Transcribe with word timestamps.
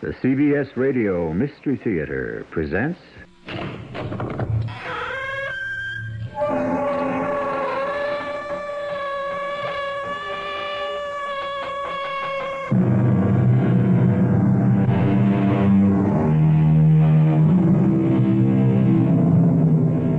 The 0.00 0.14
CBS 0.22 0.76
Radio 0.76 1.32
Mystery 1.32 1.76
Theater 1.76 2.46
presents. 2.52 3.00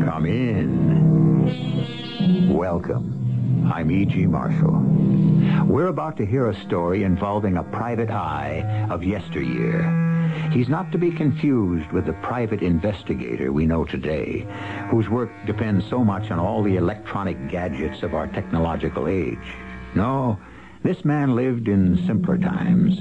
Come 0.03 0.25
in. 0.25 2.53
Welcome. 2.53 3.28
I'm 3.71 3.91
E.G. 3.91 4.27
Marshall. 4.27 4.83
We're 5.65 5.87
about 5.87 6.17
to 6.17 6.25
hear 6.25 6.49
a 6.49 6.61
story 6.61 7.03
involving 7.03 7.57
a 7.57 7.63
private 7.63 8.09
eye 8.09 8.87
of 8.89 9.03
yesteryear. 9.03 9.83
He's 10.51 10.69
not 10.69 10.91
to 10.91 10.97
be 10.97 11.11
confused 11.11 11.91
with 11.91 12.05
the 12.05 12.13
private 12.13 12.61
investigator 12.61 13.51
we 13.51 13.65
know 13.65 13.85
today, 13.85 14.47
whose 14.89 15.09
work 15.09 15.31
depends 15.45 15.87
so 15.87 16.03
much 16.03 16.31
on 16.31 16.39
all 16.39 16.63
the 16.63 16.75
electronic 16.77 17.49
gadgets 17.49 18.03
of 18.03 18.13
our 18.13 18.27
technological 18.27 19.07
age. 19.07 19.37
No, 19.95 20.39
this 20.83 21.03
man 21.03 21.35
lived 21.35 21.67
in 21.67 22.05
simpler 22.05 22.37
times, 22.37 22.99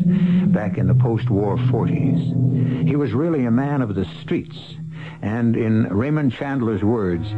back 0.53 0.79
in 0.79 0.87
the 0.87 0.95
post-war 0.95 1.57
40s. 1.57 2.87
He 2.89 2.97
was 2.97 3.13
really 3.13 3.45
a 3.45 3.51
man 3.51 3.83
of 3.83 3.95
the 3.95 4.07
streets, 4.23 4.59
and 5.23 5.57
in 5.57 5.85
Raymond 5.85 6.33
Chandler's 6.33 6.83
words, 6.83 7.29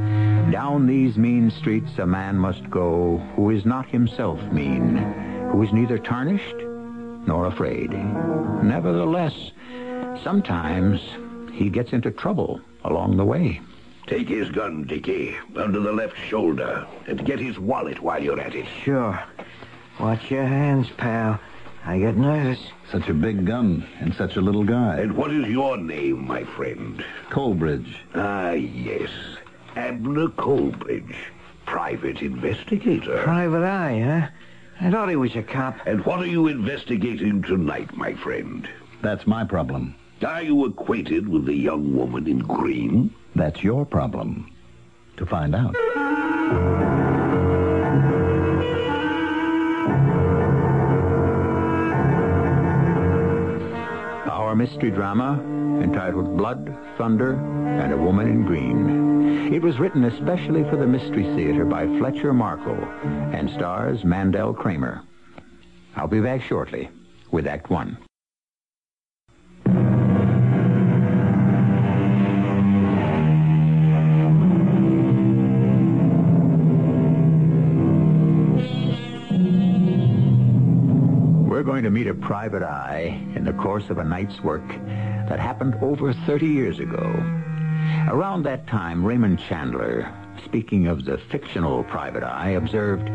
down 0.52 0.86
these 0.86 1.16
mean 1.16 1.50
streets 1.50 1.98
a 1.98 2.06
man 2.06 2.36
must 2.36 2.68
go 2.70 3.18
who 3.36 3.50
is 3.50 3.64
not 3.64 3.88
himself 3.88 4.40
mean, 4.52 4.96
who 5.52 5.62
is 5.62 5.72
neither 5.72 5.98
tarnished 5.98 6.56
nor 7.26 7.46
afraid. 7.46 7.90
Nevertheless, 8.62 9.52
sometimes 10.22 11.00
he 11.52 11.70
gets 11.70 11.92
into 11.92 12.10
trouble 12.10 12.60
along 12.84 13.16
the 13.16 13.24
way. 13.24 13.60
Take 14.06 14.28
his 14.28 14.50
gun, 14.50 14.84
Dickie, 14.84 15.36
under 15.56 15.80
the 15.80 15.92
left 15.92 16.16
shoulder, 16.28 16.86
and 17.06 17.24
get 17.24 17.38
his 17.38 17.58
wallet 17.58 18.00
while 18.00 18.22
you're 18.22 18.40
at 18.40 18.54
it. 18.54 18.66
Sure. 18.82 19.22
Watch 20.00 20.30
your 20.30 20.44
hands, 20.44 20.88
pal. 20.96 21.38
I 21.84 21.98
get 21.98 22.16
nervous. 22.16 22.58
Such 22.92 23.08
a 23.08 23.14
big 23.14 23.46
gun 23.46 23.86
and 24.00 24.14
such 24.14 24.36
a 24.36 24.40
little 24.40 24.64
guy. 24.64 24.98
And 25.00 25.16
what 25.16 25.32
is 25.32 25.46
your 25.48 25.76
name, 25.76 26.26
my 26.26 26.44
friend? 26.44 27.04
Colbridge. 27.30 27.96
Ah, 28.14 28.52
yes. 28.52 29.10
Abner 29.76 30.28
Colbridge, 30.28 31.16
private 31.64 32.20
investigator. 32.22 33.22
Private 33.22 33.64
eye, 33.64 34.00
huh? 34.00 34.28
I 34.86 34.90
thought 34.90 35.08
he 35.08 35.16
was 35.16 35.36
a 35.36 35.42
cop. 35.42 35.76
And 35.86 36.04
what 36.04 36.20
are 36.20 36.26
you 36.26 36.48
investigating 36.48 37.42
tonight, 37.42 37.94
my 37.96 38.14
friend? 38.14 38.68
That's 39.02 39.26
my 39.26 39.44
problem. 39.44 39.94
Are 40.26 40.42
you 40.42 40.64
acquainted 40.66 41.28
with 41.28 41.46
the 41.46 41.54
young 41.54 41.94
woman 41.94 42.26
in 42.26 42.40
green? 42.40 43.14
That's 43.34 43.62
your 43.62 43.86
problem. 43.86 44.52
To 45.16 45.26
find 45.26 45.54
out. 45.54 45.74
Mystery 54.60 54.90
drama, 54.90 55.40
entitled 55.82 56.36
Blood, 56.36 56.76
Thunder, 56.98 57.32
and 57.32 57.94
a 57.94 57.96
Woman 57.96 58.28
in 58.28 58.44
Green. 58.44 59.54
It 59.54 59.62
was 59.62 59.78
written 59.78 60.04
especially 60.04 60.64
for 60.64 60.76
the 60.76 60.86
Mystery 60.86 61.24
Theater 61.34 61.64
by 61.64 61.86
Fletcher 61.98 62.34
Markle 62.34 62.84
and 63.32 63.48
stars 63.48 64.04
Mandel 64.04 64.52
Kramer. 64.52 65.02
I'll 65.96 66.08
be 66.08 66.20
back 66.20 66.42
shortly 66.42 66.90
with 67.30 67.46
Act 67.46 67.70
One. 67.70 67.96
We're 81.60 81.64
going 81.64 81.84
to 81.84 81.90
meet 81.90 82.06
a 82.06 82.14
private 82.14 82.62
eye 82.62 83.22
in 83.34 83.44
the 83.44 83.52
course 83.52 83.90
of 83.90 83.98
a 83.98 84.02
night's 84.02 84.40
work 84.40 84.66
that 84.66 85.38
happened 85.38 85.74
over 85.82 86.14
30 86.14 86.46
years 86.46 86.78
ago. 86.78 87.02
Around 88.08 88.44
that 88.44 88.66
time, 88.66 89.04
Raymond 89.04 89.38
Chandler, 89.38 90.10
speaking 90.42 90.86
of 90.86 91.04
the 91.04 91.18
fictional 91.18 91.84
private 91.84 92.22
eye, 92.22 92.52
observed, 92.52 93.10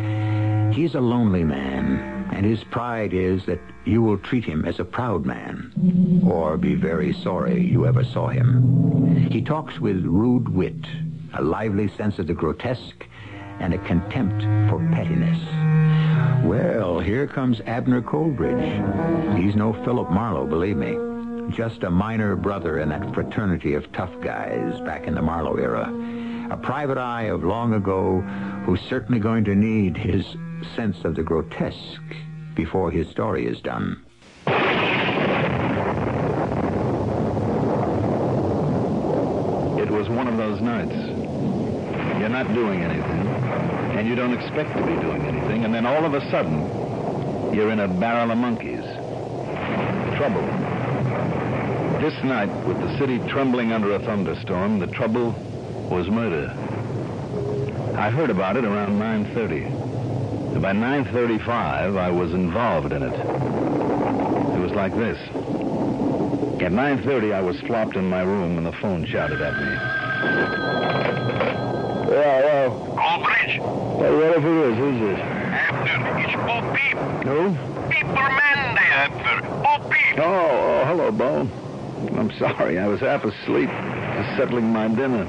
He's 0.75 0.94
a 0.94 1.01
lonely 1.01 1.44
man, 1.44 2.29
and 2.31 2.45
his 2.45 2.63
pride 2.66 3.16
is 3.16 3.47
that 3.47 3.61
you 3.84 4.03
will 4.03 4.19
treat 4.19 4.45
him 4.45 4.63
as 4.66 4.79
a 4.79 4.85
proud 4.85 5.25
man, 5.25 6.22
or 6.23 6.55
be 6.55 6.75
very 6.75 7.13
sorry 7.13 7.66
you 7.66 7.88
ever 7.88 8.03
saw 8.03 8.28
him. 8.28 9.28
He 9.31 9.41
talks 9.41 9.79
with 9.79 10.05
rude 10.05 10.50
wit, 10.50 10.85
a 11.34 11.41
lively 11.41 11.88
sense 11.88 12.19
of 12.19 12.28
the 12.28 12.35
grotesque, 12.35 13.07
and 13.59 13.73
a 13.73 13.79
contempt 13.79 14.44
for 14.69 14.88
pettiness. 14.94 16.04
Well, 16.45 17.00
here 17.00 17.25
comes 17.25 17.59
Abner 17.61 18.03
Colbridge. 18.03 19.41
He's 19.41 19.56
no 19.56 19.73
Philip 19.83 20.11
Marlowe, 20.11 20.45
believe 20.45 20.78
me. 20.78 20.95
Just 21.50 21.83
a 21.83 21.89
minor 21.89 22.35
brother 22.35 22.79
in 22.79 22.89
that 22.89 23.16
fraternity 23.16 23.73
of 23.73 23.91
tough 23.91 24.11
guys 24.22 24.79
back 24.81 25.07
in 25.07 25.16
the 25.16 25.23
Marlowe 25.23 25.57
era. 25.57 25.91
A 26.51 26.57
private 26.57 27.00
eye 27.00 27.23
of 27.23 27.44
long 27.44 27.73
ago 27.73 28.22
who's 28.66 28.81
certainly 28.81 29.19
going 29.19 29.44
to 29.45 29.55
need 29.55 29.97
his 29.97 30.23
sense 30.75 31.03
of 31.03 31.16
the 31.16 31.23
grotesque 31.23 32.16
before 32.53 32.91
his 32.91 33.09
story 33.09 33.47
is 33.47 33.59
done. 33.61 34.03
It 39.79 39.89
was 39.89 40.09
one 40.09 40.28
of 40.28 40.38
those 40.38 40.61
nights. 40.61 40.94
You're 42.19 42.29
not 42.29 42.53
doing 42.53 42.81
anything, 42.81 43.28
and 43.97 44.07
you 44.07 44.16
don't 44.16 44.25
expect 44.35 44.75
to 44.75 44.85
be 44.85 44.96
doing 45.01 45.25
anything, 45.25 45.66
and 45.66 45.73
then 45.73 45.85
all 45.85 46.06
of 46.06 46.13
a 46.13 46.22
sudden, 46.29 46.62
you're 47.53 47.72
in 47.72 47.79
a 47.79 47.87
barrel 47.87 48.32
of 48.32 48.37
monkeys. 48.37 48.84
Trouble. 50.17 50.41
This 52.02 52.22
night, 52.23 52.49
with 52.66 52.79
the 52.79 52.97
city 52.97 53.20
trembling 53.29 53.72
under 53.72 53.93
a 53.93 53.99
thunderstorm, 53.99 54.79
the 54.79 54.87
trouble 54.87 55.32
was 55.90 56.09
murder. 56.09 56.52
I 57.97 58.09
heard 58.09 58.29
about 58.29 58.58
it 58.58 58.66
around 58.66 58.99
9.30. 58.99 60.61
By 60.61 60.73
9.35, 60.73 61.97
I 61.97 62.11
was 62.11 62.34
involved 62.34 62.91
in 62.91 63.03
it. 63.03 63.14
It 63.14 64.59
was 64.59 64.72
like 64.72 64.93
this. 64.96 65.17
At 66.61 66.72
9.30, 66.72 67.34
I 67.34 67.41
was 67.41 67.59
flopped 67.61 67.96
in 67.96 68.09
my 68.09 68.22
room 68.22 68.58
and 68.58 68.66
the 68.66 68.73
phone 68.73 69.05
shouted 69.05 69.41
at 69.41 69.58
me. 69.58 69.76
Yeah, 72.16 72.70
well. 72.70 72.96
Colbridge, 72.96 73.52
Hey, 73.52 73.59
whatever 73.59 74.47
it 74.47 74.72
is, 74.72 74.78
who's 74.78 75.00
this? 75.02 75.20
Abner, 75.20 76.17
it's 76.23 76.35
Bo 76.47 76.62
Peep. 76.73 76.97
Who? 77.28 77.50
Peeperman, 77.91 78.79
Abner. 78.79 79.41
Bo 79.62 79.90
Peep. 79.90 80.20
Oh, 80.20 80.23
oh, 80.23 80.85
hello, 80.85 81.12
Bo. 81.12 81.41
I'm 82.17 82.32
sorry, 82.40 82.79
I 82.79 82.88
was 82.88 83.02
half 83.02 83.26
asleep, 83.26 83.67
just 83.70 84.38
settling 84.38 84.72
my 84.72 84.88
dinner. 84.88 85.26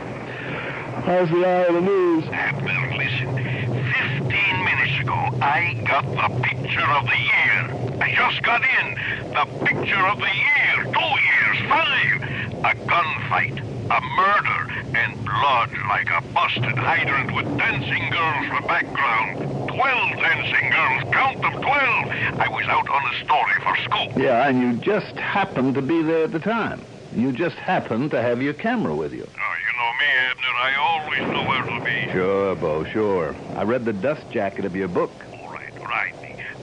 How's 1.04 1.28
the 1.28 1.44
eye 1.44 1.64
of 1.66 1.74
the 1.74 1.80
news? 1.80 2.24
Abner, 2.30 2.94
listen. 2.96 3.34
Fifteen 3.34 4.64
minutes 4.64 5.00
ago, 5.00 5.18
I 5.42 5.82
got 5.88 6.04
the 6.06 6.40
picture 6.40 6.86
of 6.86 7.04
the 7.06 7.18
year. 7.18 7.98
I 8.00 8.14
just 8.14 8.44
got 8.44 8.62
in. 8.62 8.94
The 9.34 9.44
picture 9.66 10.06
of 10.06 10.18
the 10.18 10.30
year. 10.30 10.84
Two 10.84 11.14
years, 11.26 11.68
five. 11.68 12.22
A 12.62 12.74
gunfight, 12.86 13.58
a 13.90 14.00
murder, 14.16 14.65
and 14.96 15.24
blood 15.24 15.70
like 15.88 16.08
a 16.10 16.20
busted 16.32 16.76
hydrant 16.78 17.34
with 17.34 17.46
dancing 17.58 18.10
girls 18.10 18.46
for 18.48 18.66
background. 18.66 19.68
Twelve 19.68 20.10
dancing 20.16 20.70
girls. 20.70 21.12
Count 21.12 21.42
them, 21.42 21.52
twelve. 21.52 22.08
I 22.40 22.48
was 22.48 22.64
out 22.66 22.88
on 22.88 23.02
a 23.12 23.24
story 23.24 23.54
for 23.62 23.76
school. 23.84 24.22
Yeah, 24.22 24.48
and 24.48 24.60
you 24.60 24.72
just 24.74 25.14
happened 25.16 25.74
to 25.74 25.82
be 25.82 26.02
there 26.02 26.24
at 26.24 26.32
the 26.32 26.38
time. 26.38 26.80
You 27.14 27.32
just 27.32 27.56
happened 27.56 28.10
to 28.12 28.22
have 28.22 28.40
your 28.42 28.54
camera 28.54 28.94
with 28.94 29.12
you. 29.12 29.26
Oh, 29.26 29.54
you 29.64 29.72
know 29.78 29.92
me, 30.00 30.08
Abner. 30.30 30.54
I 30.56 30.74
always 30.78 31.20
know 31.32 31.48
where 31.48 31.62
to 31.62 31.84
be. 31.84 32.12
Sure, 32.12 32.54
Bo, 32.54 32.84
sure. 32.84 33.34
I 33.56 33.62
read 33.64 33.84
the 33.84 33.92
dust 33.92 34.28
jacket 34.30 34.64
of 34.64 34.74
your 34.74 34.88
book. 34.88 35.12
All 35.32 35.52
right, 35.52 35.72
right. 35.80 36.14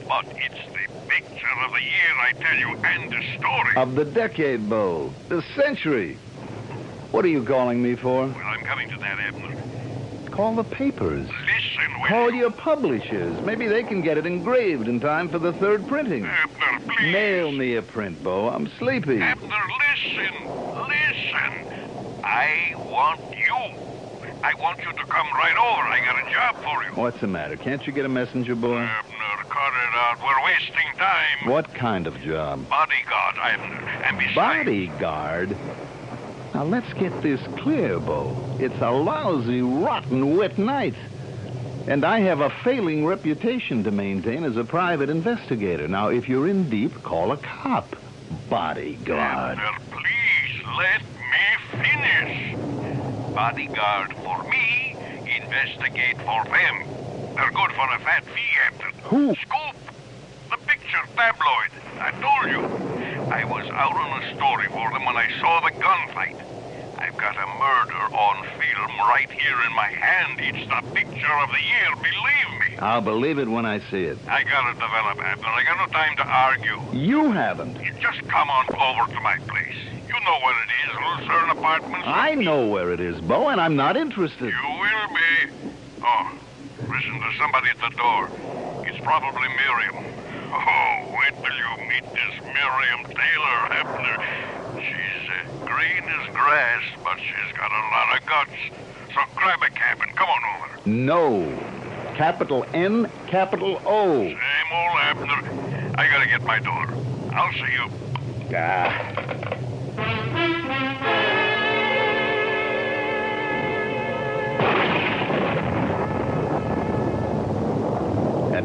But 0.08 0.26
it's 0.36 0.56
the 0.74 1.08
picture 1.08 1.48
of 1.66 1.72
the 1.72 1.82
year, 1.82 2.14
I 2.20 2.34
tell 2.34 2.58
you, 2.58 2.76
and 2.84 3.12
the 3.12 3.22
story. 3.38 3.76
Of 3.76 3.96
the 3.96 4.06
decade, 4.06 4.70
Bo. 4.70 5.12
The 5.30 5.44
century. 5.56 6.18
What 7.14 7.24
are 7.26 7.28
you 7.28 7.44
calling 7.44 7.80
me 7.80 7.94
for? 7.96 8.26
Well, 8.26 8.36
I'm 8.44 8.62
coming 8.62 8.90
to 8.90 8.98
that, 8.98 9.20
Abner. 9.20 9.56
Call 10.32 10.56
the 10.56 10.64
papers. 10.64 11.28
Listen, 11.28 12.02
will 12.02 12.08
Call 12.08 12.32
you? 12.32 12.40
your 12.40 12.50
publishers. 12.50 13.40
Maybe 13.46 13.68
they 13.68 13.84
can 13.84 14.02
get 14.02 14.18
it 14.18 14.26
engraved 14.26 14.88
in 14.88 15.00
time 15.00 15.30
for 15.30 15.38
the 15.38 15.54
third 15.54 15.88
printing. 15.88 16.26
Abner, 16.26 16.80
please. 16.92 17.12
Mail 17.14 17.52
me 17.52 17.76
a 17.76 17.84
print, 17.84 18.24
Bo. 18.24 18.50
I'm 18.50 18.68
sleepy. 18.80 19.22
Abner, 19.22 19.48
listen. 19.48 20.34
Listen. 20.88 22.24
I 22.24 22.74
want 22.78 23.20
you. 23.38 23.54
I 24.44 24.56
want 24.56 24.80
you 24.80 24.92
to 24.92 25.06
come 25.06 25.28
right 25.36 25.56
over. 25.56 25.84
I 25.88 26.00
got 26.04 26.28
a 26.28 26.32
job 26.34 26.56
for 26.64 26.84
you. 26.84 26.90
What's 27.00 27.22
the 27.22 27.28
matter? 27.28 27.58
Can't 27.58 27.86
you 27.86 27.94
get 27.94 28.06
a 28.06 28.10
messenger 28.10 28.56
boy? 28.56 28.80
Abner, 28.80 29.44
cut 29.50 29.72
it 29.72 29.94
out. 29.94 30.18
We're 30.20 30.46
wasting 30.46 30.98
time. 30.98 31.48
What 31.48 31.72
kind 31.76 32.08
of 32.08 32.20
job? 32.22 32.68
Bodyguard, 32.70 33.36
Abner. 33.38 33.88
And 34.04 34.18
besides... 34.18 34.36
Bodyguard? 34.66 35.56
Now 36.54 36.66
let's 36.66 36.94
get 36.94 37.22
this 37.24 37.42
clear, 37.58 38.00
Bo. 38.00 38.36
It's 38.60 38.80
a 38.80 38.92
lousy, 38.92 39.62
rotten, 39.62 40.38
wet 40.38 40.60
night. 40.60 40.94
And 41.88 42.06
I 42.06 42.20
have 42.20 42.42
a 42.42 42.50
failing 42.64 43.06
reputation 43.06 43.84
to 43.84 43.92
maintain 43.92 44.44
as 44.44 44.56
a 44.56 44.64
private 44.64 45.10
investigator. 45.10 45.88
Now, 45.88 46.10
if 46.10 46.30
you're 46.30 46.48
in 46.48 46.70
deep, 46.70 46.94
call 47.02 47.32
a 47.32 47.38
cop. 47.38 47.96
Bodyguard. 48.50 49.58
Abner, 49.58 49.80
please 49.92 50.64
let 50.78 51.02
me 51.02 51.84
finish. 51.84 53.34
Bodyguard 53.34 54.14
for 54.18 54.44
me, 54.44 54.96
investigate 55.26 56.18
for 56.18 56.44
them. 56.46 56.84
They're 57.36 57.52
good 57.52 57.72
for 57.72 57.94
a 57.94 58.00
fat 58.00 58.24
fee, 58.26 58.58
Abner. 58.68 58.92
Who? 59.06 59.36
Scoop. 59.36 59.76
The 60.52 60.58
picture 60.68 61.04
tabloid. 61.16 61.72
I 62.00 62.12
told 62.22 62.52
you. 62.52 63.13
I 63.32 63.46
was 63.46 63.66
out 63.70 63.96
on 63.96 64.24
a 64.24 64.36
story 64.36 64.68
for 64.68 64.92
them 64.92 65.06
when 65.06 65.16
I 65.16 65.28
saw 65.40 65.62
the 65.62 65.72
gunfight. 65.72 66.36
I've 66.98 67.18
got 67.18 67.36
a 67.36 67.48
murder 67.60 68.16
on 68.16 68.44
film 68.44 68.92
right 69.08 69.30
here 69.32 69.58
in 69.68 69.76
my 69.76 69.88
hand. 69.88 70.40
It's 70.40 70.68
the 70.68 70.92
picture 70.94 71.34
of 71.44 71.50
the 71.50 71.62
year, 71.62 71.96
believe 71.96 72.72
me. 72.72 72.78
I'll 72.80 73.02
believe 73.02 73.40
it 73.40 73.48
when 73.48 73.66
I 73.66 73.80
see 73.92 74.04
it. 74.04 74.18
I 74.28 74.44
gotta 74.44 74.74
develop, 74.74 75.20
Abner. 75.20 75.48
I 75.48 75.64
got 75.64 75.78
no 75.78 75.94
time 75.94 76.16
to 76.18 76.26
argue. 76.26 76.82
You 76.92 77.32
haven't. 77.32 77.76
You 77.82 77.92
just 78.02 78.20
come 78.28 78.50
on 78.50 78.66
over 78.76 79.14
to 79.14 79.22
my 79.22 79.38
place. 79.48 79.76
You 80.08 80.20
know 80.26 80.40
where 80.44 80.56
it 80.64 80.72
is, 80.84 81.22
Lucerne 81.22 81.50
Apartments. 81.58 82.08
I 82.08 82.36
know 82.36 82.68
where 82.68 82.92
it 82.92 83.00
is, 83.00 83.20
Bo, 83.22 83.50
and 83.50 83.60
I'm 83.60 83.76
not 83.76 83.98
interested. 83.98 84.54
You 84.54 84.80
will 84.80 85.08
be. 85.16 85.72
Oh, 86.04 86.32
listen, 86.82 87.20
there's 87.20 87.38
somebody 87.40 87.70
at 87.70 87.80
the 87.80 87.96
door. 87.96 88.30
It's 88.86 89.00
probably 89.04 89.48
Miriam. 89.48 90.23
Oh, 90.54 91.18
wait 91.18 91.34
till 91.42 91.58
you 91.58 91.72
meet 91.90 92.06
this 92.14 92.36
Miriam 92.46 93.02
Taylor 93.10 93.60
Hebner. 93.74 94.18
She's 94.78 95.24
uh, 95.34 95.66
green 95.66 96.04
as 96.06 96.26
grass, 96.34 96.84
but 97.04 97.18
she's 97.18 97.58
got 97.58 97.72
a 97.72 97.84
lot 97.90 98.08
of 98.16 98.26
guts. 98.30 98.60
So 99.16 99.22
grab 99.36 99.60
a 99.64 99.70
cab 99.72 99.98
and 100.02 100.16
come 100.16 100.30
on 100.30 100.44
over. 100.54 100.70
No. 100.86 102.16
Capital 102.16 102.66
N, 102.74 103.10
capital 103.28 103.82
O. 103.86 104.24
Same 104.24 104.38
old 104.72 104.98
Abner. 105.02 105.96
I 105.98 106.08
gotta 106.08 106.28
get 106.28 106.44
my 106.44 106.60
daughter. 106.60 106.94
I'll 107.34 107.52
see 107.54 107.74
you. 107.74 108.56
Ah. 108.56 109.83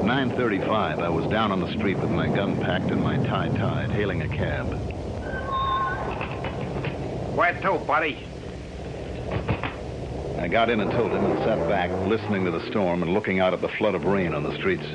9.35, 0.08 1.02
I 1.02 1.10
was 1.10 1.26
down 1.26 1.52
on 1.52 1.60
the 1.60 1.70
street 1.70 1.98
with 1.98 2.08
my 2.08 2.28
gun 2.28 2.58
packed 2.58 2.90
and 2.90 3.02
my 3.02 3.18
tie 3.26 3.50
tied, 3.50 3.90
hailing 3.90 4.22
a 4.22 4.28
cab. 4.28 4.72
Where 7.36 7.52
to, 7.60 7.78
buddy? 7.84 8.18
I 10.38 10.48
got 10.48 10.70
in 10.70 10.80
and 10.80 10.90
told 10.90 11.10
him 11.10 11.26
and 11.26 11.38
sat 11.40 11.58
back, 11.68 11.90
listening 12.08 12.46
to 12.46 12.50
the 12.50 12.66
storm 12.70 13.02
and 13.02 13.12
looking 13.12 13.40
out 13.40 13.52
at 13.52 13.60
the 13.60 13.68
flood 13.68 13.94
of 13.94 14.06
rain 14.06 14.32
on 14.32 14.44
the 14.44 14.54
streets. 14.54 14.86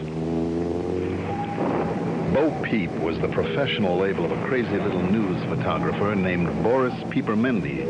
Bo 2.34 2.50
Peep 2.64 2.90
was 2.94 3.20
the 3.20 3.28
professional 3.28 4.00
label 4.00 4.26
of 4.26 4.32
a 4.32 4.48
crazy 4.48 4.80
little 4.80 5.04
news 5.04 5.40
photographer 5.44 6.16
named 6.16 6.48
Boris 6.64 6.96
Piepermendy, 7.12 7.84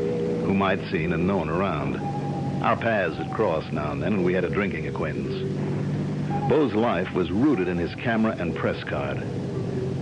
whom 0.46 0.62
I'd 0.62 0.86
seen 0.90 1.14
and 1.14 1.26
known 1.26 1.48
around. 1.48 2.02
Our 2.62 2.76
paths 2.76 3.16
had 3.16 3.32
crossed 3.32 3.72
now 3.72 3.94
and 3.94 4.04
then, 4.04 4.12
and 4.12 4.26
we 4.26 4.34
had 4.34 4.44
a 4.44 4.50
drinking 4.50 4.88
acquaintance. 4.88 5.53
Bo's 6.54 6.76
life 6.76 7.12
was 7.16 7.32
rooted 7.32 7.68
in 7.68 7.80
his 7.80 7.96
camera 7.96 8.36
and 8.38 8.56
press 8.56 8.84
card. 8.84 9.18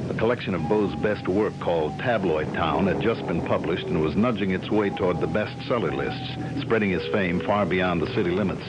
A 0.10 0.14
collection 0.16 0.54
of 0.54 0.68
Bo's 0.68 0.94
best 0.96 1.26
work 1.30 1.58
called 1.62 1.98
Tabloid 1.98 2.54
Town 2.54 2.88
had 2.88 3.00
just 3.00 3.26
been 3.26 3.40
published 3.40 3.86
and 3.86 4.02
was 4.02 4.18
nudging 4.18 4.52
its 4.52 4.70
way 4.70 4.90
toward 4.90 5.22
the 5.22 5.28
bestseller 5.28 5.96
lists, 5.96 6.62
spreading 6.62 6.90
his 6.90 7.08
fame 7.14 7.40
far 7.40 7.66
beyond 7.66 8.02
the 8.02 8.14
city 8.14 8.32
limits. 8.32 8.66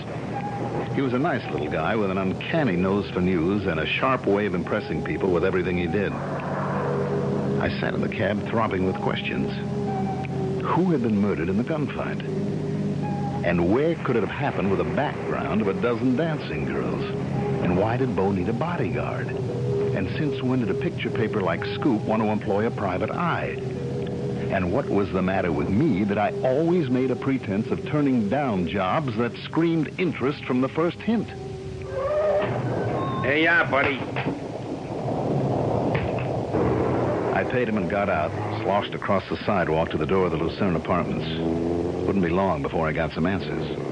He 0.95 1.01
was 1.01 1.13
a 1.13 1.19
nice 1.19 1.45
little 1.51 1.69
guy 1.69 1.97
with 1.97 2.13
an 2.13 2.19
uncanny 2.19 2.77
nose 2.77 3.11
for 3.11 3.21
news 3.21 3.67
and 3.67 3.81
a 3.81 3.87
sharp 3.87 4.27
way 4.27 4.47
of 4.47 4.55
impressing 4.55 5.03
people 5.03 5.33
with 5.33 5.45
everything 5.45 5.77
he 5.77 5.89
did. 5.89 6.13
I 6.13 7.69
sat 7.81 7.95
in 7.95 8.01
the 8.01 8.09
cab 8.09 8.49
throbbing 8.49 8.87
with 8.87 8.95
questions. 9.03 9.51
Who 10.65 10.93
had 10.93 11.03
been 11.03 11.21
murdered 11.21 11.49
in 11.49 11.57
the 11.57 11.65
gunfight? 11.65 12.23
And 13.45 13.75
where 13.75 13.97
could 13.97 14.15
it 14.15 14.21
have 14.21 14.31
happened 14.31 14.71
with 14.71 14.79
a 14.79 14.95
background 14.95 15.63
of 15.63 15.67
a 15.67 15.75
dozen 15.75 16.15
dancing 16.15 16.65
girls? 16.65 17.32
And 17.73 17.81
why 17.81 17.97
did 17.97 18.15
Bo 18.15 18.31
need 18.33 18.51
a 18.51 18.53
bodyguard? 18.53 19.29
And 19.29 20.07
since 20.19 20.43
when 20.43 20.61
did 20.61 20.69
a 20.69 20.75
picture 20.75 21.09
paper 21.09 21.41
like 21.41 21.65
Scoop 21.65 22.03
want 22.03 22.23
to 22.23 22.29
employ 22.29 22.67
a 22.67 22.71
private 22.71 23.11
eye? 23.11 23.57
And 24.53 24.75
what 24.75 24.91
was 24.91 25.11
the 25.11 25.23
matter 25.23 25.51
with 25.51 25.71
me 25.71 26.05
that 26.05 26.19
I 26.19 26.33
always 26.43 26.91
made 26.91 27.11
a 27.11 27.17
pretense 27.17 27.69
of 27.69 27.87
turning 27.87 28.29
down 28.29 28.69
jobs 28.69 29.17
that 29.17 29.35
screamed 29.45 29.99
interest 29.99 30.45
from 30.45 30.61
the 30.61 30.69
first 30.69 30.99
hint? 30.99 31.27
Hey, 33.25 33.45
yeah, 33.45 33.67
buddy. 33.71 33.99
I 37.33 37.43
paid 37.51 37.71
him 37.71 37.79
and 37.79 37.89
got 37.89 38.11
out, 38.11 38.33
sloshed 38.63 38.93
across 38.93 39.27
the 39.31 39.43
sidewalk 39.47 39.89
to 39.93 39.97
the 39.97 40.05
door 40.05 40.27
of 40.27 40.33
the 40.33 40.37
Lucerne 40.37 40.77
Apartments. 40.77 41.27
Wouldn't 42.05 42.23
be 42.23 42.31
long 42.31 42.61
before 42.61 42.87
I 42.87 42.93
got 42.93 43.13
some 43.13 43.25
answers. 43.25 43.92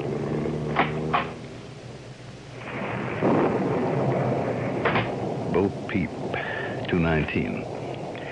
Peep, 5.91 6.11
219. 6.89 7.65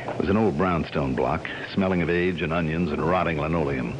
It 0.09 0.21
was 0.21 0.29
an 0.29 0.37
old 0.37 0.57
brownstone 0.57 1.17
block, 1.17 1.45
smelling 1.75 2.03
of 2.03 2.09
age 2.09 2.41
and 2.41 2.53
onions 2.53 2.93
and 2.93 3.05
rotting 3.05 3.37
linoleum. 3.37 3.97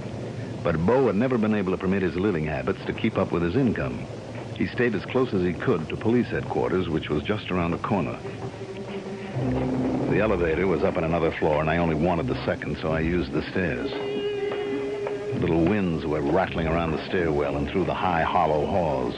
But 0.63 0.79
Bo 0.87 1.09
had 1.09 1.17
never 1.17 1.39
been 1.39 1.55
able 1.55 1.73
to 1.73 1.79
permit 1.79 2.03
his 2.03 2.15
living 2.15 2.47
habits 2.47 2.79
to 2.87 2.93
keep 2.93 3.19
up 3.19 3.33
with 3.33 3.43
his 3.43 3.57
income. 3.57 4.07
He 4.55 4.69
stayed 4.69 4.95
as 4.95 5.05
close 5.07 5.35
as 5.35 5.43
he 5.43 5.55
could 5.55 5.89
to 5.89 5.97
police 5.97 6.29
headquarters, 6.29 6.89
which 6.89 7.11
was 7.11 7.25
just 7.25 7.51
around 7.51 7.73
the 7.73 7.79
corner. 7.79 8.21
The 10.09 10.21
elevator 10.21 10.69
was 10.69 10.85
up 10.85 10.97
on 10.97 11.03
another 11.03 11.33
floor, 11.33 11.61
and 11.61 11.69
I 11.69 11.79
only 11.79 11.97
wanted 11.97 12.29
the 12.29 12.39
second, 12.47 12.79
so 12.81 12.93
I 12.93 13.01
used 13.01 13.33
the 13.33 13.43
stairs. 13.51 13.91
Little 15.41 15.65
winds 15.65 16.05
were 16.05 16.21
rattling 16.21 16.67
around 16.67 16.91
the 16.91 17.07
stairwell 17.07 17.57
and 17.57 17.71
through 17.71 17.85
the 17.85 17.95
high, 17.95 18.23
hollow 18.23 18.67
halls. 18.67 19.15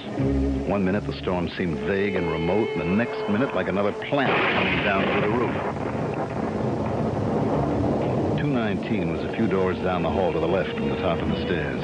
One 0.68 0.84
minute 0.84 1.06
the 1.06 1.14
storm 1.14 1.48
seemed 1.56 1.78
vague 1.78 2.14
and 2.14 2.30
remote, 2.30 2.68
and 2.68 2.80
the 2.80 2.84
next 2.84 3.26
minute 3.30 3.54
like 3.54 3.68
another 3.68 3.92
planet 3.92 4.36
coming 4.52 4.84
down 4.84 5.04
through 5.04 5.20
the 5.22 5.28
roof. 5.28 5.54
219 8.36 9.10
was 9.10 9.24
a 9.24 9.32
few 9.34 9.46
doors 9.46 9.78
down 9.78 10.02
the 10.02 10.10
hall 10.10 10.30
to 10.30 10.38
the 10.38 10.46
left 10.46 10.70
from 10.74 10.90
the 10.90 10.96
top 10.96 11.18
of 11.22 11.28
the 11.28 11.42
stairs. 11.46 11.82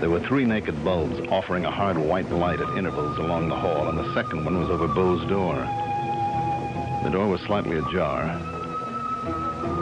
There 0.00 0.08
were 0.08 0.20
three 0.20 0.46
naked 0.46 0.82
bulbs 0.82 1.20
offering 1.28 1.66
a 1.66 1.70
hard 1.70 1.98
white 1.98 2.30
light 2.30 2.60
at 2.60 2.78
intervals 2.78 3.18
along 3.18 3.50
the 3.50 3.56
hall, 3.56 3.88
and 3.88 3.98
the 3.98 4.14
second 4.14 4.42
one 4.42 4.58
was 4.58 4.70
over 4.70 4.88
Bo's 4.88 5.28
door. 5.28 5.56
The 7.04 7.10
door 7.10 7.28
was 7.28 7.42
slightly 7.42 7.76
ajar, 7.76 8.22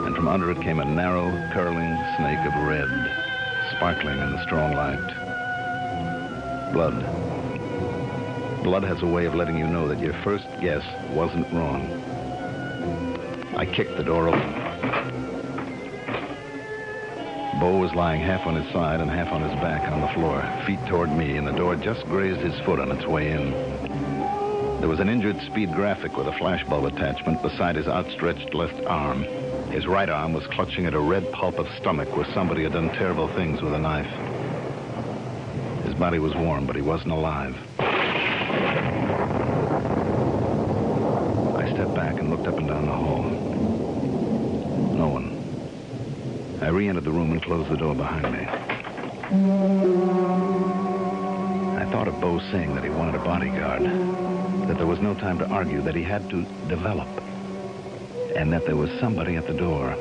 and 0.05 0.13
from 0.13 0.27
under 0.27 0.51
it 0.51 0.61
came 0.61 0.81
a 0.81 0.85
narrow, 0.85 1.31
curling 1.53 1.95
snake 2.17 2.45
of 2.45 2.53
red, 2.67 3.28
sparkling 3.79 4.19
in 4.19 4.31
the 4.33 4.43
strong 4.43 4.73
light. 4.73 4.99
Blood. 6.73 6.99
Blood 8.61 8.83
has 8.83 9.01
a 9.01 9.07
way 9.07 9.23
of 9.23 9.35
letting 9.35 9.57
you 9.57 9.67
know 9.67 9.87
that 9.87 9.99
your 9.99 10.11
first 10.21 10.45
guess 10.59 10.83
wasn't 11.11 11.47
wrong. 11.53 11.87
I 13.55 13.65
kicked 13.65 13.95
the 13.95 14.03
door 14.03 14.27
open. 14.27 14.51
Bo 17.61 17.79
was 17.79 17.95
lying 17.95 18.19
half 18.19 18.45
on 18.45 18.61
his 18.61 18.69
side 18.73 18.99
and 18.99 19.09
half 19.09 19.31
on 19.31 19.43
his 19.43 19.53
back 19.61 19.89
on 19.89 20.01
the 20.01 20.09
floor, 20.09 20.43
feet 20.67 20.85
toward 20.89 21.09
me, 21.13 21.37
and 21.37 21.47
the 21.47 21.53
door 21.53 21.77
just 21.77 22.03
grazed 22.07 22.41
his 22.41 22.59
foot 22.65 22.81
on 22.81 22.91
its 22.91 23.05
way 23.05 23.31
in. 23.31 23.51
There 24.81 24.89
was 24.89 24.99
an 24.99 25.07
injured 25.07 25.39
speed 25.43 25.71
graphic 25.71 26.17
with 26.17 26.27
a 26.27 26.31
flashbulb 26.31 26.93
attachment 26.93 27.41
beside 27.41 27.77
his 27.77 27.87
outstretched 27.87 28.53
left 28.53 28.85
arm. 28.87 29.23
His 29.71 29.85
right 29.85 30.09
arm 30.09 30.33
was 30.33 30.45
clutching 30.47 30.85
at 30.87 30.93
a 30.93 30.99
red 30.99 31.31
pulp 31.31 31.59
of 31.59 31.67
stomach 31.79 32.15
where 32.15 32.25
somebody 32.33 32.63
had 32.63 32.73
done 32.73 32.89
terrible 32.89 33.27
things 33.35 33.61
with 33.61 33.73
a 33.73 33.79
knife. 33.79 34.09
His 35.85 35.93
body 35.93 36.17
was 36.19 36.33
warm, 36.35 36.65
but 36.65 36.75
he 36.75 36.81
wasn't 36.81 37.11
alive. 37.11 37.55
I 41.55 41.71
stepped 41.73 41.93
back 41.93 42.19
and 42.19 42.29
looked 42.29 42.47
up 42.47 42.57
and 42.57 42.67
down 42.67 42.87
the 42.87 42.91
hall. 42.91 43.23
No 44.97 45.07
one. 45.07 46.59
I 46.61 46.69
re-entered 46.69 47.05
the 47.05 47.11
room 47.11 47.31
and 47.31 47.41
closed 47.41 47.69
the 47.69 47.77
door 47.77 47.95
behind 47.95 48.31
me. 48.33 48.45
I 51.77 51.85
thought 51.91 52.07
of 52.07 52.19
Bo 52.19 52.39
saying 52.51 52.73
that 52.73 52.83
he 52.83 52.89
wanted 52.89 53.15
a 53.15 53.19
bodyguard, 53.19 53.83
that 54.67 54.77
there 54.77 54.87
was 54.87 54.99
no 54.99 55.13
time 55.13 55.37
to 55.39 55.45
argue, 55.47 55.81
that 55.83 55.95
he 55.95 56.03
had 56.03 56.27
to 56.31 56.43
develop 56.67 57.18
and 58.39 58.53
that 58.53 58.65
there 58.65 58.77
was 58.77 58.89
somebody 59.01 59.35
at 59.35 59.45
the 59.47 59.53
door. 59.53 59.91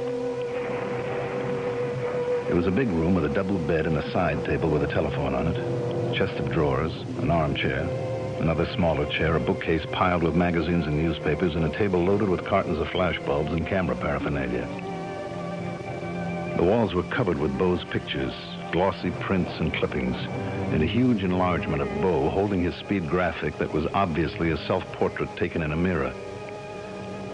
It 2.49 2.55
was 2.55 2.69
a 2.69 2.71
big 2.71 2.89
room 2.89 3.17
with 3.17 3.25
a 3.25 3.35
double 3.35 3.59
bed 3.59 3.85
and 3.85 3.97
a 3.97 4.11
side 4.13 4.45
table 4.45 4.71
with 4.71 4.85
a 4.85 4.87
telephone 4.87 5.35
on 5.35 5.49
it, 5.49 6.15
chest 6.15 6.39
of 6.39 6.49
drawers, 6.53 6.93
an 7.19 7.33
armchair, 7.33 7.81
another 8.39 8.65
smaller 8.77 9.07
chair, 9.07 9.35
a 9.35 9.41
bookcase 9.41 9.85
piled 9.91 10.23
with 10.23 10.37
magazines 10.37 10.87
and 10.87 10.97
newspapers, 10.97 11.57
and 11.57 11.65
a 11.65 11.77
table 11.77 12.05
loaded 12.05 12.29
with 12.29 12.45
cartons 12.45 12.79
of 12.79 12.87
flashbulbs 12.87 13.53
and 13.53 13.67
camera 13.67 13.97
paraphernalia. 13.97 14.69
The 16.57 16.63
walls 16.63 16.95
were 16.95 17.03
covered 17.03 17.41
with 17.41 17.59
Bo's 17.59 17.83
pictures, 17.91 18.33
glossy 18.71 19.11
prints 19.19 19.51
and 19.59 19.75
clippings, 19.75 20.17
and 20.73 20.81
a 20.81 20.87
huge 20.87 21.25
enlargement 21.25 21.83
of 21.83 21.89
Bo 22.01 22.31
holding 22.31 22.63
his 22.63 22.77
speed 22.77 23.09
graphic 23.09 23.59
that 23.59 23.73
was 23.73 23.87
obviously 23.95 24.53
a 24.53 24.57
self-portrait 24.59 25.37
taken 25.37 25.63
in 25.63 25.73
a 25.73 25.77
mirror. 25.77 26.15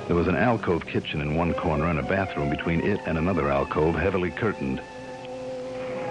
There 0.06 0.16
was 0.16 0.28
an 0.28 0.36
alcove 0.36 0.84
kitchen 0.84 1.22
in 1.22 1.34
one 1.34 1.54
corner 1.54 1.88
and 1.88 1.98
a 1.98 2.02
bathroom 2.02 2.50
between 2.50 2.80
it 2.80 3.00
and 3.06 3.16
another 3.16 3.50
alcove 3.50 3.94
heavily 3.94 4.30
curtained. 4.30 4.82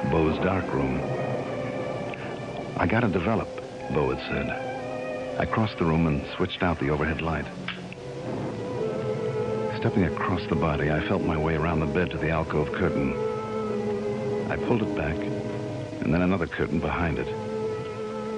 Bo's 0.10 0.36
dark 0.40 0.66
room. 0.74 1.00
I 2.76 2.88
gotta 2.88 3.08
develop, 3.08 3.48
Bo 3.94 4.10
had 4.10 4.20
said. 4.28 5.40
I 5.40 5.46
crossed 5.46 5.78
the 5.78 5.86
room 5.86 6.08
and 6.08 6.26
switched 6.36 6.64
out 6.64 6.80
the 6.80 6.90
overhead 6.90 7.22
light. 7.22 7.46
Stepping 9.78 10.06
across 10.06 10.42
the 10.48 10.56
body, 10.56 10.90
I 10.92 11.08
felt 11.08 11.22
my 11.22 11.38
way 11.38 11.54
around 11.54 11.82
the 11.82 11.86
bed 11.86 12.10
to 12.12 12.18
the 12.18 12.32
alcove 12.32 12.72
curtain. 12.72 13.14
I 14.50 14.56
pulled 14.56 14.82
it 14.82 14.96
back, 14.96 15.18
and 16.02 16.12
then 16.12 16.24
another 16.24 16.48
curtain 16.48 16.80
behind 16.80 17.20
it. 17.20 17.28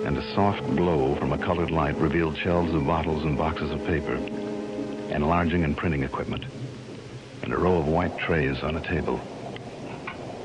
And 0.05 0.17
a 0.17 0.33
soft 0.35 0.63
glow 0.75 1.15
from 1.15 1.31
a 1.31 1.37
colored 1.37 1.71
light 1.71 1.97
revealed 1.97 2.37
shelves 2.37 2.73
of 2.73 2.85
bottles 2.85 3.23
and 3.23 3.37
boxes 3.37 3.71
of 3.71 3.85
paper 3.85 4.19
enlarging 5.09 5.63
and 5.63 5.77
printing 5.77 6.03
equipment, 6.03 6.45
and 7.43 7.53
a 7.53 7.57
row 7.57 7.77
of 7.77 7.87
white 7.87 8.17
trays 8.17 8.63
on 8.63 8.75
a 8.75 8.81
table. 8.81 9.19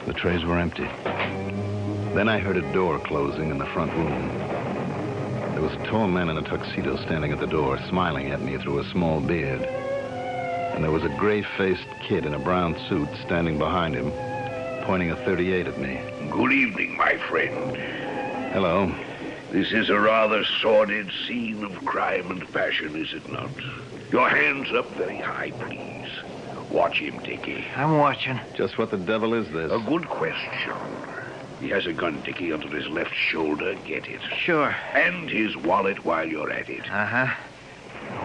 The 0.06 0.12
trays 0.12 0.44
were 0.44 0.58
empty. 0.58 0.88
Then 2.14 2.28
I 2.28 2.38
heard 2.38 2.56
a 2.56 2.72
door 2.72 2.98
closing 2.98 3.50
in 3.50 3.58
the 3.58 3.66
front 3.66 3.92
room. 3.92 4.28
There 5.52 5.62
was 5.62 5.72
a 5.72 5.86
tall 5.86 6.08
man 6.08 6.28
in 6.28 6.38
a 6.38 6.42
tuxedo 6.42 6.96
standing 6.96 7.32
at 7.32 7.38
the 7.38 7.46
door, 7.46 7.78
smiling 7.88 8.30
at 8.30 8.40
me 8.40 8.56
through 8.58 8.80
a 8.80 8.90
small 8.90 9.20
beard. 9.20 9.62
And 9.62 10.82
there 10.82 10.90
was 10.90 11.04
a 11.04 11.16
gray-faced 11.18 11.86
kid 12.02 12.24
in 12.24 12.34
a 12.34 12.38
brown 12.38 12.76
suit 12.88 13.08
standing 13.24 13.58
behind 13.58 13.94
him, 13.94 14.10
pointing 14.84 15.10
a 15.10 15.16
38 15.16 15.66
at 15.66 15.78
me. 15.78 16.00
Good 16.30 16.52
evening, 16.52 16.96
my 16.96 17.16
friend. 17.28 17.76
Hello. 18.52 18.92
This 19.52 19.72
is 19.72 19.90
a 19.90 19.98
rather 19.98 20.44
sordid 20.44 21.10
scene 21.26 21.64
of 21.64 21.84
crime 21.84 22.30
and 22.30 22.52
passion, 22.52 22.96
is 22.96 23.12
it 23.12 23.30
not? 23.30 23.50
Your 24.12 24.28
hands 24.28 24.72
up 24.72 24.90
very 24.96 25.18
high, 25.18 25.52
please. 25.52 26.10
Watch 26.70 26.98
him, 26.98 27.18
Dickie. 27.22 27.64
I'm 27.76 27.98
watching. 27.98 28.40
Just 28.54 28.76
what 28.76 28.90
the 28.90 28.96
devil 28.96 29.34
is 29.34 29.48
this? 29.52 29.70
A 29.70 29.78
good 29.78 30.08
question. 30.08 30.74
He 31.60 31.68
has 31.68 31.86
a 31.86 31.92
gun, 31.92 32.20
Dickie, 32.22 32.52
under 32.52 32.68
his 32.68 32.88
left 32.88 33.14
shoulder. 33.14 33.74
Get 33.86 34.08
it. 34.08 34.20
Sure. 34.36 34.74
And 34.94 35.28
his 35.28 35.56
wallet 35.56 36.04
while 36.04 36.26
you're 36.26 36.50
at 36.50 36.68
it. 36.68 36.90
Uh-huh. 36.90 37.26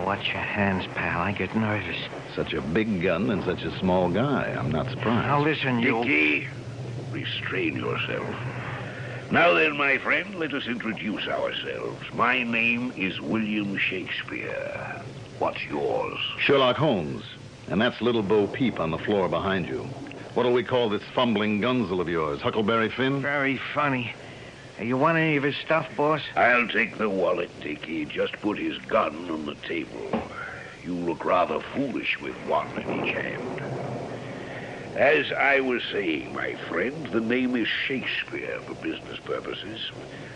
Watch 0.05 0.27
your 0.27 0.37
hands, 0.41 0.85
pal. 0.95 1.21
I 1.21 1.31
get 1.31 1.55
nervous. 1.55 1.97
Such 2.35 2.53
a 2.53 2.61
big 2.61 3.01
gun 3.01 3.29
and 3.29 3.43
such 3.43 3.63
a 3.63 3.77
small 3.77 4.09
guy. 4.09 4.55
I'm 4.57 4.71
not 4.71 4.89
surprised. 4.89 5.27
Now 5.27 5.41
listen, 5.41 5.79
you... 5.79 6.03
Dickie, 6.03 6.47
restrain 7.11 7.75
yourself. 7.75 8.27
Now 9.31 9.53
then, 9.53 9.75
my 9.77 9.97
friend, 9.97 10.35
let 10.35 10.53
us 10.53 10.67
introduce 10.67 11.27
ourselves. 11.27 12.01
My 12.13 12.43
name 12.43 12.93
is 12.95 13.19
William 13.21 13.77
Shakespeare. 13.77 14.94
What's 15.39 15.63
yours? 15.65 16.17
Sherlock 16.39 16.77
Holmes. 16.77 17.23
And 17.67 17.81
that's 17.81 17.99
little 18.01 18.21
Bo 18.21 18.47
Peep 18.47 18.79
on 18.79 18.91
the 18.91 18.97
floor 18.97 19.27
behind 19.27 19.67
you. 19.67 19.81
What'll 20.33 20.53
we 20.53 20.63
call 20.63 20.89
this 20.89 21.03
fumbling 21.13 21.61
gunsel 21.61 21.99
of 21.99 22.07
yours? 22.07 22.41
Huckleberry 22.41 22.89
Finn? 22.89 23.21
Very 23.21 23.57
funny. 23.73 24.13
You 24.79 24.97
want 24.97 25.17
any 25.17 25.37
of 25.37 25.43
his 25.43 25.55
stuff, 25.57 25.87
boss? 25.95 26.21
I'll 26.35 26.67
take 26.67 26.97
the 26.97 27.09
wallet, 27.09 27.49
Dickie. 27.61 28.05
Just 28.05 28.33
put 28.41 28.57
his 28.57 28.77
gun 28.79 29.29
on 29.29 29.45
the 29.45 29.55
table. 29.55 30.21
You 30.83 30.93
look 30.93 31.25
rather 31.25 31.59
foolish 31.73 32.19
with 32.21 32.35
one 32.47 32.67
in 32.79 33.05
each 33.05 33.13
hand. 33.13 33.61
As 34.95 35.31
I 35.33 35.59
was 35.59 35.81
saying, 35.91 36.33
my 36.33 36.55
friend, 36.69 37.07
the 37.07 37.19
name 37.19 37.55
is 37.55 37.67
Shakespeare 37.67 38.59
for 38.61 38.75
business 38.75 39.19
purposes, 39.19 39.91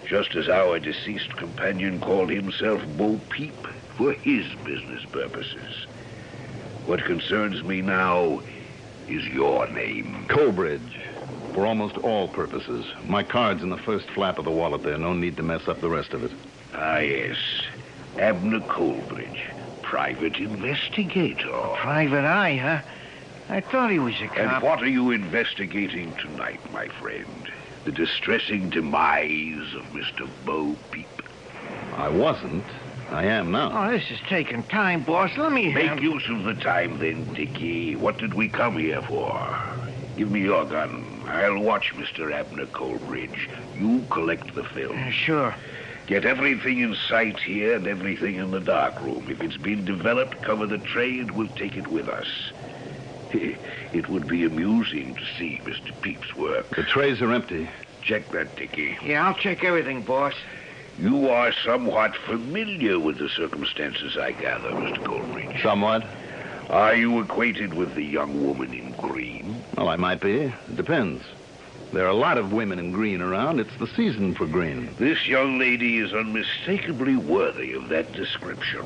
just 0.05 0.35
as 0.35 0.49
our 0.49 0.79
deceased 0.79 1.35
companion 1.37 2.01
called 2.01 2.29
himself 2.29 2.81
Bo 2.97 3.19
Peep 3.29 3.53
for 3.99 4.13
his 4.13 4.47
business 4.63 5.03
purposes. 5.11 5.85
What 6.85 7.03
concerns 7.03 7.61
me 7.65 7.81
now 7.81 8.41
is 9.09 9.27
your 9.27 9.67
name. 9.67 10.25
Colbridge. 10.29 11.01
For 11.53 11.65
almost 11.65 11.97
all 11.97 12.29
purposes. 12.29 12.85
My 13.07 13.23
card's 13.23 13.61
in 13.61 13.69
the 13.69 13.77
first 13.77 14.09
flap 14.11 14.39
of 14.39 14.45
the 14.45 14.51
wallet 14.51 14.83
there. 14.83 14.97
No 14.97 15.11
need 15.11 15.35
to 15.35 15.43
mess 15.43 15.67
up 15.67 15.81
the 15.81 15.89
rest 15.89 16.13
of 16.13 16.23
it. 16.23 16.31
Ah, 16.73 16.99
yes. 16.99 17.35
Abner 18.17 18.61
Colbridge, 18.61 19.43
private 19.81 20.37
investigator. 20.37 21.51
Private 21.75 22.23
eye, 22.23 22.55
huh? 22.55 22.81
I 23.49 23.59
thought 23.59 23.91
he 23.91 23.99
was 23.99 24.15
a 24.21 24.27
cop. 24.27 24.37
And 24.37 24.63
what 24.63 24.81
are 24.81 24.87
you 24.87 25.11
investigating 25.11 26.15
tonight, 26.15 26.61
my 26.71 26.87
friend? 26.87 27.51
The 27.83 27.91
distressing 27.91 28.69
demise 28.69 29.73
of 29.73 29.83
Mr. 29.91 30.29
Bo 30.45 30.77
Peep. 30.91 31.07
I 31.97 32.07
wasn't. 32.07 32.63
I 33.11 33.25
am 33.25 33.51
now. 33.51 33.71
Oh, 33.73 33.91
this 33.91 34.09
is 34.11 34.19
taking 34.27 34.63
time, 34.63 35.03
boss. 35.03 35.35
Let 35.37 35.51
me 35.51 35.73
Make 35.73 35.87
have... 35.87 36.03
use 36.03 36.27
of 36.29 36.43
the 36.43 36.53
time 36.53 36.99
then, 36.99 37.33
Dickie. 37.33 37.95
What 37.95 38.17
did 38.17 38.33
we 38.35 38.49
come 38.49 38.77
here 38.77 39.01
for? 39.01 39.59
Give 40.15 40.29
me 40.29 40.41
your 40.41 40.65
gun. 40.65 41.05
I'll 41.25 41.59
watch 41.59 41.93
Mr. 41.95 42.31
Abner 42.31 42.67
Colbridge. 42.67 43.49
You 43.75 44.05
collect 44.09 44.53
the 44.53 44.63
film. 44.63 44.97
Uh, 44.97 45.11
sure. 45.11 45.55
Get 46.07 46.25
everything 46.25 46.79
in 46.79 46.95
sight 46.95 47.39
here 47.39 47.75
and 47.75 47.87
everything 47.87 48.35
in 48.35 48.51
the 48.51 48.59
dark 48.59 48.99
room. 49.01 49.27
If 49.29 49.41
it's 49.41 49.57
been 49.57 49.85
developed, 49.85 50.41
cover 50.41 50.65
the 50.65 50.79
tray 50.79 51.19
and 51.19 51.31
we'll 51.31 51.47
take 51.49 51.77
it 51.77 51.87
with 51.87 52.09
us. 52.09 52.27
It 53.91 54.07
would 54.07 54.27
be 54.27 54.43
amusing 54.43 55.15
to 55.15 55.25
see 55.37 55.61
Mr. 55.63 55.99
Peep's 56.01 56.35
work. 56.35 56.75
The 56.75 56.83
trays 56.83 57.23
are 57.23 57.31
empty. 57.31 57.67
Check 58.03 58.29
that, 58.29 58.55
Dickie. 58.55 58.97
Yeah, 59.03 59.27
I'll 59.27 59.33
check 59.33 59.63
everything, 59.63 60.03
boss. 60.03 60.35
You 61.01 61.29
are 61.29 61.53
somewhat 61.63 62.13
familiar 62.17 62.99
with 62.99 63.19
the 63.19 63.29
circumstances, 63.29 64.17
I 64.17 64.33
gather, 64.33 64.71
Mr. 64.71 65.05
Colbridge. 65.05 65.61
Somewhat. 65.63 66.03
Are 66.69 66.93
you 66.93 67.19
acquainted 67.19 67.73
with 67.73 67.95
the 67.95 68.03
young 68.03 68.45
woman 68.45 68.73
in 68.73 68.91
green? 68.91 69.63
Well, 69.77 69.87
I 69.87 69.95
might 69.95 70.19
be. 70.19 70.33
It 70.41 70.75
depends. 70.75 71.23
There 71.93 72.05
are 72.05 72.09
a 72.09 72.13
lot 72.13 72.37
of 72.37 72.51
women 72.51 72.79
in 72.79 72.91
green 72.91 73.21
around. 73.21 73.61
It's 73.61 73.75
the 73.77 73.87
season 73.87 74.35
for 74.35 74.45
green. 74.45 74.93
This 74.99 75.25
young 75.25 75.57
lady 75.57 75.99
is 75.99 76.13
unmistakably 76.13 77.15
worthy 77.15 77.73
of 77.73 77.87
that 77.89 78.11
description. 78.11 78.85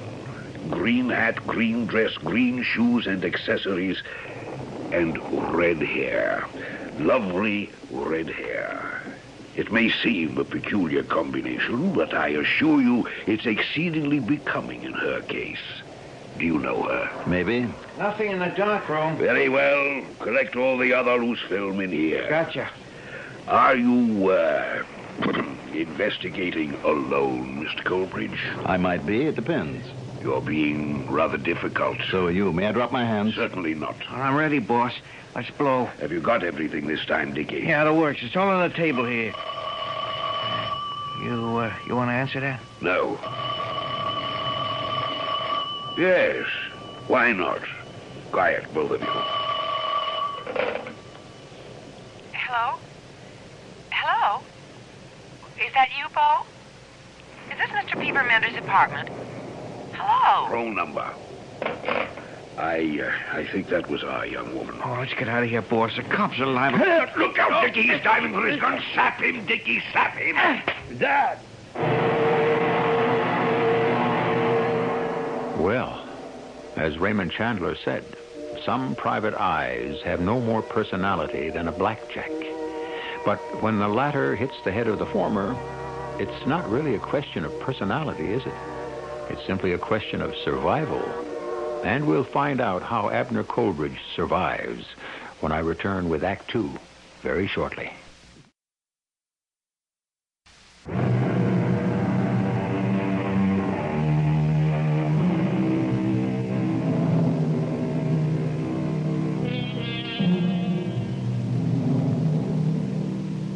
Green 0.70 1.10
hat, 1.10 1.46
green 1.48 1.88
dress, 1.88 2.14
green 2.14 2.64
shoes 2.64 3.08
and 3.08 3.26
accessories, 3.26 4.02
and 4.92 5.18
red 5.54 5.82
hair. 5.82 6.46
Lovely 7.00 7.72
red 7.92 8.30
hair. 8.30 9.03
It 9.56 9.72
may 9.72 9.90
seem 9.90 10.38
a 10.38 10.44
peculiar 10.44 11.04
combination, 11.04 11.94
but 11.94 12.14
I 12.14 12.30
assure 12.30 12.82
you 12.82 13.08
it's 13.28 13.46
exceedingly 13.46 14.20
becoming 14.20 14.84
in 14.84 14.94
her 14.94 15.22
case. 15.22 15.60
Do 16.38 16.46
you 16.46 16.58
know 16.58 16.84
her? 16.84 17.24
Maybe. 17.28 17.68
Nothing 17.98 18.32
in 18.32 18.40
the 18.40 18.54
dark 18.58 18.90
room. 18.90 19.18
Very 19.18 19.50
well. 19.50 20.04
Collect 20.20 20.56
all 20.56 20.80
the 20.80 20.94
other 20.94 21.24
loose 21.24 21.42
film 21.48 21.80
in 21.80 21.92
here. 21.92 22.28
Gotcha. 22.28 22.70
Are 23.48 23.76
you, 23.76 24.30
uh, 24.30 24.84
investigating 25.74 26.74
alone, 26.84 27.64
Mr. 27.64 27.84
Colbridge? 27.84 28.40
I 28.66 28.78
might 28.78 29.06
be. 29.06 29.28
It 29.28 29.36
depends. 29.36 29.86
You're 30.24 30.40
being 30.40 31.12
rather 31.12 31.38
difficult. 31.38 31.98
So 32.10 32.28
are 32.28 32.32
you. 32.32 32.54
May 32.54 32.68
I 32.68 32.72
drop 32.72 32.94
my 32.94 33.04
hands? 33.04 33.36
Certainly 33.36 33.76
not. 33.76 33.96
I'm 34.10 34.36
ready, 34.36 34.60
boss. 34.60 34.94
Let's 35.36 35.50
blow. 35.52 35.86
Have 36.00 36.14
you 36.14 36.22
got 36.22 36.44
everything 36.44 36.88
this 36.88 37.04
time, 37.06 37.34
Dickie? 37.34 37.58
Yeah, 37.58 37.86
it 37.86 37.94
works. 37.94 38.22
It's 38.24 38.36
all 38.38 38.48
on 38.48 38.70
the 38.70 38.74
table 38.74 39.04
here. 39.04 39.34
You, 41.22 41.58
uh, 41.58 41.74
you 41.86 41.96
want 41.96 42.10
to 42.10 42.14
answer 42.14 42.40
that? 42.40 42.62
No. 42.80 43.20
Yes. 45.98 46.46
Why 47.08 47.34
not? 47.34 47.62
Quiet, 48.32 48.74
both 48.74 48.92
of 48.92 49.02
you. 49.02 49.08
Hello? 52.32 52.80
Hello? 53.92 54.42
Is 55.60 55.74
that 55.74 55.90
you, 55.98 56.06
Bo? 56.16 56.46
Is 57.52 57.58
this 57.58 57.70
Mr. 57.72 58.02
Peeper 58.02 58.24
Mender's 58.24 58.56
apartment? 58.56 59.10
Hello? 59.94 60.50
Wrong 60.52 60.76
number. 60.76 61.14
I, 62.58 63.00
uh, 63.02 63.38
I 63.38 63.46
think 63.52 63.68
that 63.70 63.90
was 63.90 64.04
our 64.04 64.26
young 64.26 64.56
woman. 64.56 64.80
Oh, 64.84 64.98
let's 65.00 65.14
get 65.14 65.28
out 65.28 65.44
of 65.44 65.50
here, 65.50 65.62
boss. 65.62 65.96
The 65.96 66.04
cops 66.04 66.40
are 66.40 66.46
liable. 66.46 66.80
Look 67.18 67.38
out, 67.40 67.64
Dickie! 67.64 67.84
He's 67.84 68.02
diving 68.04 68.32
for 68.32 68.48
his 68.48 68.60
gun. 68.60 68.82
Sap 68.94 69.20
him, 69.22 69.46
Dickie, 69.46 69.82
sap 69.92 70.16
him. 70.16 70.36
Dad! 70.98 71.40
Well, 75.60 76.08
as 76.76 76.98
Raymond 77.00 77.32
Chandler 77.32 77.76
said, 77.76 78.06
some 78.64 78.96
private 78.96 79.34
eyes 79.34 80.02
have 80.04 80.22
no 80.22 80.40
more 80.40 80.62
personality 80.62 81.50
than 81.50 81.68
a 81.68 81.72
blackjack. 81.72 82.32
But 83.26 83.40
when 83.62 83.80
the 83.80 83.88
latter 83.88 84.36
hits 84.36 84.56
the 84.64 84.72
head 84.72 84.88
of 84.88 85.00
the 85.00 85.06
former, 85.06 85.56
it's 86.20 86.46
not 86.46 86.70
really 86.70 86.96
a 86.96 87.00
question 87.00 87.46
of 87.46 87.60
personality, 87.62 88.26
is 88.26 88.46
it? 88.46 88.54
It's 89.34 89.48
simply 89.48 89.74
a 89.74 89.80
question 89.80 90.22
of 90.22 90.36
survival. 90.46 91.02
And 91.84 92.06
we'll 92.06 92.24
find 92.24 92.62
out 92.62 92.84
how 92.84 93.10
Abner 93.10 93.44
Colbridge 93.44 93.98
survives 94.16 94.86
when 95.40 95.52
I 95.52 95.58
return 95.58 96.08
with 96.08 96.24
Act 96.24 96.48
Two 96.52 96.70
very 97.24 97.48
shortly. 97.48 97.92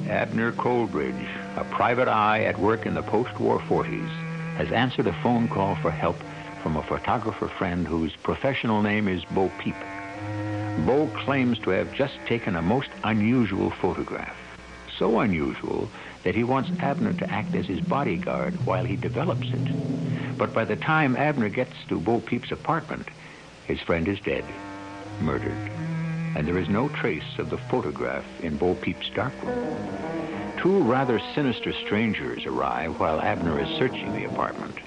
Abner 0.10 0.54
Colbridge, 0.54 1.14
a 1.56 1.64
private 1.70 2.08
eye 2.08 2.46
at 2.46 2.60
work 2.60 2.88
in 2.88 2.96
the 2.96 3.04
post-war 3.04 3.60
40s, 3.60 4.27
has 4.58 4.72
answered 4.72 5.08
a 5.08 5.22
phone 5.22 5.48
call 5.48 5.76
for 5.76 5.92
help 5.92 6.18
from 6.64 6.76
a 6.76 6.84
photographer 6.84 7.48
friend 7.48 7.88
whose 7.88 8.16
professional 8.24 8.82
name 8.82 9.08
is 9.08 9.24
Bo 9.26 9.52
Peep. 9.60 9.76
Bo 10.86 11.08
claims 11.26 11.60
to 11.60 11.70
have 11.70 11.94
just 11.94 12.18
taken 12.26 12.56
a 12.56 12.62
most 12.62 12.90
unusual 13.04 13.72
photograph. 13.82 14.36
So 14.98 15.20
unusual 15.20 15.90
that 16.24 16.36
he 16.36 16.44
wants 16.44 16.72
Abner 16.80 17.14
to 17.14 17.30
act 17.30 17.56
as 17.56 17.68
his 17.68 17.82
bodyguard 17.82 18.66
while 18.66 18.84
he 18.84 18.96
develops 18.96 19.48
it. 19.48 20.38
But 20.38 20.54
by 20.54 20.66
the 20.66 20.76
time 20.76 21.16
Abner 21.16 21.50
gets 21.50 21.74
to 21.90 22.00
Bo 22.00 22.20
Peep's 22.20 22.52
apartment, 22.52 23.08
his 23.66 23.80
friend 23.82 24.08
is 24.08 24.20
dead, 24.22 24.46
murdered. 25.22 25.97
And 26.36 26.48
there 26.48 26.58
is 26.58 26.70
no 26.70 26.90
trace 26.90 27.38
of 27.40 27.50
the 27.50 27.58
photograph 27.58 28.26
in 28.42 28.58
Bo 28.58 28.76
Peep's 28.76 29.10
darkroom. 29.10 29.78
Two 30.58 30.84
rather 30.84 31.20
sinister 31.36 31.72
strangers 31.72 32.46
arrive 32.46 33.00
while 33.00 33.22
Abner 33.22 33.60
is 33.60 33.78
searching 33.78 34.14
the 34.14 34.26
apartment. 34.26 34.78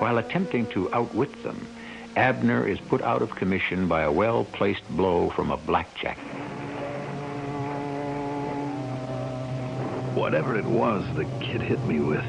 While 0.00 0.18
attempting 0.18 0.66
to 0.68 0.92
outwit 0.92 1.42
them, 1.42 1.66
Abner 2.16 2.66
is 2.66 2.78
put 2.78 3.00
out 3.02 3.22
of 3.22 3.34
commission 3.34 3.88
by 3.88 4.02
a 4.02 4.12
well-placed 4.12 4.86
blow 4.90 5.30
from 5.30 5.50
a 5.50 5.56
blackjack. 5.56 6.18
Whatever 10.14 10.58
it 10.58 10.66
was 10.66 11.04
the 11.14 11.24
kid 11.40 11.62
hit 11.62 11.82
me 11.86 12.00
with, 12.00 12.24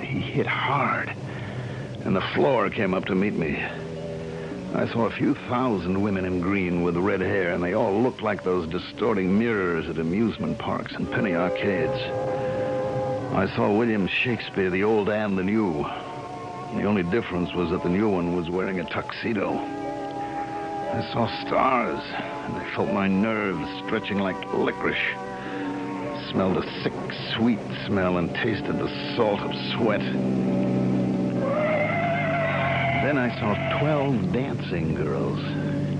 he 0.00 0.20
hit 0.20 0.46
hard. 0.46 1.12
And 2.04 2.16
the 2.16 2.22
floor 2.34 2.70
came 2.70 2.94
up 2.94 3.04
to 3.06 3.14
meet 3.14 3.34
me. 3.34 3.62
I 4.76 4.86
saw 4.92 5.06
a 5.06 5.10
few 5.10 5.32
thousand 5.48 6.02
women 6.02 6.26
in 6.26 6.42
green 6.42 6.82
with 6.82 6.98
red 6.98 7.22
hair, 7.22 7.54
and 7.54 7.64
they 7.64 7.72
all 7.72 8.02
looked 8.02 8.20
like 8.20 8.44
those 8.44 8.68
distorting 8.68 9.38
mirrors 9.38 9.88
at 9.88 9.96
amusement 9.96 10.58
parks 10.58 10.92
and 10.92 11.10
penny 11.10 11.34
arcades. 11.34 11.98
I 13.34 13.50
saw 13.56 13.74
William 13.74 14.06
Shakespeare, 14.06 14.68
the 14.68 14.84
old 14.84 15.08
and 15.08 15.38
the 15.38 15.42
new. 15.42 15.82
The 16.74 16.84
only 16.84 17.04
difference 17.04 17.54
was 17.54 17.70
that 17.70 17.84
the 17.84 17.88
new 17.88 18.10
one 18.10 18.36
was 18.36 18.50
wearing 18.50 18.78
a 18.78 18.84
tuxedo. 18.84 19.54
I 19.56 21.10
saw 21.10 21.26
stars, 21.46 22.02
and 22.44 22.56
I 22.56 22.74
felt 22.74 22.92
my 22.92 23.08
nerves 23.08 23.66
stretching 23.86 24.18
like 24.18 24.36
licorice. 24.52 24.98
Smelled 26.30 26.58
a 26.58 26.82
sick, 26.82 26.92
sweet 27.34 27.60
smell 27.86 28.18
and 28.18 28.34
tasted 28.34 28.78
the 28.78 29.16
salt 29.16 29.40
of 29.40 29.54
sweat. 29.72 30.02
Then 33.06 33.18
I 33.18 33.38
saw 33.38 33.78
12 33.78 34.32
dancing 34.32 34.96
girls. 34.96 35.38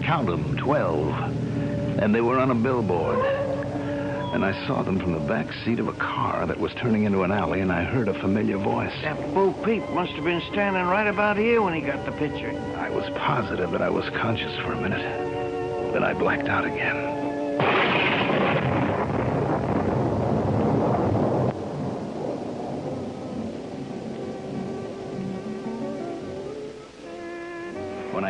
Count 0.02 0.26
them, 0.26 0.56
12. 0.56 2.00
And 2.02 2.12
they 2.12 2.20
were 2.20 2.36
on 2.36 2.50
a 2.50 2.54
billboard. 2.56 3.24
And 4.34 4.44
I 4.44 4.66
saw 4.66 4.82
them 4.82 4.98
from 4.98 5.12
the 5.12 5.20
back 5.20 5.46
seat 5.64 5.78
of 5.78 5.86
a 5.86 5.92
car 5.92 6.44
that 6.48 6.58
was 6.58 6.74
turning 6.74 7.04
into 7.04 7.22
an 7.22 7.30
alley, 7.30 7.60
and 7.60 7.70
I 7.70 7.84
heard 7.84 8.08
a 8.08 8.14
familiar 8.14 8.58
voice. 8.58 8.92
That 9.02 9.32
Bo 9.32 9.52
Peep 9.52 9.88
must 9.90 10.14
have 10.14 10.24
been 10.24 10.42
standing 10.50 10.82
right 10.82 11.06
about 11.06 11.36
here 11.36 11.62
when 11.62 11.74
he 11.74 11.80
got 11.80 12.04
the 12.04 12.10
picture. 12.10 12.50
I 12.76 12.90
was 12.90 13.08
positive 13.10 13.70
that 13.70 13.82
I 13.82 13.88
was 13.88 14.08
conscious 14.10 14.58
for 14.58 14.72
a 14.72 14.80
minute. 14.80 15.92
Then 15.92 16.02
I 16.02 16.12
blacked 16.12 16.48
out 16.48 16.64
again. 16.64 17.25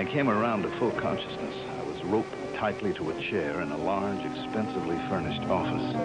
I 0.07 0.09
came 0.09 0.31
around 0.31 0.63
to 0.63 0.71
full 0.79 0.93
consciousness, 0.93 1.57
I 1.81 1.83
was 1.83 2.01
roped 2.05 2.55
tightly 2.55 2.93
to 2.93 3.11
a 3.11 3.23
chair 3.29 3.61
in 3.61 3.73
a 3.73 3.77
large, 3.77 4.25
expensively 4.25 4.97
furnished 5.09 5.43
office. 5.51 5.97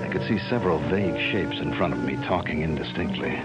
I 0.00 0.08
could 0.12 0.22
see 0.28 0.38
several 0.48 0.78
vague 0.88 1.16
shapes 1.32 1.58
in 1.58 1.74
front 1.74 1.94
of 1.94 1.98
me 2.04 2.14
talking 2.28 2.62
indistinctly. 2.62 3.36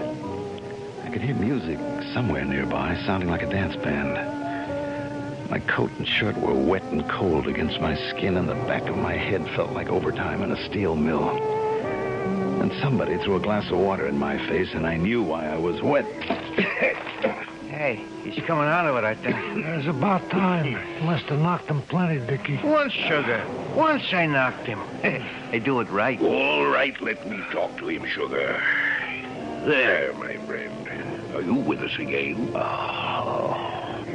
I 1.04 1.10
could 1.10 1.24
hear 1.24 1.34
music 1.34 1.80
somewhere 2.14 2.46
nearby, 2.46 2.96
sounding 3.08 3.28
like 3.28 3.42
a 3.42 3.50
dance 3.50 3.76
band. 3.78 5.50
My 5.50 5.58
coat 5.62 5.90
and 5.98 6.08
shirt 6.08 6.38
were 6.38 6.54
wet 6.54 6.84
and 6.84 7.10
cold 7.10 7.48
against 7.48 7.82
my 7.82 7.96
skin, 8.12 8.38
and 8.38 8.48
the 8.48 8.54
back 8.54 8.84
of 8.84 8.98
my 8.98 9.18
head 9.18 9.50
felt 9.56 9.72
like 9.72 9.90
overtime 9.90 10.44
in 10.44 10.52
a 10.52 10.66
steel 10.70 10.96
mill. 10.96 11.28
And 12.62 12.72
somebody 12.84 13.18
threw 13.18 13.38
a 13.38 13.42
glass 13.42 13.72
of 13.72 13.80
water 13.80 14.06
in 14.06 14.20
my 14.20 14.38
face, 14.48 14.76
and 14.76 14.86
I 14.86 14.98
knew 14.98 15.24
why 15.24 15.48
I 15.48 15.58
was 15.58 15.82
wet. 15.82 16.06
Hey, 17.84 18.00
he's 18.24 18.42
coming 18.46 18.64
out 18.64 18.86
of 18.86 18.96
it, 18.96 19.04
I 19.04 19.14
think. 19.14 19.36
It's 19.66 19.88
about 19.88 20.30
time. 20.30 20.72
Must 21.04 21.26
have 21.26 21.40
knocked 21.40 21.68
him 21.68 21.82
plenty, 21.82 22.26
Dickie. 22.26 22.58
Once, 22.64 22.94
sugar. 22.94 23.46
Once 23.76 24.04
I 24.14 24.26
knocked 24.26 24.66
him. 24.66 24.80
I 25.52 25.60
do 25.60 25.82
it 25.82 25.90
right. 25.90 26.18
All 26.22 26.66
right, 26.68 26.96
let 27.02 27.28
me 27.28 27.44
talk 27.52 27.78
to 27.80 27.90
him, 27.90 28.06
Sugar. 28.06 28.64
There, 29.66 30.14
my 30.14 30.38
friend. 30.46 31.36
Are 31.36 31.42
you 31.42 31.56
with 31.56 31.82
us 31.82 31.94
again? 32.00 32.38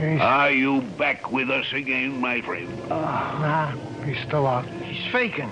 He's, 0.01 0.21
Are 0.23 0.51
you 0.51 0.81
back 0.97 1.31
with 1.31 1.51
us 1.51 1.71
again, 1.75 2.23
my 2.23 2.41
friend? 2.41 2.73
Ah, 2.91 3.75
nah, 3.77 4.05
he's 4.07 4.19
still 4.27 4.47
out. 4.47 4.65
He's 4.65 5.13
faking. 5.13 5.51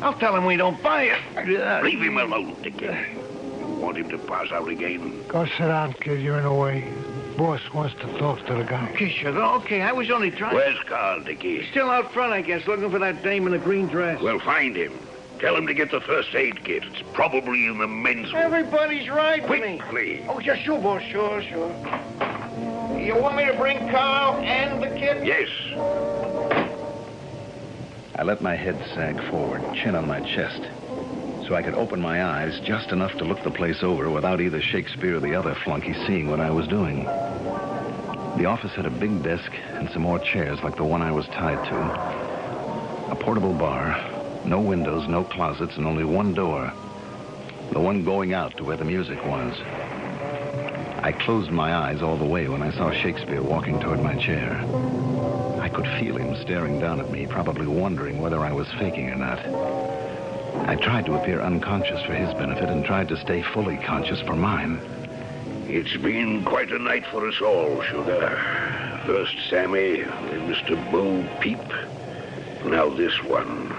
I'll 0.00 0.14
tell 0.14 0.34
him 0.34 0.46
we 0.46 0.56
don't 0.56 0.82
buy 0.82 1.10
it. 1.36 1.84
Leave 1.84 2.00
him 2.00 2.16
alone, 2.16 2.56
Dickie. 2.62 2.86
You 2.86 3.66
want 3.66 3.98
him 3.98 4.08
to 4.08 4.16
pass 4.16 4.50
out 4.50 4.66
again? 4.66 5.22
Go 5.28 5.44
sit 5.44 5.58
down, 5.58 5.92
kid. 5.92 6.22
You're 6.22 6.38
in 6.38 6.44
the 6.44 6.52
way. 6.54 6.90
Boss 7.36 7.60
wants 7.72 7.94
to 8.00 8.06
talk 8.18 8.46
to 8.46 8.54
the 8.54 8.62
guy. 8.62 8.90
Okay, 8.92 9.10
sugar. 9.10 9.42
Okay, 9.42 9.82
I 9.82 9.90
was 9.92 10.10
only 10.10 10.30
trying. 10.30 10.54
Where's 10.54 10.78
Carl, 10.86 11.20
Dickie? 11.20 11.68
Still 11.70 11.90
out 11.90 12.12
front, 12.12 12.32
I 12.32 12.42
guess, 12.42 12.66
looking 12.66 12.90
for 12.90 13.00
that 13.00 13.22
dame 13.22 13.46
in 13.46 13.52
the 13.52 13.58
green 13.58 13.88
dress. 13.88 14.22
Well, 14.22 14.38
find 14.38 14.76
him. 14.76 14.92
Tell 15.40 15.56
him 15.56 15.66
to 15.66 15.74
get 15.74 15.90
the 15.90 16.00
first 16.00 16.32
aid 16.34 16.64
kit. 16.64 16.84
It's 16.84 17.02
probably 17.12 17.66
in 17.66 17.78
the 17.78 17.88
men's 17.88 18.32
room. 18.32 18.40
Everybody's 18.40 19.08
right 19.08 19.46
with 19.48 19.62
me. 19.62 19.78
Quickly. 19.78 20.24
Oh, 20.28 20.38
yeah, 20.38 20.54
sure, 20.54 20.80
boss. 20.80 21.02
Sure, 21.02 21.42
sure. 21.42 21.68
You 22.96 23.16
want 23.20 23.36
me 23.36 23.44
to 23.46 23.54
bring 23.54 23.78
Carl 23.90 24.36
and 24.44 24.80
the 24.80 24.88
kid? 24.88 25.26
Yes. 25.26 25.48
I 28.16 28.22
let 28.22 28.42
my 28.42 28.54
head 28.54 28.78
sag 28.94 29.20
forward, 29.28 29.60
chin 29.74 29.96
on 29.96 30.06
my 30.06 30.20
chest, 30.20 30.62
so 31.46 31.54
I 31.54 31.62
could 31.62 31.74
open 31.74 32.00
my 32.00 32.24
eyes 32.24 32.58
just 32.64 32.90
enough 32.90 33.16
to 33.18 33.24
look 33.24 33.42
the 33.42 33.50
place 33.50 33.82
over 33.82 34.08
without 34.10 34.40
either 34.40 34.62
Shakespeare 34.62 35.16
or 35.16 35.20
the 35.20 35.34
other 35.34 35.54
flunky 35.64 35.92
seeing 36.06 36.28
what 36.28 36.40
I 36.40 36.50
was 36.50 36.66
doing. 36.68 37.04
The 37.04 38.46
office 38.46 38.72
had 38.72 38.86
a 38.86 38.90
big 38.90 39.22
desk 39.22 39.52
and 39.74 39.88
some 39.90 40.02
more 40.02 40.18
chairs 40.18 40.62
like 40.62 40.76
the 40.76 40.84
one 40.84 41.02
I 41.02 41.12
was 41.12 41.26
tied 41.26 41.62
to. 41.68 43.10
A 43.12 43.16
portable 43.20 43.52
bar, 43.52 44.42
no 44.44 44.60
windows, 44.60 45.06
no 45.08 45.24
closets, 45.24 45.76
and 45.76 45.86
only 45.86 46.04
one 46.04 46.34
door. 46.34 46.72
The 47.72 47.80
one 47.80 48.04
going 48.04 48.32
out 48.32 48.56
to 48.56 48.64
where 48.64 48.76
the 48.76 48.84
music 48.84 49.22
was. 49.24 49.54
I 51.02 51.12
closed 51.12 51.50
my 51.50 51.74
eyes 51.74 52.02
all 52.02 52.16
the 52.16 52.24
way 52.24 52.48
when 52.48 52.62
I 52.62 52.70
saw 52.70 52.90
Shakespeare 52.90 53.42
walking 53.42 53.78
toward 53.80 54.02
my 54.02 54.16
chair. 54.16 54.52
I 55.60 55.68
could 55.68 55.86
feel 56.00 56.16
him 56.16 56.34
staring 56.42 56.78
down 56.78 57.00
at 57.00 57.10
me, 57.10 57.26
probably 57.26 57.66
wondering 57.66 58.20
whether 58.20 58.40
I 58.40 58.52
was 58.52 58.66
faking 58.78 59.10
or 59.10 59.16
not. 59.16 59.83
I 60.66 60.76
tried 60.76 61.06
to 61.06 61.14
appear 61.14 61.40
unconscious 61.40 62.02
for 62.02 62.14
his 62.14 62.32
benefit 62.34 62.68
and 62.68 62.84
tried 62.84 63.08
to 63.08 63.16
stay 63.16 63.42
fully 63.42 63.76
conscious 63.76 64.20
for 64.20 64.34
mine. 64.34 64.80
It's 65.66 65.96
been 65.96 66.44
quite 66.44 66.70
a 66.70 66.78
night 66.78 67.04
for 67.06 67.26
us 67.28 67.40
all, 67.40 67.82
Sugar. 67.82 69.02
First 69.06 69.34
Sammy, 69.50 70.02
then 70.02 70.52
Mr. 70.52 70.74
Bo 70.90 71.26
Peep. 71.40 71.58
Now 72.64 72.88
this 72.88 73.22
one. 73.24 73.74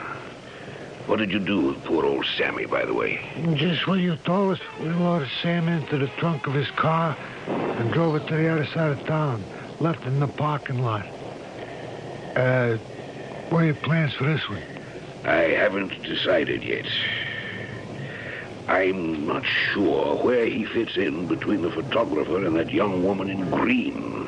What 1.07 1.19
did 1.19 1.31
you 1.31 1.39
do 1.39 1.61
with 1.61 1.83
poor 1.83 2.05
old 2.05 2.25
Sammy, 2.37 2.65
by 2.65 2.85
the 2.85 2.93
way? 2.93 3.19
Just 3.55 3.87
what 3.87 3.99
you 3.99 4.15
told 4.17 4.53
us. 4.53 4.59
We 4.79 4.89
loaded 4.89 5.29
Sam 5.41 5.67
into 5.67 5.97
the 5.97 6.07
trunk 6.17 6.47
of 6.47 6.53
his 6.53 6.69
car 6.71 7.15
and 7.47 7.93
drove 7.93 8.15
it 8.15 8.27
to 8.27 8.35
the 8.35 8.47
other 8.47 8.65
side 8.65 8.91
of 8.91 9.05
town. 9.05 9.43
Left 9.79 10.01
it 10.01 10.07
in 10.07 10.19
the 10.19 10.27
parking 10.27 10.81
lot. 10.83 11.05
Uh, 12.35 12.77
what 13.49 13.63
are 13.63 13.65
your 13.65 13.75
plans 13.75 14.13
for 14.13 14.23
this 14.25 14.49
one? 14.49 14.74
I 15.25 15.55
haven't 15.57 16.03
decided 16.03 16.63
yet. 16.63 16.85
I'm 18.67 19.25
not 19.25 19.43
sure 19.45 20.15
where 20.23 20.45
he 20.45 20.65
fits 20.65 20.97
in 20.97 21.27
between 21.27 21.63
the 21.63 21.71
photographer 21.71 22.45
and 22.45 22.55
that 22.55 22.71
young 22.71 23.03
woman 23.03 23.29
in 23.29 23.49
green. 23.49 24.25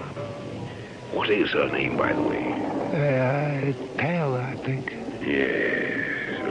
What 1.11 1.29
is 1.29 1.51
her 1.51 1.69
name, 1.69 1.97
by 1.97 2.13
the 2.13 2.21
way? 2.21 2.53
Uh, 2.93 3.97
Taylor, 3.99 4.41
I 4.41 4.55
think. 4.57 4.91
Yes. 5.21 5.87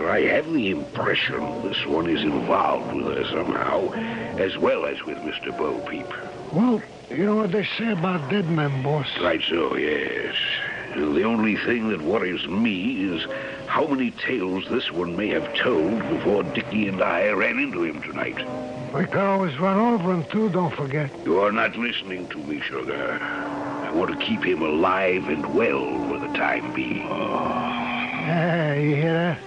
I 0.07 0.21
have 0.21 0.53
the 0.53 0.71
impression 0.71 1.41
this 1.63 1.85
one 1.85 2.09
is 2.09 2.23
involved 2.23 2.95
with 2.95 3.17
her 3.17 3.25
somehow, 3.25 3.93
as 4.39 4.57
well 4.57 4.87
as 4.87 5.03
with 5.05 5.19
Mr. 5.19 5.57
Bo 5.57 5.79
Peep. 5.81 6.07
Well, 6.53 6.81
you 7.11 7.25
know 7.25 7.37
what 7.37 7.51
they 7.51 7.65
say 7.77 7.91
about 7.91 8.31
dead 8.31 8.49
men, 8.49 8.83
boss. 8.83 9.09
Right 9.21 9.43
so, 9.49 9.77
yes. 9.77 10.37
The 10.97 11.25
only 11.25 11.57
thing 11.57 11.91
that 11.91 12.01
worries 12.01 12.47
me 12.49 13.05
is 13.05 13.27
how 13.67 13.87
many 13.87 14.13
tales 14.13 14.65
this 14.71 14.91
one 14.91 15.15
may 15.15 15.29
have 15.29 15.55
told 15.55 16.01
before 16.09 16.43
Dickie 16.43 16.89
and 16.89 17.03
I 17.03 17.29
ran 17.33 17.59
into 17.59 17.85
him 17.85 18.01
tonight. 18.01 18.39
We 18.95 19.05
could 19.05 19.19
always 19.19 19.59
run 19.59 19.79
over 19.79 20.11
him, 20.11 20.25
too, 20.25 20.49
don't 20.49 20.75
forget. 20.75 21.11
You 21.27 21.41
are 21.41 21.53
not 21.53 21.77
listening 21.77 22.29
to 22.29 22.39
me, 22.39 22.61
Sugar. 22.63 23.19
I 23.21 23.91
want 23.93 24.19
to 24.19 24.27
keep 24.27 24.43
him 24.43 24.63
alive 24.63 25.29
and 25.29 25.55
well 25.55 25.85
for 26.09 26.19
the 26.19 26.33
time 26.35 26.73
being. 26.73 27.07
Oh. 27.11 27.45
Yeah, 27.45 28.75
you 28.75 28.95
hear 28.97 29.13
that? 29.13 29.39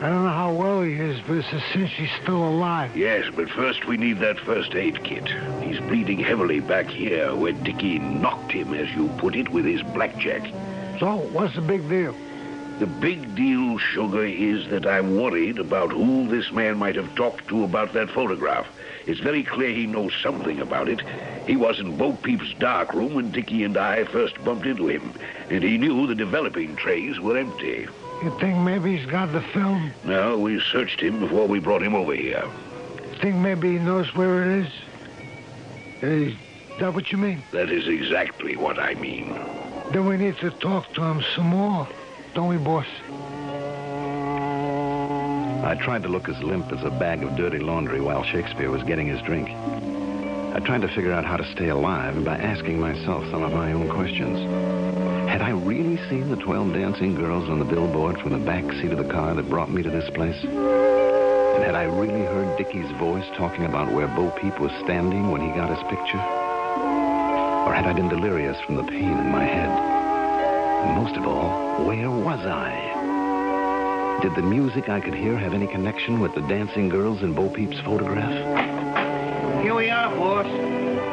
I 0.00 0.08
don't 0.10 0.24
know 0.24 0.30
how 0.30 0.52
well 0.52 0.82
he 0.82 0.92
is, 0.94 1.18
but 1.26 1.38
it's 1.38 1.52
a 1.52 1.62
cinch 1.72 1.92
he's 1.92 2.10
still 2.22 2.46
alive. 2.46 2.94
Yes, 2.94 3.24
but 3.34 3.48
first 3.48 3.86
we 3.86 3.96
need 3.96 4.18
that 4.18 4.38
first 4.38 4.74
aid 4.74 5.02
kit. 5.02 5.28
He's 5.62 5.80
bleeding 5.80 6.18
heavily 6.18 6.60
back 6.60 6.88
here 6.88 7.34
where 7.34 7.52
Dickie 7.52 8.00
knocked 8.00 8.52
him, 8.52 8.74
as 8.74 8.90
you 8.90 9.08
put 9.16 9.34
it, 9.34 9.48
with 9.48 9.64
his 9.64 9.82
blackjack. 9.82 10.42
So, 10.98 11.16
what's 11.32 11.54
the 11.54 11.60
big 11.60 11.88
deal? 11.88 12.14
The 12.78 12.86
big 12.86 13.34
deal, 13.34 13.78
Sugar, 13.78 14.24
is 14.24 14.68
that 14.68 14.86
I'm 14.86 15.16
worried 15.16 15.58
about 15.58 15.92
who 15.92 16.26
this 16.28 16.50
man 16.50 16.76
might 16.76 16.96
have 16.96 17.14
talked 17.14 17.46
to 17.48 17.64
about 17.64 17.92
that 17.92 18.10
photograph. 18.10 18.66
It's 19.06 19.20
very 19.20 19.42
clear 19.42 19.70
he 19.70 19.86
knows 19.86 20.12
something 20.22 20.60
about 20.60 20.88
it. 20.88 21.00
He 21.46 21.56
was 21.56 21.78
in 21.78 21.96
Bo 21.96 22.14
Peep's 22.14 22.52
dark 22.58 22.92
room 22.92 23.14
when 23.14 23.30
Dickie 23.30 23.64
and 23.64 23.76
I 23.76 24.04
first 24.04 24.42
bumped 24.44 24.66
into 24.66 24.88
him, 24.88 25.12
and 25.50 25.62
he 25.62 25.78
knew 25.78 26.06
the 26.06 26.14
developing 26.14 26.74
trays 26.74 27.20
were 27.20 27.38
empty. 27.38 27.86
You 28.22 28.36
think 28.40 28.56
maybe 28.58 28.96
he's 28.96 29.06
got 29.06 29.32
the 29.32 29.42
film? 29.42 29.92
No, 30.04 30.38
we 30.38 30.60
searched 30.60 31.00
him 31.00 31.20
before 31.20 31.46
we 31.46 31.60
brought 31.60 31.82
him 31.82 31.94
over 31.94 32.14
here. 32.14 32.44
You 32.44 33.18
Think 33.20 33.36
maybe 33.36 33.72
he 33.72 33.78
knows 33.78 34.14
where 34.14 34.42
it 34.42 34.66
is? 34.66 34.72
Is 36.02 36.34
that 36.80 36.94
what 36.94 37.12
you 37.12 37.18
mean? 37.18 37.42
That 37.52 37.70
is 37.70 37.86
exactly 37.86 38.56
what 38.56 38.78
I 38.78 38.94
mean. 38.94 39.53
Then 39.92 40.06
we 40.06 40.16
need 40.16 40.36
to 40.38 40.50
talk 40.50 40.92
to 40.94 41.02
him 41.02 41.22
some 41.34 41.46
more, 41.46 41.86
don't 42.34 42.48
we, 42.48 42.56
boss? 42.56 42.86
I 45.64 45.74
tried 45.76 46.02
to 46.02 46.08
look 46.08 46.28
as 46.28 46.42
limp 46.42 46.72
as 46.72 46.82
a 46.84 46.90
bag 46.90 47.22
of 47.22 47.36
dirty 47.36 47.58
laundry 47.58 48.00
while 48.00 48.22
Shakespeare 48.22 48.70
was 48.70 48.82
getting 48.82 49.06
his 49.06 49.20
drink. 49.22 49.50
I 49.50 50.60
tried 50.60 50.82
to 50.82 50.88
figure 50.88 51.12
out 51.12 51.24
how 51.24 51.36
to 51.36 51.52
stay 51.52 51.68
alive 51.68 52.24
by 52.24 52.36
asking 52.36 52.78
myself 52.78 53.24
some 53.30 53.42
of 53.42 53.52
my 53.52 53.72
own 53.72 53.88
questions. 53.88 54.38
Had 55.28 55.42
I 55.42 55.50
really 55.50 55.96
seen 56.08 56.28
the 56.28 56.36
12 56.36 56.74
dancing 56.74 57.14
girls 57.14 57.48
on 57.48 57.58
the 57.58 57.64
billboard 57.64 58.20
from 58.20 58.32
the 58.32 58.38
back 58.38 58.64
seat 58.74 58.92
of 58.92 58.98
the 58.98 59.12
car 59.12 59.34
that 59.34 59.48
brought 59.48 59.70
me 59.70 59.82
to 59.82 59.90
this 59.90 60.08
place? 60.10 60.40
And 60.44 61.64
had 61.64 61.74
I 61.74 61.84
really 61.84 62.24
heard 62.24 62.56
Dickie's 62.56 62.90
voice 62.98 63.26
talking 63.36 63.64
about 63.64 63.92
where 63.92 64.06
Bo 64.08 64.30
Peep 64.30 64.60
was 64.60 64.72
standing 64.84 65.30
when 65.30 65.40
he 65.40 65.48
got 65.48 65.70
his 65.70 65.82
picture? 65.88 66.43
Or 67.64 67.72
had 67.72 67.86
I 67.86 67.94
been 67.94 68.08
delirious 68.08 68.60
from 68.60 68.76
the 68.76 68.84
pain 68.84 69.18
in 69.18 69.30
my 69.30 69.44
head? 69.44 69.68
And 69.68 71.02
most 71.02 71.16
of 71.16 71.26
all, 71.26 71.84
where 71.86 72.10
was 72.10 72.40
I? 72.40 74.18
Did 74.20 74.34
the 74.34 74.42
music 74.42 74.88
I 74.88 75.00
could 75.00 75.14
hear 75.14 75.38
have 75.38 75.54
any 75.54 75.66
connection 75.66 76.20
with 76.20 76.34
the 76.34 76.42
dancing 76.42 76.88
girls 76.88 77.22
in 77.22 77.34
Bo 77.34 77.48
Peep's 77.48 77.80
photograph? 77.80 79.62
Here 79.62 79.74
we 79.74 79.88
are, 79.88 80.14
boss. 80.14 80.46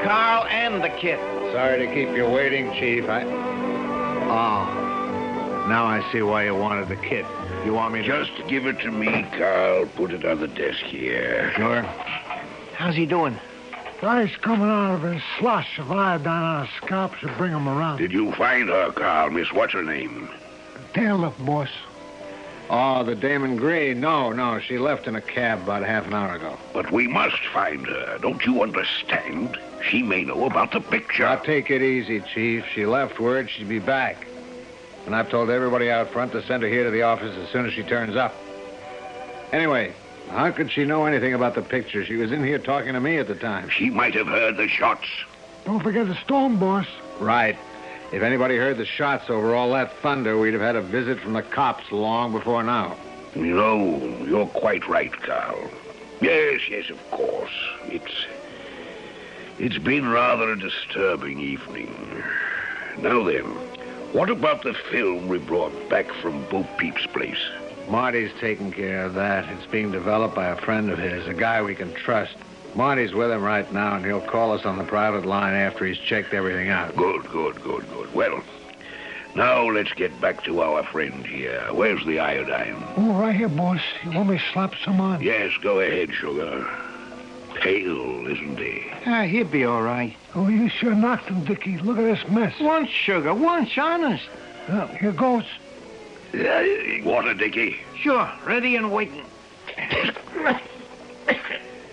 Carl 0.04 0.46
and 0.46 0.84
the 0.84 0.90
kid. 0.90 1.20
Sorry 1.54 1.86
to 1.86 1.94
keep 1.94 2.16
you 2.16 2.26
waiting, 2.26 2.72
Chief. 2.74 3.08
I. 3.08 3.24
Oh. 3.24 5.68
Now 5.70 5.86
I 5.86 6.10
see 6.12 6.22
why 6.22 6.46
you 6.46 6.56
wanted 6.56 6.90
the 6.90 6.98
kit. 6.98 7.26
You 7.64 7.74
want 7.74 7.94
me 7.94 8.02
to. 8.02 8.08
Just 8.08 8.48
give 8.50 8.66
it 8.66 8.80
to 8.80 8.92
me, 8.92 9.26
Carl. 9.38 9.86
Put 9.96 10.12
it 10.12 10.26
on 10.26 10.42
the 10.42 10.48
desk 10.48 10.80
here. 10.80 11.54
Sure. 11.56 11.84
How's 12.76 12.96
he 12.96 13.06
doing? 13.06 13.38
Guy's 14.02 14.36
coming 14.38 14.68
out 14.68 14.96
of 14.96 15.04
his 15.04 15.22
slush 15.38 15.78
of 15.78 15.92
iodine 15.92 16.28
on 16.28 16.66
his 16.66 16.76
scalp 16.78 17.14
should 17.16 17.38
bring 17.38 17.52
him 17.52 17.70
around. 17.70 18.00
Did 18.00 18.12
you 18.12 18.32
find 18.32 18.68
her, 18.68 18.92
Carl? 18.92 19.30
Miss 19.30 19.54
what's 19.54 19.74
her 19.74 19.84
name? 19.84 20.28
Taylor, 20.96 21.32
boss. 21.42 21.70
Oh, 22.72 23.04
the 23.04 23.16
Damon 23.16 23.58
gray. 23.58 23.94
No, 23.94 24.32
no. 24.32 24.60
She 24.60 24.80
left 24.80 25.06
in 25.06 25.16
a 25.16 25.22
cab 25.22 25.62
about 25.62 25.84
half 25.84 26.08
an 26.08 26.16
hour 26.16 26.36
ago. 26.36 26.58
But 26.74 26.92
we 26.92 27.08
must 27.08 27.46
find 27.54 27.86
her. 27.86 28.18
Don't 28.20 28.44
you 28.44 28.64
understand? 28.64 29.60
She 29.88 30.02
may 30.02 30.24
know 30.24 30.46
about 30.46 30.72
the 30.72 30.82
picture. 30.82 31.24
Now, 31.24 31.36
take 31.36 31.70
it 31.70 31.84
easy, 31.84 32.22
Chief. 32.22 32.66
She 32.74 32.88
left 32.88 33.20
word 33.20 33.52
she'd 33.52 33.70
be 33.70 33.80
back. 33.80 34.26
And 35.06 35.16
I've 35.16 35.30
told 35.30 35.52
everybody 35.52 35.92
out 35.92 36.10
front 36.10 36.32
to 36.32 36.42
send 36.42 36.64
her 36.64 36.70
here 36.70 36.86
to 36.86 36.92
the 36.92 37.04
office 37.04 37.38
as 37.38 37.50
soon 37.50 37.68
as 37.68 37.74
she 37.74 37.84
turns 37.84 38.16
up. 38.16 38.34
Anyway, 39.52 39.94
how 40.32 40.52
could 40.52 40.72
she 40.72 40.86
know 40.86 41.06
anything 41.06 41.34
about 41.34 41.56
the 41.56 41.62
picture? 41.62 42.06
She 42.06 42.16
was 42.16 42.32
in 42.32 42.44
here 42.44 42.60
talking 42.60 42.94
to 42.94 43.00
me 43.00 43.18
at 43.18 43.28
the 43.28 43.36
time. 43.36 43.70
She 43.70 43.90
might 43.90 44.14
have 44.16 44.28
heard 44.28 44.58
the 44.58 44.68
shots. 44.68 45.08
Don't 45.66 45.82
forget 45.82 46.08
the 46.08 46.16
storm, 46.16 46.58
boss. 46.58 46.88
Right. 47.20 47.58
If 48.12 48.24
anybody 48.24 48.58
heard 48.58 48.78
the 48.78 48.86
shots 48.86 49.30
over 49.30 49.56
all 49.56 49.72
that 49.74 49.94
thunder, 49.98 50.38
we'd 50.38 50.54
have 50.54 50.62
had 50.62 50.76
a 50.76 50.82
visit 50.82 51.20
from 51.20 51.34
the 51.34 51.42
cops 51.42 51.92
long 51.92 52.32
before 52.32 52.64
now. 52.64 52.98
No, 53.36 53.98
you're 54.26 54.48
quite 54.48 54.88
right, 54.88 55.14
Carl. 55.14 55.70
Yes, 56.20 56.62
yes, 56.70 56.90
of 56.90 57.12
course. 57.12 57.54
It's. 57.86 58.26
It's 59.60 59.78
been 59.78 60.10
rather 60.10 60.52
a 60.52 60.60
disturbing 60.60 61.40
evening. 61.40 62.24
Now 62.98 63.24
then, 63.24 63.46
what 64.12 64.30
about 64.30 64.64
the 64.64 64.74
film 64.74 65.28
we 65.28 65.38
brought 65.38 65.90
back 65.90 66.12
from 66.14 66.44
Bo 66.46 66.64
Peep's 66.78 67.06
place? 67.08 67.42
Marty's 67.92 68.32
taking 68.40 68.72
care 68.72 69.04
of 69.04 69.16
that. 69.16 69.50
It's 69.50 69.66
being 69.66 69.92
developed 69.92 70.34
by 70.34 70.48
a 70.48 70.56
friend 70.56 70.90
of 70.90 70.98
his, 70.98 71.28
a 71.28 71.34
guy 71.34 71.62
we 71.62 71.76
can 71.76 71.94
trust. 71.94 72.38
Marty's 72.74 73.12
with 73.12 73.30
him 73.30 73.44
right 73.44 73.70
now, 73.74 73.98
and 73.98 74.06
he'll 74.06 74.22
call 74.22 74.54
us 74.54 74.66
on 74.66 74.78
the 74.78 74.86
private 74.86 75.26
line 75.26 75.54
after 75.54 75.86
he's 75.86 75.98
checked 75.98 76.34
everything 76.34 76.70
out. 76.70 76.96
Good, 76.96 77.24
good, 77.26 77.62
good, 77.62 77.86
good. 77.90 78.14
Well, 78.14 78.42
now 79.36 79.64
let's 79.70 79.92
get 79.92 80.22
back 80.22 80.42
to 80.46 80.62
our 80.62 80.84
friend 80.84 81.26
here. 81.26 81.68
Where's 81.74 82.06
the 82.06 82.20
iodine? 82.20 82.82
Oh, 82.96 83.20
right 83.20 83.36
here, 83.36 83.50
boss. 83.50 83.82
You 84.06 84.12
want 84.12 84.30
me 84.30 84.38
to 84.38 84.44
slap 84.54 84.74
some 84.86 85.02
on? 85.02 85.22
Yes, 85.22 85.52
go 85.62 85.82
ahead, 85.82 86.14
Sugar. 86.14 86.66
Pale, 87.56 88.28
isn't 88.28 88.58
he? 88.58 88.86
Ah, 89.06 89.24
he'll 89.24 89.46
be 89.46 89.66
all 89.66 89.82
right. 89.82 90.16
Oh, 90.34 90.48
you 90.48 90.70
sure 90.70 90.96
knocked 90.96 91.28
him, 91.28 91.44
Dickie. 91.44 91.78
Look 91.80 91.98
at 91.98 92.04
this 92.04 92.26
mess. 92.30 92.58
Once, 92.62 92.90
sugar, 92.90 93.34
once, 93.34 93.78
honest. 93.78 94.24
Well, 94.70 94.88
here 94.88 95.12
goes. 95.12 95.44
Uh, 96.34 96.64
water, 97.04 97.34
Dickie. 97.34 97.78
Sure, 97.98 98.32
ready 98.46 98.76
and 98.76 98.92
waiting. 98.92 99.26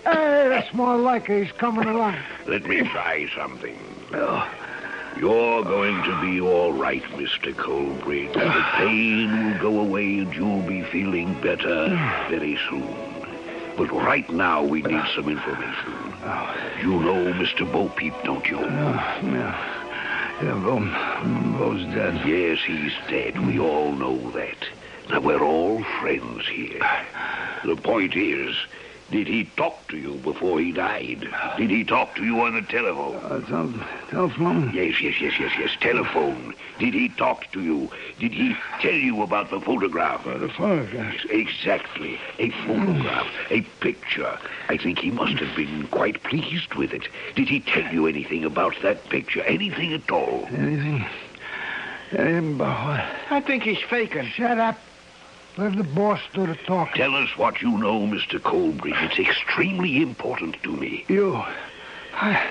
Hey, 0.05 0.49
that's 0.49 0.73
more 0.73 0.97
like 0.97 1.29
it. 1.29 1.45
He's 1.45 1.53
coming 1.53 1.87
along. 1.87 2.17
Let 2.47 2.65
me 2.65 2.81
try 2.83 3.29
something. 3.37 3.79
You're 4.11 5.65
going 5.65 6.03
to 6.05 6.21
be 6.21 6.41
all 6.41 6.73
right, 6.73 7.03
Mr. 7.03 7.55
Colbridge. 7.55 8.33
The 8.33 8.65
pain 8.77 9.53
will 9.53 9.59
go 9.61 9.81
away 9.81 10.19
and 10.21 10.33
you'll 10.35 10.63
be 10.63 10.83
feeling 10.85 11.39
better 11.43 11.89
very 12.31 12.57
soon. 12.71 12.95
But 13.77 13.93
right 13.93 14.29
now, 14.31 14.63
we 14.63 14.83
need 14.83 15.05
some 15.15 15.29
information. 15.29 15.93
You 16.81 17.01
know 17.01 17.33
Mr. 17.35 17.71
Bo 17.71 17.89
Peep, 17.91 18.15
don't 18.25 18.47
you? 18.47 18.61
yeah. 18.61 19.78
Yeah, 20.41 20.55
Bo, 20.55 20.79
Bo's 21.59 21.85
dead. 21.93 22.25
Yes, 22.25 22.61
he's 22.65 22.93
dead. 23.09 23.45
We 23.45 23.59
all 23.59 23.91
know 23.91 24.31
that. 24.31 24.69
Now, 25.11 25.21
we're 25.21 25.43
all 25.43 25.83
friends 26.01 26.47
here. 26.47 26.81
The 27.65 27.75
point 27.75 28.15
is, 28.15 28.55
Did 29.11 29.27
he 29.27 29.45
talk 29.57 29.89
to 29.89 29.97
you 29.97 30.15
before 30.17 30.61
he 30.61 30.71
died? 30.71 31.27
Did 31.57 31.71
he 31.71 31.83
talk 31.83 32.15
to 32.17 32.25
you 32.25 32.41
on 32.41 32.55
the 32.55 32.61
telephone? 32.63 33.17
Uh, 33.17 33.41
tel- 33.47 33.73
telephone? 34.11 34.71
Yes, 34.75 35.01
yes, 35.01 35.19
yes, 35.19 35.33
yes, 35.41 35.53
yes. 35.59 35.71
Telephone. 35.81 36.55
Did 36.79 36.93
he 36.93 37.09
talk 37.09 37.51
to 37.53 37.63
you? 37.63 37.91
Did 38.19 38.33
he 38.33 38.55
tell 38.81 38.93
you 38.93 39.23
about 39.23 39.51
the 39.51 39.61
photograph? 39.63 40.27
Uh, 40.27 40.37
the 40.37 40.51
photograph? 40.51 41.15
Yes, 41.15 41.25
exactly. 41.31 42.21
A 42.39 42.51
photograph. 42.67 43.27
A 43.51 43.63
picture. 43.81 44.39
I 44.69 44.77
think 44.77 44.99
he 44.99 45.11
must 45.11 45.39
have 45.39 45.57
been 45.57 45.87
quite 45.89 46.23
pleased 46.25 46.75
with 46.75 46.93
it. 46.93 47.09
Did 47.35 47.49
he 47.49 47.61
tell 47.61 47.91
you 47.91 48.07
anything 48.07 48.45
about 48.45 48.75
that 48.83 49.09
picture? 49.09 49.43
Anything 49.45 49.95
at 49.95 50.11
all? 50.11 50.47
Anything? 50.51 51.07
Anything 52.13 52.55
about 52.57 52.87
what? 52.87 53.05
I 53.31 53.41
think 53.41 53.63
he's 53.63 53.81
faking. 53.89 54.27
Shut 54.27 54.59
up. 54.59 54.79
Let 55.59 55.77
the 55.77 55.83
boss 55.83 56.21
do 56.33 56.47
the 56.47 56.55
talking. 56.55 56.95
Tell 56.95 57.17
us 57.17 57.37
what 57.37 57.61
you 57.61 57.77
know, 57.79 58.03
Mr. 58.03 58.41
Colbridge. 58.41 58.95
It's 59.01 59.19
extremely 59.19 60.01
important 60.01 60.63
to 60.63 60.71
me. 60.71 61.05
You. 61.09 61.43
I. 62.15 62.49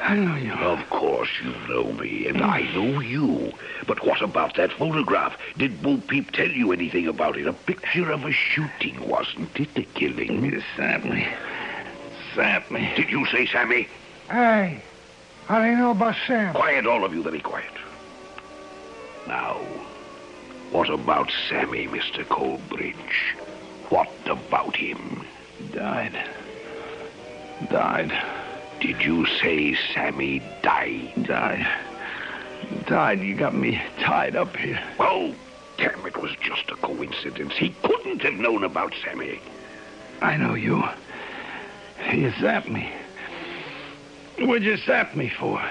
I 0.00 0.16
know 0.16 0.36
you. 0.36 0.54
Of 0.54 0.88
course 0.88 1.28
you 1.44 1.52
know 1.68 1.92
me, 1.92 2.26
and 2.28 2.40
I 2.42 2.62
know 2.72 3.00
you. 3.00 3.52
But 3.86 4.06
what 4.06 4.22
about 4.22 4.56
that 4.56 4.72
photograph? 4.72 5.36
Did 5.58 5.82
Bo 5.82 5.98
Peep 5.98 6.30
tell 6.30 6.48
you 6.48 6.72
anything 6.72 7.06
about 7.06 7.36
it? 7.36 7.46
A 7.46 7.52
picture 7.52 8.10
of 8.10 8.24
a 8.24 8.32
shooting, 8.32 9.06
wasn't 9.06 9.60
it? 9.60 9.68
A 9.76 9.82
killing? 9.82 10.40
Me. 10.40 10.58
Sat 10.74 11.04
me. 12.70 12.92
Did 12.96 13.10
you 13.10 13.26
say 13.26 13.44
Sammy? 13.44 13.88
Hey. 14.30 14.82
How 15.48 15.60
do 15.60 15.68
you 15.68 15.76
know 15.76 15.90
about 15.90 16.16
Sam? 16.26 16.54
Quiet, 16.54 16.86
all 16.86 17.04
of 17.04 17.12
you. 17.12 17.22
Very 17.22 17.40
quiet. 17.40 17.72
Now, 19.28 19.60
what 20.72 20.88
about 20.88 21.30
Sammy, 21.48 21.86
Mr. 21.86 22.26
Colbridge? 22.26 23.34
What 23.90 24.10
about 24.26 24.74
him? 24.74 25.24
Died. 25.72 26.18
Died. 27.70 28.12
Did 28.80 29.02
you 29.02 29.26
say 29.26 29.76
Sammy 29.94 30.42
died? 30.62 31.12
Died. 31.22 31.66
Died. 32.86 33.20
You 33.20 33.34
got 33.34 33.54
me 33.54 33.80
tied 34.00 34.34
up 34.34 34.56
here. 34.56 34.82
Oh, 34.98 35.34
damn, 35.76 36.04
it 36.06 36.16
was 36.16 36.32
just 36.40 36.70
a 36.70 36.76
coincidence. 36.76 37.52
He 37.54 37.74
couldn't 37.82 38.22
have 38.22 38.34
known 38.34 38.64
about 38.64 38.94
Sammy. 39.04 39.40
I 40.20 40.36
know 40.36 40.54
you. 40.54 40.82
You 42.12 42.30
zapped 42.32 42.68
me. 42.68 42.90
What'd 44.38 44.64
you 44.64 44.76
zap 44.78 45.14
me 45.14 45.28
for? 45.28 45.62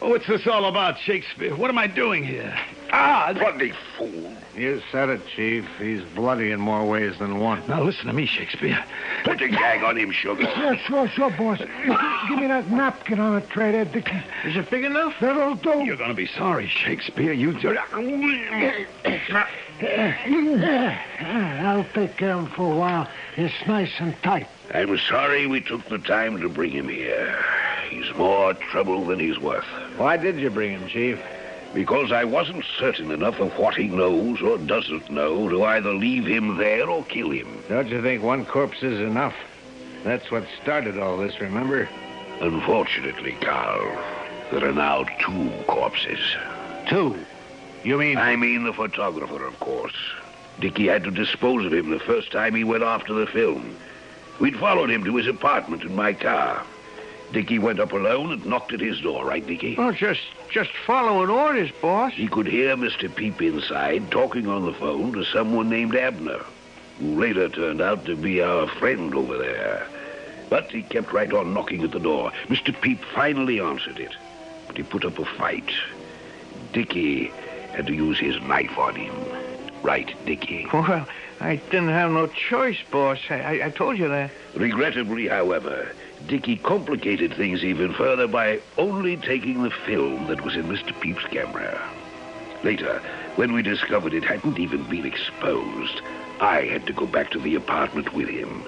What's 0.00 0.26
this 0.26 0.46
all 0.46 0.64
about, 0.64 0.98
Shakespeare? 0.98 1.54
What 1.54 1.70
am 1.70 1.78
I 1.78 1.86
doing 1.86 2.24
here? 2.24 2.56
Ah, 2.92 3.32
bloody 3.32 3.72
fool. 3.96 4.32
You 4.56 4.82
said 4.90 5.08
it, 5.08 5.26
Chief. 5.26 5.66
He's 5.78 6.02
bloody 6.02 6.50
in 6.50 6.60
more 6.60 6.84
ways 6.84 7.18
than 7.18 7.40
one. 7.40 7.62
Now 7.68 7.82
listen 7.82 8.06
to 8.06 8.12
me, 8.12 8.26
Shakespeare. 8.26 8.82
Put 9.24 9.38
the 9.38 9.48
gag 9.48 9.82
on 9.82 9.98
him, 9.98 10.12
Sugar. 10.12 10.42
Yeah, 10.42 10.76
sure, 10.76 11.08
sure, 11.08 11.30
boss. 11.30 11.58
Give 11.58 12.38
me 12.38 12.46
that 12.46 12.70
napkin 12.70 13.20
on 13.20 13.34
the 13.34 13.40
tray 13.42 13.72
there, 13.72 13.84
Dickie. 13.84 14.22
Is 14.44 14.56
it 14.56 14.70
big 14.70 14.84
enough? 14.84 15.14
That'll 15.20 15.56
do. 15.56 15.84
You're 15.84 15.96
gonna 15.96 16.14
be 16.14 16.26
sorry, 16.26 16.68
Shakespeare. 16.68 17.32
You. 17.32 17.52
I'll 19.80 20.14
take 21.92 22.16
care 22.16 22.32
of 22.32 22.44
him 22.44 22.50
for 22.52 22.72
a 22.72 22.76
while. 22.76 23.08
It's 23.36 23.54
nice 23.66 23.92
and 23.98 24.14
tight. 24.22 24.48
I'm 24.72 24.96
sorry 24.98 25.46
we 25.46 25.60
took 25.60 25.86
the 25.88 25.98
time 25.98 26.40
to 26.40 26.48
bring 26.48 26.70
him 26.70 26.88
here. 26.88 27.44
He's 27.90 28.12
more 28.14 28.54
trouble 28.54 29.04
than 29.04 29.18
he's 29.18 29.38
worth. 29.38 29.66
Why 29.96 30.16
did 30.16 30.38
you 30.38 30.50
bring 30.50 30.72
him, 30.72 30.88
Chief? 30.88 31.20
Because 31.74 32.10
I 32.10 32.24
wasn't 32.24 32.64
certain 32.78 33.10
enough 33.10 33.38
of 33.38 33.58
what 33.58 33.74
he 33.74 33.88
knows 33.88 34.40
or 34.40 34.58
doesn't 34.58 35.10
know 35.10 35.48
to 35.48 35.64
either 35.64 35.92
leave 35.92 36.26
him 36.26 36.56
there 36.56 36.88
or 36.88 37.04
kill 37.04 37.30
him. 37.30 37.62
Don't 37.68 37.88
you 37.88 38.00
think 38.00 38.22
one 38.22 38.46
corpse 38.46 38.82
is 38.82 39.00
enough? 39.00 39.34
That's 40.04 40.30
what 40.30 40.46
started 40.62 40.98
all 40.98 41.18
this, 41.18 41.40
remember? 41.40 41.88
Unfortunately, 42.40 43.32
Carl, 43.40 43.84
there 44.50 44.68
are 44.68 44.72
now 44.72 45.04
two 45.20 45.50
corpses. 45.66 46.20
Two? 46.86 47.16
You 47.82 47.98
mean... 47.98 48.16
I 48.16 48.36
mean 48.36 48.64
the 48.64 48.72
photographer, 48.72 49.44
of 49.44 49.58
course. 49.60 49.96
Dickie 50.60 50.86
had 50.86 51.04
to 51.04 51.10
dispose 51.10 51.66
of 51.66 51.72
him 51.72 51.90
the 51.90 51.98
first 51.98 52.32
time 52.32 52.54
he 52.54 52.64
went 52.64 52.82
off 52.82 53.04
to 53.06 53.14
the 53.14 53.26
film. 53.26 53.76
We'd 54.40 54.56
followed 54.56 54.90
him 54.90 55.04
to 55.04 55.16
his 55.16 55.26
apartment 55.26 55.82
in 55.82 55.94
my 55.94 56.12
car. 56.12 56.64
Dickie 57.32 57.58
went 57.58 57.80
up 57.80 57.92
alone 57.92 58.32
and 58.32 58.46
knocked 58.46 58.72
at 58.72 58.80
his 58.80 59.00
door, 59.00 59.24
right, 59.24 59.46
Dickie? 59.46 59.76
Oh, 59.78 59.92
just 59.92 60.20
just 60.50 60.70
following 60.86 61.28
orders, 61.28 61.70
boss. 61.82 62.12
He 62.12 62.28
could 62.28 62.46
hear 62.46 62.76
Mr. 62.76 63.14
Peep 63.14 63.42
inside 63.42 64.10
talking 64.10 64.48
on 64.48 64.64
the 64.64 64.72
phone 64.72 65.12
to 65.12 65.24
someone 65.24 65.68
named 65.68 65.96
Abner, 65.96 66.44
who 66.98 67.20
later 67.20 67.48
turned 67.48 67.80
out 67.80 68.04
to 68.06 68.16
be 68.16 68.40
our 68.40 68.68
friend 68.68 69.14
over 69.14 69.36
there. 69.36 69.86
But 70.48 70.70
he 70.70 70.82
kept 70.82 71.12
right 71.12 71.32
on 71.32 71.52
knocking 71.52 71.82
at 71.82 71.90
the 71.90 71.98
door. 71.98 72.30
Mr. 72.46 72.78
Peep 72.80 73.02
finally 73.14 73.60
answered 73.60 73.98
it, 73.98 74.14
but 74.66 74.76
he 74.76 74.84
put 74.84 75.04
up 75.04 75.18
a 75.18 75.24
fight. 75.24 75.70
Dickie 76.72 77.32
had 77.72 77.86
to 77.88 77.94
use 77.94 78.18
his 78.18 78.40
knife 78.42 78.78
on 78.78 78.94
him. 78.94 79.14
Right, 79.82 80.14
Dickie? 80.24 80.66
Well, 80.72 81.06
I 81.40 81.56
didn't 81.56 81.90
have 81.90 82.10
no 82.10 82.26
choice, 82.28 82.78
boss. 82.90 83.18
I, 83.28 83.34
I, 83.34 83.66
I 83.66 83.70
told 83.70 83.98
you 83.98 84.08
that. 84.08 84.30
Regrettably, 84.54 85.28
however, 85.28 85.92
Dickie 86.26 86.56
complicated 86.56 87.34
things 87.34 87.62
even 87.62 87.92
further 87.92 88.26
by 88.26 88.60
only 88.78 89.16
taking 89.16 89.62
the 89.62 89.70
film 89.70 90.28
that 90.28 90.42
was 90.42 90.56
in 90.56 90.64
Mr. 90.64 90.98
Peep's 90.98 91.24
camera. 91.24 91.78
Later, 92.62 93.00
when 93.36 93.52
we 93.52 93.62
discovered 93.62 94.14
it 94.14 94.24
hadn't 94.24 94.58
even 94.58 94.82
been 94.84 95.04
exposed, 95.04 96.00
I 96.40 96.62
had 96.62 96.86
to 96.86 96.92
go 96.92 97.06
back 97.06 97.30
to 97.32 97.38
the 97.38 97.54
apartment 97.54 98.12
with 98.14 98.28
him. 98.28 98.64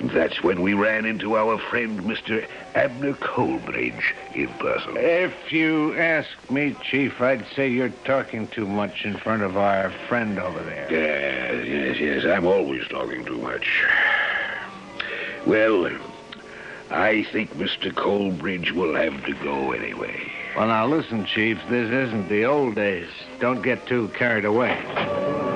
That's 0.00 0.42
when 0.42 0.60
we 0.60 0.74
ran 0.74 1.06
into 1.06 1.36
our 1.36 1.58
friend, 1.58 2.00
Mr. 2.02 2.46
Abner 2.74 3.14
Colbridge, 3.14 4.14
in 4.34 4.48
person. 4.54 4.96
If 4.96 5.52
you 5.52 5.96
ask 5.96 6.28
me, 6.50 6.76
Chief, 6.82 7.20
I'd 7.20 7.46
say 7.54 7.68
you're 7.68 7.92
talking 8.04 8.46
too 8.48 8.66
much 8.66 9.04
in 9.04 9.16
front 9.16 9.42
of 9.42 9.56
our 9.56 9.90
friend 10.08 10.38
over 10.38 10.62
there. 10.62 10.86
Yes, 10.90 11.66
yes, 11.66 11.98
yes. 11.98 12.24
I'm 12.24 12.46
always 12.46 12.86
talking 12.88 13.24
too 13.24 13.38
much. 13.38 13.84
Well, 15.46 15.90
I 16.90 17.24
think 17.24 17.54
Mr. 17.54 17.94
Colbridge 17.94 18.72
will 18.72 18.94
have 18.94 19.24
to 19.24 19.32
go 19.34 19.72
anyway. 19.72 20.32
Well, 20.56 20.68
now 20.68 20.86
listen, 20.86 21.24
Chief. 21.24 21.58
This 21.68 21.90
isn't 21.90 22.28
the 22.28 22.44
old 22.44 22.74
days. 22.74 23.08
Don't 23.40 23.62
get 23.62 23.86
too 23.86 24.08
carried 24.08 24.44
away. 24.44 25.55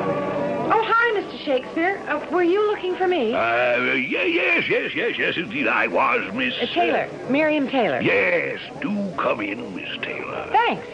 Oh, 0.73 0.85
hi, 0.87 1.21
Mr. 1.21 1.45
Shakespeare. 1.45 2.01
Uh, 2.09 2.25
were 2.31 2.45
you 2.45 2.65
looking 2.69 2.95
for 2.95 3.09
me? 3.09 3.35
Uh, 3.35 3.93
yeah, 3.95 4.23
yes, 4.23 4.69
yes, 4.69 4.93
yes, 4.95 5.19
yes, 5.19 5.37
indeed, 5.37 5.67
I 5.67 5.89
was, 5.89 6.33
Miss... 6.33 6.55
Uh, 6.61 6.67
Taylor. 6.67 7.09
Miriam 7.29 7.69
Taylor. 7.69 8.01
Yes, 8.01 8.61
do 8.81 9.13
come 9.17 9.41
in, 9.41 9.75
Miss 9.75 9.89
Taylor. 10.01 10.49
Thanks. 10.53 10.87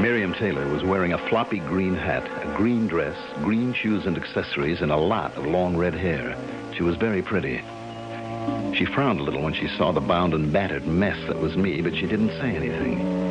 Miriam 0.00 0.32
Taylor 0.34 0.68
was 0.68 0.84
wearing 0.84 1.12
a 1.12 1.28
floppy 1.28 1.58
green 1.58 1.96
hat, 1.96 2.24
a 2.46 2.56
green 2.56 2.86
dress, 2.86 3.16
green 3.42 3.74
shoes 3.74 4.06
and 4.06 4.16
accessories, 4.16 4.80
and 4.80 4.92
a 4.92 4.96
lot 4.96 5.32
of 5.34 5.44
long 5.44 5.76
red 5.76 5.94
hair. 5.94 6.36
She 6.76 6.84
was 6.84 6.94
very 6.96 7.22
pretty. 7.22 7.64
She 8.76 8.84
frowned 8.84 9.18
a 9.18 9.24
little 9.24 9.42
when 9.42 9.54
she 9.54 9.66
saw 9.66 9.90
the 9.90 10.00
bound 10.00 10.34
and 10.34 10.52
battered 10.52 10.86
mess 10.86 11.18
that 11.26 11.40
was 11.40 11.56
me, 11.56 11.80
but 11.80 11.96
she 11.96 12.06
didn't 12.06 12.30
say 12.38 12.54
anything. 12.54 13.23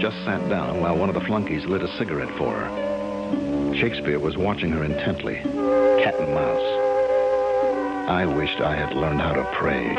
Just 0.00 0.22
sat 0.24 0.46
down 0.50 0.80
while 0.80 0.96
one 0.96 1.08
of 1.08 1.14
the 1.14 1.22
flunkies 1.22 1.64
lit 1.64 1.82
a 1.82 1.88
cigarette 1.96 2.30
for 2.36 2.54
her. 2.54 3.74
Shakespeare 3.74 4.18
was 4.18 4.36
watching 4.36 4.70
her 4.72 4.84
intently, 4.84 5.36
cat 5.36 6.14
and 6.18 6.34
mouse. 6.34 6.86
I 8.08 8.26
wished 8.26 8.60
I 8.60 8.76
had 8.76 8.94
learned 8.94 9.20
how 9.20 9.32
to 9.32 9.44
pray. 9.54 9.94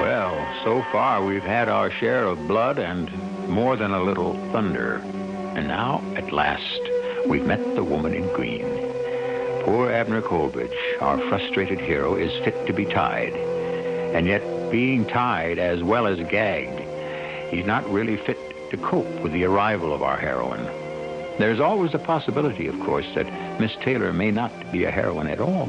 Well, 0.00 0.64
so 0.64 0.82
far 0.90 1.24
we've 1.24 1.42
had 1.42 1.68
our 1.68 1.90
share 1.90 2.24
of 2.24 2.48
blood 2.48 2.78
and 2.78 3.10
more 3.48 3.76
than 3.76 3.92
a 3.92 4.02
little 4.02 4.34
thunder. 4.50 4.96
And 5.54 5.68
now, 5.68 6.02
at 6.16 6.32
last, 6.32 6.80
we've 7.26 7.46
met 7.46 7.74
the 7.74 7.84
woman 7.84 8.14
in 8.14 8.26
green. 8.32 8.85
Poor 9.66 9.90
Abner 9.90 10.22
Coleridge, 10.22 10.78
our 11.00 11.18
frustrated 11.28 11.80
hero, 11.80 12.14
is 12.14 12.30
fit 12.44 12.68
to 12.68 12.72
be 12.72 12.84
tied. 12.84 13.32
And 14.14 14.24
yet, 14.28 14.70
being 14.70 15.04
tied 15.04 15.58
as 15.58 15.82
well 15.82 16.06
as 16.06 16.20
gagged, 16.28 16.78
he's 17.52 17.66
not 17.66 17.84
really 17.90 18.16
fit 18.16 18.38
to 18.70 18.76
cope 18.76 19.10
with 19.22 19.32
the 19.32 19.42
arrival 19.42 19.92
of 19.92 20.04
our 20.04 20.16
heroine. 20.18 20.64
There's 21.40 21.58
always 21.58 21.90
the 21.90 21.98
possibility, 21.98 22.68
of 22.68 22.78
course, 22.78 23.06
that 23.16 23.60
Miss 23.60 23.74
Taylor 23.80 24.12
may 24.12 24.30
not 24.30 24.52
be 24.70 24.84
a 24.84 24.90
heroine 24.92 25.26
at 25.26 25.40
all. 25.40 25.68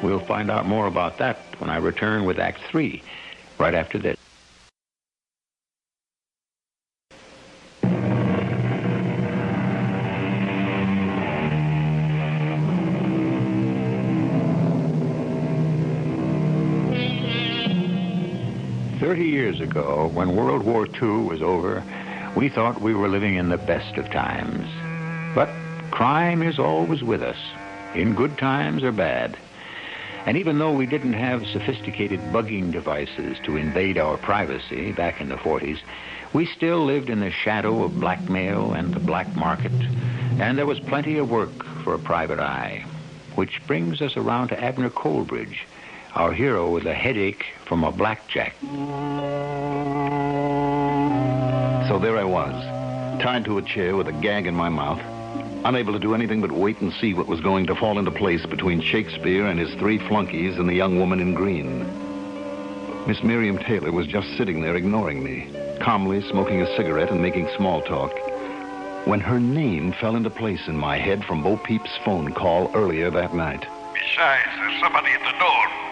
We'll 0.00 0.20
find 0.20 0.48
out 0.48 0.66
more 0.66 0.86
about 0.86 1.18
that 1.18 1.38
when 1.58 1.70
I 1.70 1.78
return 1.78 2.24
with 2.24 2.38
Act 2.38 2.60
Three, 2.70 3.02
right 3.58 3.74
after 3.74 3.98
this. 3.98 4.17
Ago, 19.70 20.10
when 20.14 20.36
World 20.36 20.62
War 20.62 20.86
II 20.86 21.24
was 21.28 21.42
over, 21.42 21.82
we 22.34 22.48
thought 22.48 22.80
we 22.80 22.94
were 22.94 23.08
living 23.08 23.36
in 23.36 23.48
the 23.48 23.58
best 23.58 23.96
of 23.96 24.10
times. 24.10 24.66
But 25.34 25.50
crime 25.90 26.42
is 26.42 26.58
always 26.58 27.02
with 27.02 27.22
us, 27.22 27.36
in 27.94 28.14
good 28.14 28.38
times 28.38 28.82
or 28.82 28.92
bad. 28.92 29.36
And 30.26 30.36
even 30.36 30.58
though 30.58 30.72
we 30.72 30.86
didn't 30.86 31.14
have 31.14 31.46
sophisticated 31.46 32.20
bugging 32.32 32.72
devices 32.72 33.38
to 33.44 33.56
invade 33.56 33.98
our 33.98 34.16
privacy 34.16 34.92
back 34.92 35.20
in 35.20 35.28
the 35.28 35.36
40s, 35.36 35.78
we 36.32 36.46
still 36.46 36.84
lived 36.84 37.10
in 37.10 37.20
the 37.20 37.30
shadow 37.30 37.84
of 37.84 38.00
blackmail 38.00 38.72
and 38.72 38.94
the 38.94 39.00
black 39.00 39.34
market, 39.36 39.72
and 40.38 40.56
there 40.56 40.66
was 40.66 40.80
plenty 40.80 41.18
of 41.18 41.30
work 41.30 41.64
for 41.82 41.94
a 41.94 41.98
private 41.98 42.40
eye. 42.40 42.84
Which 43.34 43.60
brings 43.66 44.02
us 44.02 44.16
around 44.16 44.48
to 44.48 44.62
Abner 44.62 44.90
Coleridge, 44.90 45.66
our 46.18 46.32
hero 46.32 46.68
with 46.68 46.84
a 46.84 46.92
headache 46.92 47.44
from 47.64 47.84
a 47.84 47.92
blackjack. 47.92 48.52
So 51.88 52.00
there 52.00 52.18
I 52.18 52.24
was, 52.24 53.22
tied 53.22 53.44
to 53.44 53.58
a 53.58 53.62
chair 53.62 53.94
with 53.94 54.08
a 54.08 54.12
gag 54.12 54.48
in 54.48 54.54
my 54.54 54.68
mouth, 54.68 55.00
unable 55.64 55.92
to 55.92 56.00
do 56.00 56.14
anything 56.14 56.40
but 56.40 56.50
wait 56.50 56.80
and 56.80 56.92
see 56.94 57.14
what 57.14 57.28
was 57.28 57.40
going 57.40 57.66
to 57.66 57.76
fall 57.76 58.00
into 58.00 58.10
place 58.10 58.44
between 58.46 58.80
Shakespeare 58.80 59.46
and 59.46 59.60
his 59.60 59.72
three 59.74 59.98
flunkies 59.98 60.58
and 60.58 60.68
the 60.68 60.74
young 60.74 60.98
woman 60.98 61.20
in 61.20 61.34
green. 61.34 61.86
Miss 63.06 63.22
Miriam 63.22 63.56
Taylor 63.56 63.92
was 63.92 64.08
just 64.08 64.36
sitting 64.36 64.60
there 64.60 64.74
ignoring 64.74 65.22
me, 65.22 65.48
calmly 65.80 66.20
smoking 66.28 66.60
a 66.60 66.76
cigarette 66.76 67.12
and 67.12 67.22
making 67.22 67.48
small 67.56 67.80
talk, 67.82 68.12
when 69.06 69.20
her 69.20 69.38
name 69.38 69.92
fell 69.92 70.16
into 70.16 70.30
place 70.30 70.66
in 70.66 70.76
my 70.76 70.98
head 70.98 71.24
from 71.24 71.44
Bo 71.44 71.58
Peep's 71.58 71.96
phone 72.04 72.32
call 72.32 72.72
earlier 72.74 73.08
that 73.08 73.34
night. 73.34 73.64
Besides, 73.94 74.50
there's 74.56 74.80
somebody 74.80 75.12
at 75.12 75.20
the 75.20 75.38
door. 75.38 75.87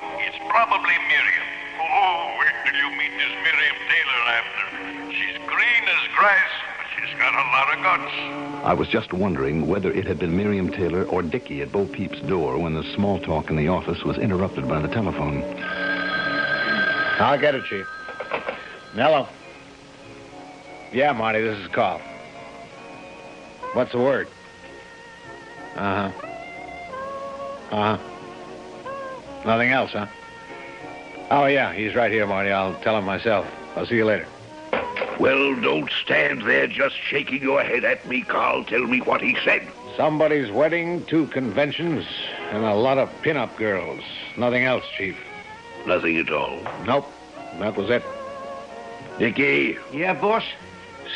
It's 0.57 0.65
probably 0.65 0.95
Miriam. 1.09 1.43
Oh, 1.79 2.35
wait 2.41 2.49
till 2.65 2.75
you 2.81 2.91
meet 2.97 3.11
this 3.19 3.29
Miriam 3.45 3.77
Taylor 3.91 4.23
after. 4.41 5.13
She's 5.13 5.37
green 5.47 5.85
as 5.87 6.09
grass, 6.17 6.49
but 6.79 6.87
she's 6.97 7.19
got 7.19 7.35
a 7.35 7.45
lot 7.53 7.77
of 7.77 7.83
guts. 7.83 8.65
I 8.65 8.73
was 8.73 8.89
just 8.89 9.13
wondering 9.13 9.67
whether 9.67 9.93
it 9.93 10.07
had 10.07 10.19
been 10.19 10.35
Miriam 10.35 10.71
Taylor 10.71 11.05
or 11.05 11.21
Dickie 11.21 11.61
at 11.61 11.73
Bo 11.73 11.85
Peep's 11.85 12.23
door 12.23 12.57
when 12.57 12.73
the 12.73 12.83
small 12.95 13.21
talk 13.21 13.51
in 13.51 13.57
the 13.57 13.69
office 13.69 14.03
was 14.03 14.17
interrupted 14.17 14.67
by 14.67 14.81
the 14.81 14.89
telephone. 14.89 15.43
I'll 17.21 17.39
get 17.39 17.55
it, 17.55 17.65
Chief. 17.65 17.87
Nello. 18.95 19.29
Yeah, 20.91 21.13
Marty, 21.13 21.43
this 21.43 21.59
is 21.59 21.69
Carl. 21.69 22.01
What's 23.75 23.93
the 23.93 23.99
word? 23.99 24.27
Uh 25.75 26.11
huh. 26.11 26.27
Uh 27.73 27.99
huh. 27.99 29.43
Nothing 29.45 29.73
else, 29.73 29.93
huh? 29.93 30.07
Oh, 31.31 31.47
yeah, 31.47 31.73
he's 31.73 31.95
right 31.95 32.11
here, 32.13 32.27
Marty. 32.27 32.51
I'll 32.51 32.75
tell 32.81 32.97
him 32.99 33.05
myself. 33.05 33.47
I'll 33.75 33.87
see 33.87 33.97
you 33.97 34.05
later. 34.05 34.27
Well, 35.19 35.59
don't 35.61 35.91
stand 36.05 36.43
there 36.43 36.67
just 36.67 36.95
shaking 36.97 37.43
your 37.43 37.63
head 37.63 37.85
at 37.85 38.07
me, 38.07 38.23
Carl. 38.23 38.65
Tell 38.65 38.83
me 38.87 39.01
what 39.01 39.21
he 39.23 39.37
said. 39.45 39.67
Somebody's 39.97 40.51
wedding, 40.51 41.05
two 41.07 41.27
conventions, 41.29 42.05
and 42.51 42.65
a 42.65 42.75
lot 42.75 42.99
of 42.99 43.11
pin-up 43.23 43.57
girls. 43.57 44.03
Nothing 44.37 44.65
else, 44.65 44.85
Chief. 44.97 45.17
Nothing 45.87 46.19
at 46.19 46.31
all. 46.31 46.61
Nope. 46.85 47.11
That 47.59 47.77
was 47.77 47.89
it. 47.91 48.03
Dickie, 49.19 49.79
Yeah, 49.93 50.13
boss? 50.15 50.45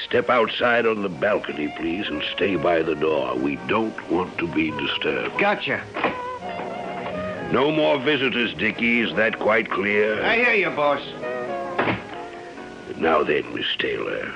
step 0.06 0.30
outside 0.30 0.86
on 0.86 1.02
the 1.02 1.08
balcony, 1.08 1.72
please, 1.76 2.08
and 2.08 2.22
stay 2.34 2.56
by 2.56 2.80
the 2.82 2.94
door. 2.94 3.34
We 3.36 3.56
don't 3.66 4.10
want 4.10 4.38
to 4.38 4.46
be 4.48 4.70
disturbed. 4.70 5.36
Gotcha. 5.38 5.82
No 7.52 7.72
more 7.72 7.98
visitors, 7.98 8.54
Dickie. 8.54 9.00
Is 9.00 9.14
that 9.16 9.40
quite 9.40 9.70
clear? 9.70 10.22
I 10.22 10.36
hear 10.36 10.54
you, 10.54 10.70
boss. 10.70 11.02
Now 12.96 13.24
then, 13.24 13.52
Miss 13.54 13.66
Taylor, 13.76 14.32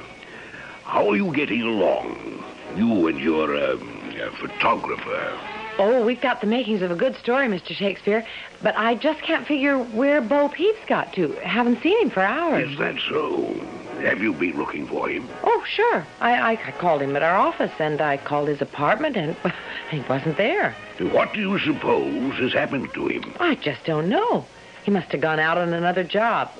how 0.84 1.10
are 1.10 1.16
you 1.16 1.32
getting 1.32 1.62
along? 1.62 2.42
You 2.76 3.06
and 3.06 3.20
your 3.20 3.54
um, 3.56 4.14
uh, 4.20 4.30
photographer. 4.30 5.38
Oh, 5.78 6.04
we've 6.04 6.20
got 6.20 6.40
the 6.40 6.46
makings 6.48 6.82
of 6.82 6.90
a 6.90 6.96
good 6.96 7.16
story, 7.16 7.46
Mr. 7.46 7.74
Shakespeare, 7.74 8.26
but 8.62 8.76
I 8.76 8.96
just 8.96 9.20
can't 9.22 9.46
figure 9.46 9.78
where 9.78 10.20
Bo 10.20 10.48
Peep's 10.48 10.84
got 10.86 11.12
to. 11.14 11.32
Haven't 11.42 11.82
seen 11.82 12.00
him 12.00 12.10
for 12.10 12.20
hours. 12.20 12.70
Is 12.72 12.78
that 12.78 12.96
so? 13.08 13.54
Have 14.02 14.20
you 14.20 14.32
been 14.32 14.56
looking 14.56 14.86
for 14.86 15.08
him? 15.08 15.28
Oh, 15.42 15.64
sure. 15.66 16.06
I, 16.20 16.52
I, 16.52 16.72
called 16.78 17.02
him 17.02 17.16
at 17.16 17.22
our 17.22 17.36
office, 17.36 17.72
and 17.78 18.00
I 18.00 18.16
called 18.16 18.48
his 18.48 18.60
apartment, 18.60 19.16
and 19.16 19.36
he 19.90 20.00
wasn't 20.08 20.36
there. 20.36 20.74
What 21.00 21.32
do 21.32 21.40
you 21.40 21.58
suppose 21.58 22.34
has 22.40 22.52
happened 22.52 22.92
to 22.94 23.08
him? 23.08 23.34
I 23.40 23.54
just 23.56 23.84
don't 23.84 24.08
know. 24.08 24.46
He 24.84 24.90
must 24.90 25.10
have 25.12 25.20
gone 25.20 25.40
out 25.40 25.58
on 25.58 25.72
another 25.72 26.04
job. 26.04 26.50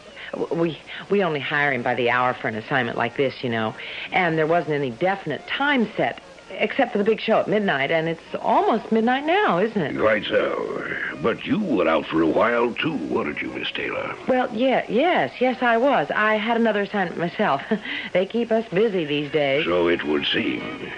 We 0.50 0.78
we 1.10 1.22
only 1.22 1.40
hire 1.40 1.72
him 1.72 1.82
by 1.82 1.94
the 1.94 2.10
hour 2.10 2.34
for 2.34 2.48
an 2.48 2.56
assignment 2.56 2.96
like 2.96 3.16
this, 3.16 3.44
you 3.44 3.50
know. 3.50 3.74
And 4.10 4.38
there 4.38 4.46
wasn't 4.46 4.74
any 4.74 4.90
definite 4.90 5.46
time 5.46 5.90
set, 5.96 6.20
except 6.58 6.92
for 6.92 6.98
the 6.98 7.04
big 7.04 7.20
show 7.20 7.40
at 7.40 7.48
midnight, 7.48 7.90
and 7.90 8.08
it's 8.08 8.34
almost 8.40 8.90
midnight 8.92 9.24
now, 9.26 9.58
isn't 9.58 9.80
it? 9.80 9.98
Quite 9.98 10.24
so. 10.24 10.86
But 11.22 11.46
you 11.46 11.58
were 11.58 11.88
out 11.88 12.06
for 12.06 12.20
a 12.20 12.26
while, 12.26 12.72
too, 12.74 12.96
weren't 13.08 13.40
you, 13.40 13.48
Miss 13.48 13.70
Taylor? 13.70 14.14
Well, 14.28 14.48
yeah, 14.54 14.84
yes, 14.88 15.32
yes, 15.40 15.62
I 15.62 15.76
was. 15.76 16.10
I 16.10 16.36
had 16.36 16.56
another 16.56 16.82
assignment 16.82 17.18
myself. 17.18 17.62
they 18.12 18.26
keep 18.26 18.52
us 18.52 18.68
busy 18.68 19.04
these 19.04 19.30
days. 19.30 19.64
So 19.64 19.88
it 19.88 20.04
would 20.04 20.26
seem. 20.26 20.90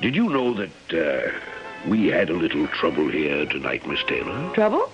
Did 0.00 0.16
you 0.16 0.28
know 0.28 0.54
that 0.54 0.92
uh, 0.92 1.30
we 1.88 2.08
had 2.08 2.30
a 2.30 2.34
little 2.34 2.66
trouble 2.68 3.08
here 3.08 3.46
tonight, 3.46 3.86
Miss 3.86 4.02
Taylor? 4.04 4.52
Trouble? 4.54 4.90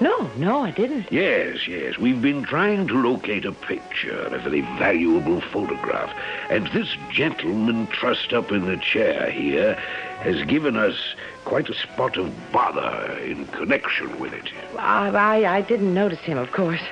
No, 0.00 0.30
no, 0.36 0.64
I 0.64 0.70
didn't. 0.70 1.12
Yes, 1.12 1.68
yes. 1.68 1.98
We've 1.98 2.20
been 2.20 2.42
trying 2.42 2.88
to 2.88 2.94
locate 2.94 3.44
a 3.44 3.52
picture, 3.52 4.20
a 4.22 4.38
very 4.38 4.62
valuable 4.62 5.40
photograph. 5.40 6.12
And 6.50 6.66
this 6.68 6.96
gentleman 7.10 7.86
trussed 7.88 8.32
up 8.32 8.50
in 8.50 8.66
the 8.66 8.78
chair 8.78 9.30
here 9.30 9.74
has 10.20 10.42
given 10.44 10.76
us 10.76 11.14
quite 11.44 11.68
a 11.68 11.74
spot 11.74 12.16
of 12.16 12.32
bother 12.52 13.12
in 13.18 13.46
connection 13.48 14.18
with 14.18 14.32
it. 14.32 14.48
I, 14.78 15.08
I, 15.08 15.56
I 15.56 15.60
didn't 15.60 15.94
notice 15.94 16.20
him, 16.20 16.38
of 16.38 16.50
course. 16.52 16.82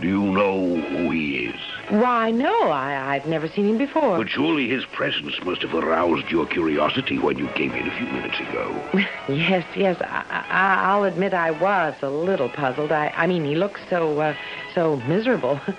Do 0.00 0.08
you 0.08 0.22
know 0.22 0.76
who 0.80 1.10
he 1.10 1.46
is? 1.46 1.60
Why, 1.90 2.30
no, 2.30 2.70
I, 2.70 3.14
I've 3.14 3.26
never 3.26 3.48
seen 3.48 3.68
him 3.68 3.78
before. 3.78 4.16
But 4.16 4.28
surely 4.28 4.68
his 4.68 4.84
presence 4.84 5.34
must 5.44 5.62
have 5.62 5.74
aroused 5.74 6.30
your 6.30 6.46
curiosity 6.46 7.18
when 7.18 7.36
you 7.36 7.48
came 7.48 7.72
in 7.72 7.88
a 7.88 7.96
few 7.96 8.06
minutes 8.06 8.38
ago. 8.40 8.82
Yes, 9.28 9.64
yes, 9.76 9.96
I, 10.00 10.24
I, 10.50 10.90
I'll 10.90 11.04
admit 11.04 11.34
I 11.34 11.52
was 11.52 11.94
a 12.02 12.10
little 12.10 12.48
puzzled. 12.48 12.90
I, 12.90 13.12
I 13.16 13.28
mean, 13.28 13.44
he 13.44 13.54
looks 13.54 13.80
so, 13.88 14.18
uh, 14.18 14.34
so 14.74 14.96
miserable. 15.06 15.60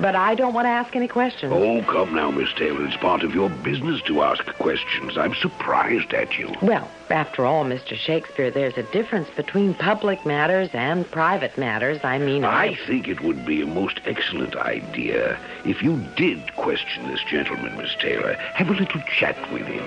But 0.00 0.14
I 0.14 0.36
don't 0.36 0.54
want 0.54 0.66
to 0.66 0.70
ask 0.70 0.94
any 0.94 1.08
questions. 1.08 1.52
Oh, 1.52 1.82
come 1.82 2.14
now, 2.14 2.30
Miss 2.30 2.52
Taylor. 2.54 2.86
It's 2.86 2.96
part 2.96 3.24
of 3.24 3.34
your 3.34 3.50
business 3.50 4.00
to 4.02 4.22
ask 4.22 4.44
questions. 4.58 5.18
I'm 5.18 5.34
surprised 5.34 6.14
at 6.14 6.38
you. 6.38 6.54
Well, 6.62 6.88
after 7.10 7.44
all, 7.44 7.64
Mr. 7.64 7.96
Shakespeare, 7.96 8.50
there's 8.50 8.76
a 8.76 8.84
difference 8.92 9.28
between 9.30 9.74
public 9.74 10.24
matters 10.24 10.68
and 10.72 11.10
private 11.10 11.58
matters. 11.58 11.98
I 12.04 12.18
mean, 12.18 12.44
I 12.44 12.76
think 12.86 13.08
it 13.08 13.20
would 13.22 13.44
be 13.44 13.62
a 13.62 13.66
most 13.66 14.00
excellent 14.04 14.54
idea 14.54 15.36
if 15.64 15.82
you 15.82 16.04
did 16.16 16.54
question 16.56 17.08
this 17.08 17.20
gentleman, 17.28 17.76
Miss 17.76 17.94
Taylor. 18.00 18.34
Have 18.54 18.68
a 18.68 18.74
little 18.74 19.00
chat 19.02 19.36
with 19.52 19.66
him. 19.66 19.84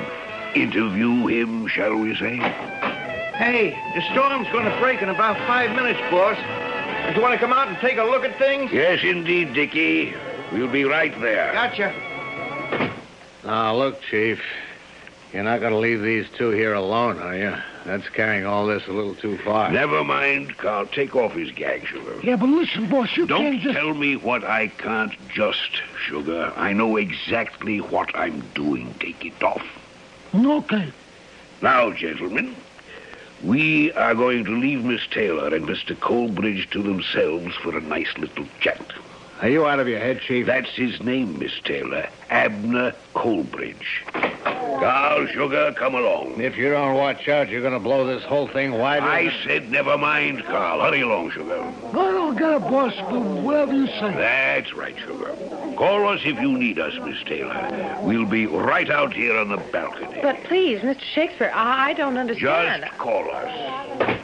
Interview 0.55 1.27
him, 1.27 1.67
shall 1.67 1.95
we 1.95 2.15
say? 2.15 2.37
Hey, 2.37 3.77
the 3.95 4.01
storm's 4.11 4.47
going 4.49 4.65
to 4.65 4.77
break 4.79 5.01
in 5.01 5.09
about 5.09 5.37
five 5.47 5.75
minutes, 5.75 5.99
boss. 6.11 6.37
Do 7.07 7.15
you 7.15 7.21
want 7.21 7.33
to 7.33 7.39
come 7.39 7.53
out 7.53 7.67
and 7.67 7.77
take 7.77 7.97
a 7.97 8.03
look 8.03 8.23
at 8.23 8.37
things? 8.37 8.71
Yes, 8.71 9.03
indeed, 9.03 9.53
Dickie. 9.53 10.13
We'll 10.51 10.71
be 10.71 10.83
right 10.83 11.13
there. 11.21 11.51
Gotcha. 11.53 11.93
Now, 13.43 13.75
look, 13.75 14.01
Chief. 14.01 14.41
You're 15.33 15.43
not 15.43 15.61
going 15.61 15.71
to 15.71 15.79
leave 15.79 16.01
these 16.01 16.27
two 16.37 16.49
here 16.49 16.73
alone, 16.73 17.19
are 17.19 17.35
you? 17.35 17.55
That's 17.85 18.07
carrying 18.09 18.45
all 18.45 18.67
this 18.67 18.87
a 18.87 18.91
little 18.91 19.15
too 19.15 19.37
far. 19.39 19.71
Never 19.71 20.03
mind, 20.03 20.57
Carl. 20.57 20.85
Take 20.85 21.15
off 21.15 21.33
his 21.33 21.51
gag, 21.51 21.87
Sugar. 21.87 22.19
Yeah, 22.23 22.35
but 22.35 22.49
listen, 22.49 22.87
boss, 22.89 23.15
you 23.17 23.25
Don't 23.25 23.41
can't 23.41 23.61
just... 23.61 23.75
tell 23.75 23.93
me 23.93 24.15
what 24.15 24.43
I 24.43 24.67
can't 24.67 25.13
just, 25.29 25.81
Sugar. 26.05 26.53
I 26.55 26.73
know 26.73 26.97
exactly 26.97 27.81
what 27.81 28.15
I'm 28.15 28.41
doing. 28.53 28.93
Take 28.99 29.25
it 29.25 29.41
off. 29.41 29.65
Okay. 30.33 30.91
Now, 31.61 31.91
gentlemen, 31.91 32.55
we 33.43 33.91
are 33.93 34.13
going 34.13 34.45
to 34.45 34.51
leave 34.51 34.83
Miss 34.83 35.05
Taylor 35.07 35.53
and 35.53 35.67
Mr. 35.67 35.99
Colbridge 35.99 36.69
to 36.71 36.83
themselves 36.83 37.55
for 37.55 37.75
a 37.75 37.81
nice 37.81 38.15
little 38.17 38.45
chat. 38.59 38.81
Are 39.41 39.49
you 39.49 39.65
out 39.65 39.79
of 39.79 39.87
your 39.87 39.97
head, 39.97 40.21
Chief? 40.21 40.45
That's 40.45 40.69
his 40.69 41.01
name, 41.01 41.39
Miss 41.39 41.59
Taylor. 41.63 42.07
Abner 42.29 42.93
Colbridge. 43.15 44.03
Carl, 44.43 45.25
Sugar, 45.27 45.73
come 45.75 45.95
along. 45.95 46.39
If 46.39 46.57
you 46.57 46.69
don't 46.69 46.93
watch 46.95 47.27
out, 47.27 47.49
you're 47.49 47.61
going 47.61 47.73
to 47.73 47.79
blow 47.79 48.05
this 48.05 48.23
whole 48.23 48.47
thing 48.47 48.73
wide 48.73 49.01
I 49.01 49.25
open. 49.25 49.33
said 49.43 49.71
never 49.71 49.97
mind, 49.97 50.43
Carl. 50.45 50.81
Hurry 50.81 51.01
along, 51.01 51.31
Sugar. 51.31 51.59
I 51.59 51.91
don't 51.91 52.37
get 52.37 52.51
it, 52.51 52.59
boss, 52.61 52.93
but 52.95 53.19
whatever 53.19 53.73
you 53.73 53.87
say. 53.87 54.13
That's 54.13 54.73
right, 54.75 54.95
Sugar. 54.99 55.35
Call 55.75 56.07
us 56.09 56.21
if 56.23 56.39
you 56.39 56.51
need 56.55 56.77
us, 56.77 56.93
Miss 57.03 57.21
Taylor. 57.23 57.97
We'll 58.03 58.27
be 58.27 58.45
right 58.45 58.91
out 58.91 59.11
here 59.11 59.35
on 59.37 59.49
the 59.49 59.57
balcony. 59.57 60.19
But 60.21 60.43
please, 60.43 60.81
Mr. 60.81 61.01
Shakespeare, 61.01 61.51
I, 61.51 61.89
I 61.89 61.93
don't 61.93 62.17
understand. 62.17 62.83
Just 62.83 62.97
call 62.99 63.27
us. 63.31 64.19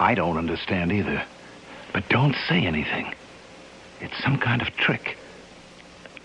I 0.00 0.14
don't 0.14 0.38
understand 0.38 0.90
either. 0.90 1.22
But 1.92 2.08
don't 2.08 2.34
say 2.48 2.64
anything. 2.66 3.14
It's 4.00 4.22
some 4.22 4.38
kind 4.38 4.62
of 4.62 4.74
trick. 4.76 5.16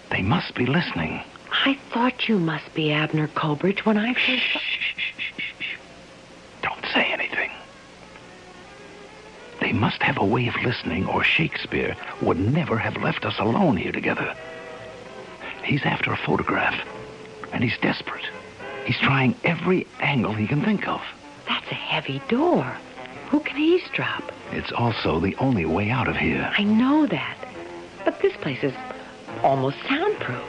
They 0.10 0.22
must 0.22 0.56
be 0.56 0.66
listening. 0.66 1.22
I 1.52 1.78
thought 1.92 2.28
you 2.28 2.38
must 2.38 2.74
be 2.74 2.92
Abner 2.92 3.28
Colbridge 3.28 3.86
when 3.86 3.98
I 3.98 4.14
first. 4.14 4.66
Don't 6.62 6.86
say 6.94 7.12
anything. 7.12 7.52
They 9.62 9.74
must 9.74 10.02
have 10.02 10.18
a 10.18 10.26
way 10.26 10.48
of 10.48 10.56
listening, 10.64 11.08
or 11.08 11.24
Shakespeare 11.24 11.96
would 12.22 12.40
never 12.40 12.78
have 12.78 12.98
left 12.98 13.26
us 13.26 13.38
alone 13.40 13.78
here 13.78 13.92
together. 13.92 14.36
He's 15.64 15.84
after 15.84 16.12
a 16.12 16.18
photograph, 16.18 16.80
and 17.52 17.64
he's 17.64 17.78
desperate. 17.80 18.26
He's 18.86 18.98
trying 18.98 19.36
every 19.44 19.86
angle 20.00 20.34
he 20.34 20.48
can 20.48 20.64
think 20.64 20.88
of. 20.88 21.02
That's 21.48 21.70
a 21.70 21.76
heavy 21.76 22.22
door. 22.28 22.64
Who 23.30 23.40
can 23.42 23.58
eavesdrop? 23.58 24.32
It's 24.52 24.72
also 24.72 25.20
the 25.20 25.36
only 25.36 25.66
way 25.66 25.92
out 25.92 26.08
of 26.08 26.16
here. 26.16 26.52
I 26.58 26.64
know 26.64 27.06
that. 27.06 27.39
But 28.06 28.20
this 28.22 28.36
place 28.38 28.64
is 28.64 28.74
almost 29.44 29.78
soundproof. 29.88 30.44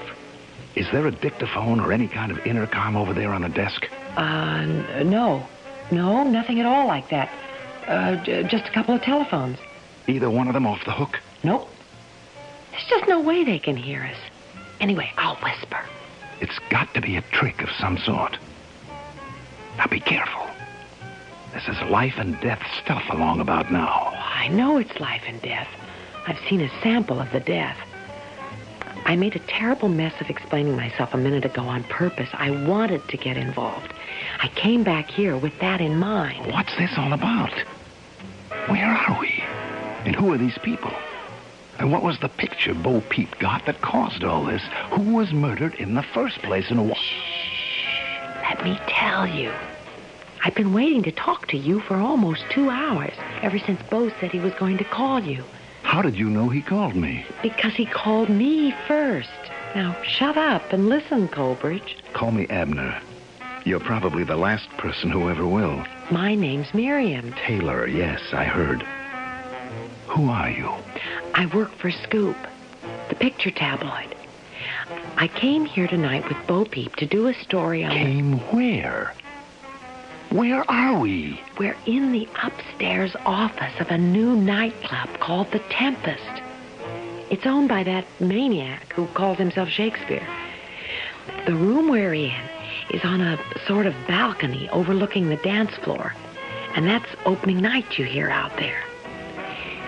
Is 0.76 0.86
there 0.92 1.06
a 1.06 1.10
dictaphone 1.10 1.80
or 1.80 1.92
any 1.92 2.08
kind 2.08 2.30
of 2.30 2.38
intercom 2.46 2.96
over 2.96 3.12
there 3.12 3.32
on 3.32 3.42
the 3.42 3.48
desk? 3.48 3.88
Uh, 4.16 4.64
no. 5.04 5.46
No, 5.90 6.22
nothing 6.22 6.60
at 6.60 6.66
all 6.66 6.86
like 6.86 7.08
that. 7.10 7.30
Uh, 7.86 8.16
just 8.44 8.66
a 8.66 8.70
couple 8.70 8.94
of 8.94 9.02
telephones. 9.02 9.58
Either 10.06 10.30
one 10.30 10.46
of 10.46 10.54
them 10.54 10.66
off 10.66 10.84
the 10.84 10.92
hook? 10.92 11.18
Nope. 11.42 11.68
There's 12.70 12.86
just 12.88 13.08
no 13.08 13.20
way 13.20 13.44
they 13.44 13.58
can 13.58 13.76
hear 13.76 14.04
us. 14.04 14.16
Anyway, 14.80 15.10
I'll 15.16 15.36
whisper. 15.36 15.80
It's 16.40 16.58
got 16.70 16.92
to 16.94 17.00
be 17.00 17.16
a 17.16 17.22
trick 17.22 17.62
of 17.62 17.68
some 17.70 17.98
sort. 17.98 18.38
Now 19.76 19.86
be 19.86 20.00
careful. 20.00 20.46
This 21.52 21.68
is 21.68 21.90
life 21.90 22.14
and 22.16 22.40
death 22.40 22.62
stuff 22.82 23.02
along 23.10 23.40
about 23.40 23.72
now. 23.72 24.12
I 24.14 24.48
know 24.48 24.78
it's 24.78 25.00
life 25.00 25.22
and 25.26 25.42
death. 25.42 25.68
I've 26.30 26.38
seen 26.48 26.60
a 26.60 26.70
sample 26.80 27.18
of 27.18 27.32
the 27.32 27.40
death. 27.40 27.76
I 29.04 29.16
made 29.16 29.34
a 29.34 29.40
terrible 29.40 29.88
mess 29.88 30.14
of 30.20 30.30
explaining 30.30 30.76
myself 30.76 31.12
a 31.12 31.16
minute 31.16 31.44
ago 31.44 31.62
on 31.62 31.82
purpose. 31.82 32.28
I 32.34 32.52
wanted 32.52 33.08
to 33.08 33.16
get 33.16 33.36
involved. 33.36 33.92
I 34.40 34.46
came 34.46 34.84
back 34.84 35.10
here 35.10 35.36
with 35.36 35.58
that 35.58 35.80
in 35.80 35.96
mind. 35.96 36.52
What's 36.52 36.76
this 36.76 36.92
all 36.96 37.12
about? 37.12 37.52
Where 38.68 38.86
are 38.86 39.20
we? 39.20 39.42
And 40.04 40.14
who 40.14 40.32
are 40.32 40.38
these 40.38 40.56
people? 40.58 40.92
And 41.80 41.90
what 41.90 42.04
was 42.04 42.20
the 42.20 42.28
picture 42.28 42.74
Bo 42.74 43.00
Peep 43.00 43.36
got 43.40 43.66
that 43.66 43.80
caused 43.80 44.22
all 44.22 44.44
this? 44.44 44.62
Who 44.92 45.12
was 45.16 45.32
murdered 45.32 45.74
in 45.74 45.94
the 45.94 46.04
first 46.14 46.40
place 46.42 46.70
and 46.70 46.88
why? 46.88 47.02
Let 48.48 48.62
me 48.62 48.78
tell 48.86 49.26
you. 49.26 49.52
I've 50.44 50.54
been 50.54 50.72
waiting 50.72 51.02
to 51.02 51.10
talk 51.10 51.48
to 51.48 51.56
you 51.56 51.80
for 51.80 51.96
almost 51.96 52.44
two 52.50 52.70
hours, 52.70 53.14
ever 53.42 53.58
since 53.58 53.82
Bo 53.90 54.10
said 54.20 54.30
he 54.30 54.38
was 54.38 54.54
going 54.54 54.78
to 54.78 54.84
call 54.84 55.18
you. 55.18 55.42
How 55.90 56.02
did 56.02 56.16
you 56.16 56.30
know 56.30 56.48
he 56.48 56.62
called 56.62 56.94
me? 56.94 57.26
Because 57.42 57.74
he 57.74 57.84
called 57.84 58.28
me 58.28 58.72
first. 58.86 59.28
Now, 59.74 60.00
shut 60.04 60.36
up 60.36 60.72
and 60.72 60.88
listen, 60.88 61.26
Colbridge. 61.26 61.96
Call 62.12 62.30
me 62.30 62.46
Abner. 62.48 63.02
You're 63.64 63.80
probably 63.80 64.22
the 64.22 64.36
last 64.36 64.70
person 64.78 65.10
who 65.10 65.28
ever 65.28 65.44
will. 65.44 65.84
My 66.12 66.36
name's 66.36 66.72
Miriam. 66.72 67.32
Taylor, 67.32 67.88
yes, 67.88 68.20
I 68.32 68.44
heard. 68.44 68.84
Who 70.06 70.30
are 70.30 70.48
you? 70.48 70.70
I 71.34 71.46
work 71.46 71.74
for 71.74 71.90
Scoop, 71.90 72.36
the 73.08 73.16
picture 73.16 73.50
tabloid. 73.50 74.14
I 75.16 75.26
came 75.26 75.64
here 75.64 75.88
tonight 75.88 76.28
with 76.28 76.38
Bo 76.46 76.66
Peep 76.66 76.94
to 76.96 77.06
do 77.06 77.26
a 77.26 77.34
story 77.34 77.82
on. 77.82 77.90
Came 77.90 78.38
where? 78.52 79.12
Where 80.30 80.62
are 80.70 80.96
we? 80.96 81.40
We're 81.58 81.76
in 81.86 82.12
the 82.12 82.28
upstairs 82.40 83.16
office 83.26 83.80
of 83.80 83.88
a 83.88 83.98
new 83.98 84.36
nightclub 84.36 85.18
called 85.18 85.50
The 85.50 85.58
Tempest. 85.70 86.22
It's 87.30 87.46
owned 87.46 87.68
by 87.68 87.82
that 87.82 88.04
maniac 88.20 88.92
who 88.92 89.08
calls 89.08 89.38
himself 89.38 89.68
Shakespeare. 89.70 90.24
The 91.46 91.54
room 91.56 91.90
we're 91.90 92.14
in 92.14 92.40
is 92.90 93.04
on 93.04 93.20
a 93.20 93.40
sort 93.66 93.86
of 93.86 93.94
balcony 94.06 94.68
overlooking 94.70 95.28
the 95.28 95.36
dance 95.36 95.74
floor, 95.82 96.14
and 96.76 96.86
that's 96.86 97.10
opening 97.26 97.60
night 97.60 97.98
you 97.98 98.04
hear 98.04 98.30
out 98.30 98.56
there. 98.56 98.84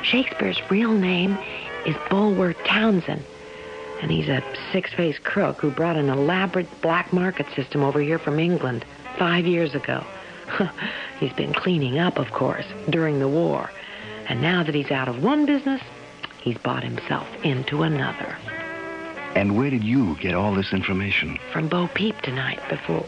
Shakespeare's 0.02 0.60
real 0.68 0.90
name 0.90 1.38
is 1.86 1.94
Bulwer 2.10 2.52
Townsend, 2.66 3.22
and 4.00 4.10
he's 4.10 4.28
a 4.28 4.42
six-faced 4.72 5.22
crook 5.22 5.60
who 5.60 5.70
brought 5.70 5.96
an 5.96 6.08
elaborate 6.08 6.66
black 6.80 7.12
market 7.12 7.46
system 7.54 7.84
over 7.84 8.00
here 8.00 8.18
from 8.18 8.40
England 8.40 8.84
five 9.16 9.46
years 9.46 9.76
ago. 9.76 10.04
he's 11.20 11.32
been 11.32 11.52
cleaning 11.52 11.98
up, 11.98 12.18
of 12.18 12.30
course, 12.32 12.66
during 12.90 13.18
the 13.18 13.28
war. 13.28 13.70
And 14.28 14.40
now 14.40 14.62
that 14.62 14.74
he's 14.74 14.90
out 14.90 15.08
of 15.08 15.22
one 15.22 15.46
business, 15.46 15.80
he's 16.40 16.58
bought 16.58 16.82
himself 16.82 17.26
into 17.44 17.82
another. 17.82 18.36
And 19.34 19.56
where 19.56 19.70
did 19.70 19.82
you 19.82 20.16
get 20.16 20.34
all 20.34 20.54
this 20.54 20.72
information? 20.72 21.38
From 21.52 21.68
Bo 21.68 21.88
Peep 21.88 22.20
tonight 22.22 22.60
before... 22.68 23.06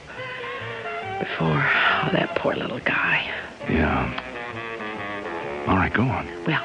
Before... 1.19 1.65
Oh, 2.05 2.11
that 2.13 2.35
poor 2.37 2.55
little 2.55 2.81
guy. 2.81 3.31
Yeah. 3.69 4.33
All 5.69 5.77
right, 5.77 5.93
go 5.93 6.03
on. 6.03 6.27
Well, 6.47 6.65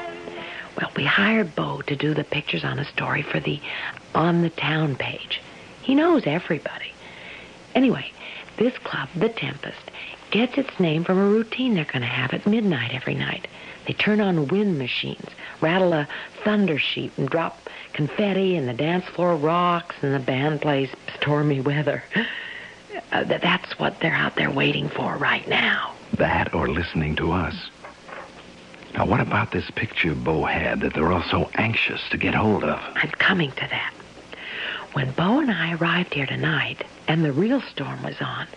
well, 0.77 0.91
we 0.95 1.05
hired 1.05 1.55
Bo 1.55 1.81
to 1.81 1.95
do 1.95 2.13
the 2.13 2.23
pictures 2.23 2.63
on 2.63 2.79
a 2.79 2.85
story 2.85 3.21
for 3.21 3.39
the 3.39 3.59
On 4.15 4.41
the 4.41 4.49
Town 4.49 4.95
page. 4.95 5.41
He 5.81 5.93
knows 5.95 6.23
everybody. 6.25 6.93
Anyway, 7.75 8.11
this 8.57 8.77
club, 8.79 9.09
The 9.15 9.29
Tempest, 9.29 9.91
gets 10.31 10.57
its 10.57 10.79
name 10.79 11.03
from 11.03 11.17
a 11.17 11.27
routine 11.27 11.75
they're 11.75 11.85
going 11.85 12.01
to 12.01 12.07
have 12.07 12.33
at 12.33 12.45
midnight 12.45 12.93
every 12.93 13.15
night. 13.15 13.47
They 13.87 13.93
turn 13.93 14.21
on 14.21 14.47
wind 14.47 14.77
machines, 14.77 15.29
rattle 15.61 15.93
a 15.93 16.07
thunder 16.43 16.77
sheet, 16.77 17.11
and 17.17 17.29
drop 17.29 17.69
confetti, 17.93 18.55
and 18.55 18.67
the 18.67 18.73
dance 18.73 19.05
floor 19.05 19.35
rocks, 19.35 19.95
and 20.01 20.13
the 20.13 20.19
band 20.19 20.61
plays 20.61 20.89
stormy 21.17 21.59
weather. 21.59 22.03
Uh, 23.11 23.23
that's 23.23 23.79
what 23.79 23.99
they're 23.99 24.13
out 24.13 24.35
there 24.35 24.51
waiting 24.51 24.89
for 24.89 25.17
right 25.17 25.47
now. 25.47 25.93
That 26.13 26.53
or 26.53 26.67
listening 26.67 27.15
to 27.17 27.31
us. 27.31 27.69
Now, 28.93 29.05
what 29.05 29.19
about 29.19 29.51
this 29.51 29.69
picture 29.71 30.15
Bo 30.15 30.45
had 30.45 30.81
that 30.81 30.93
they're 30.93 31.11
all 31.11 31.23
so 31.23 31.49
anxious 31.55 32.01
to 32.09 32.17
get 32.17 32.33
hold 32.33 32.63
of? 32.63 32.79
I'm 32.95 33.11
coming 33.11 33.51
to 33.51 33.67
that. 33.69 33.93
When 34.93 35.11
Bo 35.11 35.39
and 35.39 35.51
I 35.51 35.73
arrived 35.73 36.13
here 36.13 36.25
tonight, 36.25 36.83
and 37.07 37.23
the 37.23 37.31
real 37.31 37.61
storm 37.61 38.01
was 38.03 38.19
on, 38.21 38.47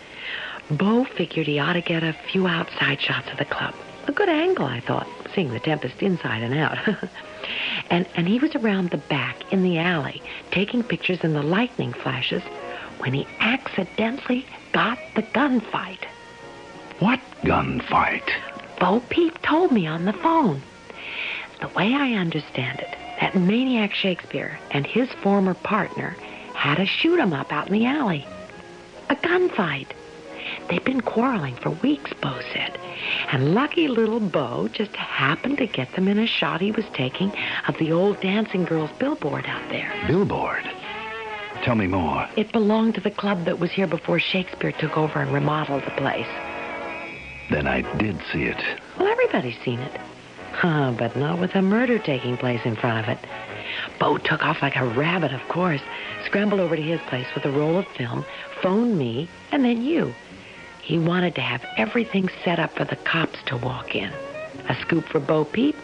Bo 0.71 1.05
figured 1.05 1.47
he 1.47 1.59
ought 1.59 1.75
to 1.75 1.81
get 1.81 2.03
a 2.03 2.17
few 2.31 2.47
outside 2.47 3.01
shots 3.01 3.31
of 3.31 3.39
the 3.39 3.45
club. 3.45 3.75
A 4.07 4.13
good 4.13 4.29
angle, 4.29 4.67
I 4.67 4.81
thought, 4.81 5.07
seeing 5.35 5.53
the 5.53 5.61
Tempest 5.61 6.03
inside 6.03 6.43
and 6.43 6.55
out. 6.55 6.79
and, 7.91 8.07
and 8.17 8.27
he 8.27 8.39
was 8.39 8.55
around 8.55 8.91
the 8.91 8.99
back 8.99 9.53
in 9.53 9.63
the 9.63 9.79
alley, 9.79 10.23
taking 10.51 10.83
pictures 10.83 11.21
in 11.23 11.35
the 11.35 11.43
lightning 11.43 11.93
flashes, 11.93 12.43
when 12.99 13.13
he 13.13 13.27
accidentally 13.41 14.47
got 14.73 14.99
the 15.15 15.23
gunfight. 15.23 16.05
What 16.99 17.21
gunfight? 17.43 18.29
Bo 18.79 19.01
Peep 19.09 19.41
told 19.43 19.73
me 19.73 19.87
on 19.87 20.05
the 20.05 20.13
phone. 20.13 20.63
The 21.61 21.69
way 21.69 21.95
I 21.95 22.15
understand 22.15 22.81
it, 22.81 22.97
that 23.21 23.37
maniac 23.37 23.95
Shakespeare 23.95 24.59
and 24.71 24.87
his 24.87 25.09
former 25.23 25.55
partner 25.55 26.17
had 26.55 26.79
a 26.81 26.87
shoot 26.87 27.21
'em 27.21 27.33
up 27.33 27.53
out 27.53 27.69
in 27.69 27.73
the 27.73 27.87
alley. 27.87 28.27
A 29.09 29.17
gunfight. 29.17 29.89
They've 30.69 30.85
been 30.85 31.01
quarreling 31.01 31.57
for 31.57 31.71
weeks, 31.71 32.13
Bo 32.21 32.41
said. 32.53 32.79
And 33.31 33.55
lucky 33.55 33.89
little 33.89 34.21
Bo 34.21 34.69
just 34.69 34.95
happened 34.97 35.59
to 35.59 35.67
get 35.67 35.93
them 35.95 36.09
in 36.09 36.19
a 36.19 36.27
shot 36.27 36.61
he 36.61 36.73
was 36.73 36.85
taking 36.95 37.33
of 37.69 37.77
the 37.79 37.93
old 37.93 38.21
dancing 38.21 38.65
girls 38.65 38.91
billboard 38.99 39.47
out 39.47 39.69
there. 39.69 39.93
Billboard? 40.07 40.65
Tell 41.63 41.75
me 41.75 41.87
more. 41.87 42.29
It 42.37 42.53
belonged 42.53 42.95
to 42.97 43.01
the 43.01 43.11
club 43.11 43.45
that 43.45 43.59
was 43.59 43.71
here 43.71 43.87
before 43.87 44.19
Shakespeare 44.19 44.73
took 44.73 44.97
over 44.97 45.21
and 45.21 45.33
remodeled 45.33 45.85
the 45.85 45.93
place. 45.93 46.27
Then 47.51 47.67
I 47.67 47.83
did 47.99 48.21
see 48.33 48.45
it. 48.45 48.63
Well, 48.99 49.09
everybody's 49.09 49.59
seen 49.65 49.79
it. 49.79 50.01
Huh, 50.53 50.93
but 50.97 51.17
not 51.17 51.39
with 51.39 51.55
a 51.55 51.63
murder 51.63 51.99
taking 51.99 52.37
place 52.37 52.61
in 52.65 52.77
front 52.77 53.07
of 53.07 53.09
it. 53.09 53.19
Bo 53.99 54.19
took 54.19 54.45
off 54.45 54.63
like 54.63 54.77
a 54.77 54.85
rabbit, 54.85 55.33
of 55.33 55.41
course, 55.49 55.81
scrambled 56.25 56.61
over 56.61 56.77
to 56.77 56.83
his 56.83 57.01
place 57.03 57.27
with 57.35 57.45
a 57.45 57.51
roll 57.51 57.79
of 57.79 57.87
film, 57.89 58.25
phoned 58.61 58.99
me, 58.99 59.29
and 59.51 59.65
then 59.65 59.83
you. 59.83 60.15
He 60.83 60.99
wanted 60.99 61.35
to 61.37 61.41
have 61.41 61.65
everything 61.77 62.29
set 62.45 62.59
up 62.59 62.77
for 62.77 62.85
the 62.85 62.97
cops 62.97 63.39
to 63.47 63.57
walk 63.57 63.95
in. 63.95 64.13
A 64.69 64.75
scoop 64.81 65.07
for 65.07 65.21
Bo 65.21 65.45
Peep, 65.45 65.77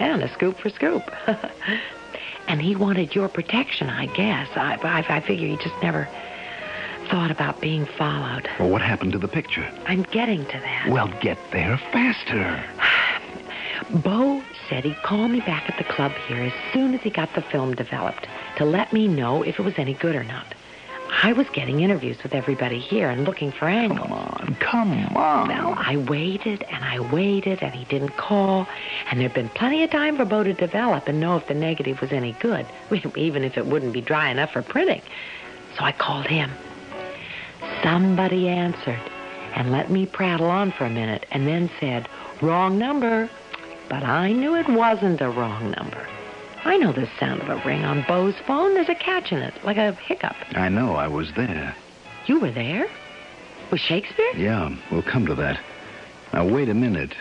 and 0.00 0.22
a 0.22 0.32
scoop 0.32 0.58
for 0.58 0.70
Scoop. 0.70 1.02
and 2.48 2.60
he 2.60 2.74
wanted 2.74 3.14
your 3.14 3.28
protection, 3.28 3.88
I 3.88 4.06
guess. 4.06 4.48
I, 4.56 4.76
I, 4.82 5.16
I 5.16 5.20
figure 5.20 5.46
he 5.46 5.56
just 5.56 5.80
never 5.82 6.08
thought 7.08 7.30
about 7.30 7.60
being 7.60 7.86
followed. 7.86 8.48
Well, 8.58 8.70
what 8.70 8.82
happened 8.82 9.12
to 9.12 9.18
the 9.18 9.28
picture? 9.28 9.68
I'm 9.86 10.02
getting 10.04 10.44
to 10.46 10.52
that. 10.52 10.88
Well, 10.88 11.08
get 11.20 11.38
there 11.52 11.76
faster. 11.92 12.64
Bo 13.90 14.42
said 14.68 14.84
he'd 14.84 15.02
call 15.02 15.28
me 15.28 15.40
back 15.40 15.68
at 15.68 15.76
the 15.78 15.92
club 15.92 16.12
here 16.28 16.42
as 16.42 16.52
soon 16.72 16.94
as 16.94 17.00
he 17.00 17.10
got 17.10 17.34
the 17.34 17.42
film 17.42 17.74
developed 17.74 18.26
to 18.56 18.64
let 18.64 18.92
me 18.92 19.08
know 19.08 19.42
if 19.42 19.58
it 19.58 19.62
was 19.62 19.74
any 19.78 19.94
good 19.94 20.14
or 20.14 20.24
not. 20.24 20.54
I 21.22 21.32
was 21.32 21.48
getting 21.50 21.80
interviews 21.80 22.22
with 22.22 22.34
everybody 22.34 22.78
here 22.78 23.10
and 23.10 23.24
looking 23.24 23.50
for 23.50 23.68
angles. 23.68 24.00
Come 24.00 24.12
on, 24.12 24.39
come 24.58 24.92
on. 25.16 25.48
Well, 25.48 25.74
I 25.76 25.96
waited 25.96 26.62
and 26.64 26.84
I 26.84 26.98
waited 26.98 27.62
and 27.62 27.74
he 27.74 27.84
didn't 27.84 28.16
call. 28.16 28.66
And 29.10 29.20
there'd 29.20 29.34
been 29.34 29.48
plenty 29.50 29.82
of 29.82 29.90
time 29.90 30.16
for 30.16 30.24
Bo 30.24 30.42
to 30.42 30.52
develop 30.52 31.08
and 31.08 31.20
know 31.20 31.36
if 31.36 31.46
the 31.46 31.54
negative 31.54 32.00
was 32.00 32.12
any 32.12 32.32
good, 32.40 32.66
even 33.16 33.44
if 33.44 33.56
it 33.56 33.66
wouldn't 33.66 33.92
be 33.92 34.00
dry 34.00 34.30
enough 34.30 34.52
for 34.52 34.62
printing. 34.62 35.02
So 35.76 35.84
I 35.84 35.92
called 35.92 36.26
him. 36.26 36.50
Somebody 37.82 38.48
answered 38.48 39.00
and 39.54 39.70
let 39.70 39.90
me 39.90 40.06
prattle 40.06 40.50
on 40.50 40.72
for 40.72 40.84
a 40.84 40.90
minute 40.90 41.26
and 41.30 41.46
then 41.46 41.70
said, 41.78 42.08
wrong 42.40 42.78
number. 42.78 43.28
But 43.88 44.04
I 44.04 44.32
knew 44.32 44.54
it 44.54 44.68
wasn't 44.68 45.20
a 45.20 45.30
wrong 45.30 45.72
number. 45.72 46.06
I 46.64 46.76
know 46.76 46.92
the 46.92 47.08
sound 47.18 47.40
of 47.42 47.48
a 47.48 47.66
ring 47.66 47.84
on 47.84 48.04
Bo's 48.06 48.34
phone. 48.46 48.74
There's 48.74 48.88
a 48.88 48.94
catch 48.94 49.32
in 49.32 49.38
it, 49.38 49.54
like 49.64 49.78
a 49.78 49.92
hiccup. 49.92 50.36
I 50.52 50.68
know. 50.68 50.94
I 50.94 51.08
was 51.08 51.32
there. 51.32 51.74
You 52.26 52.38
were 52.38 52.50
there? 52.50 52.88
With 53.70 53.80
Shakespeare? 53.80 54.32
Yeah, 54.36 54.74
we'll 54.90 55.02
come 55.02 55.26
to 55.26 55.34
that. 55.36 55.60
Now, 56.32 56.46
wait 56.46 56.68
a 56.68 56.74
minute. 56.74 57.14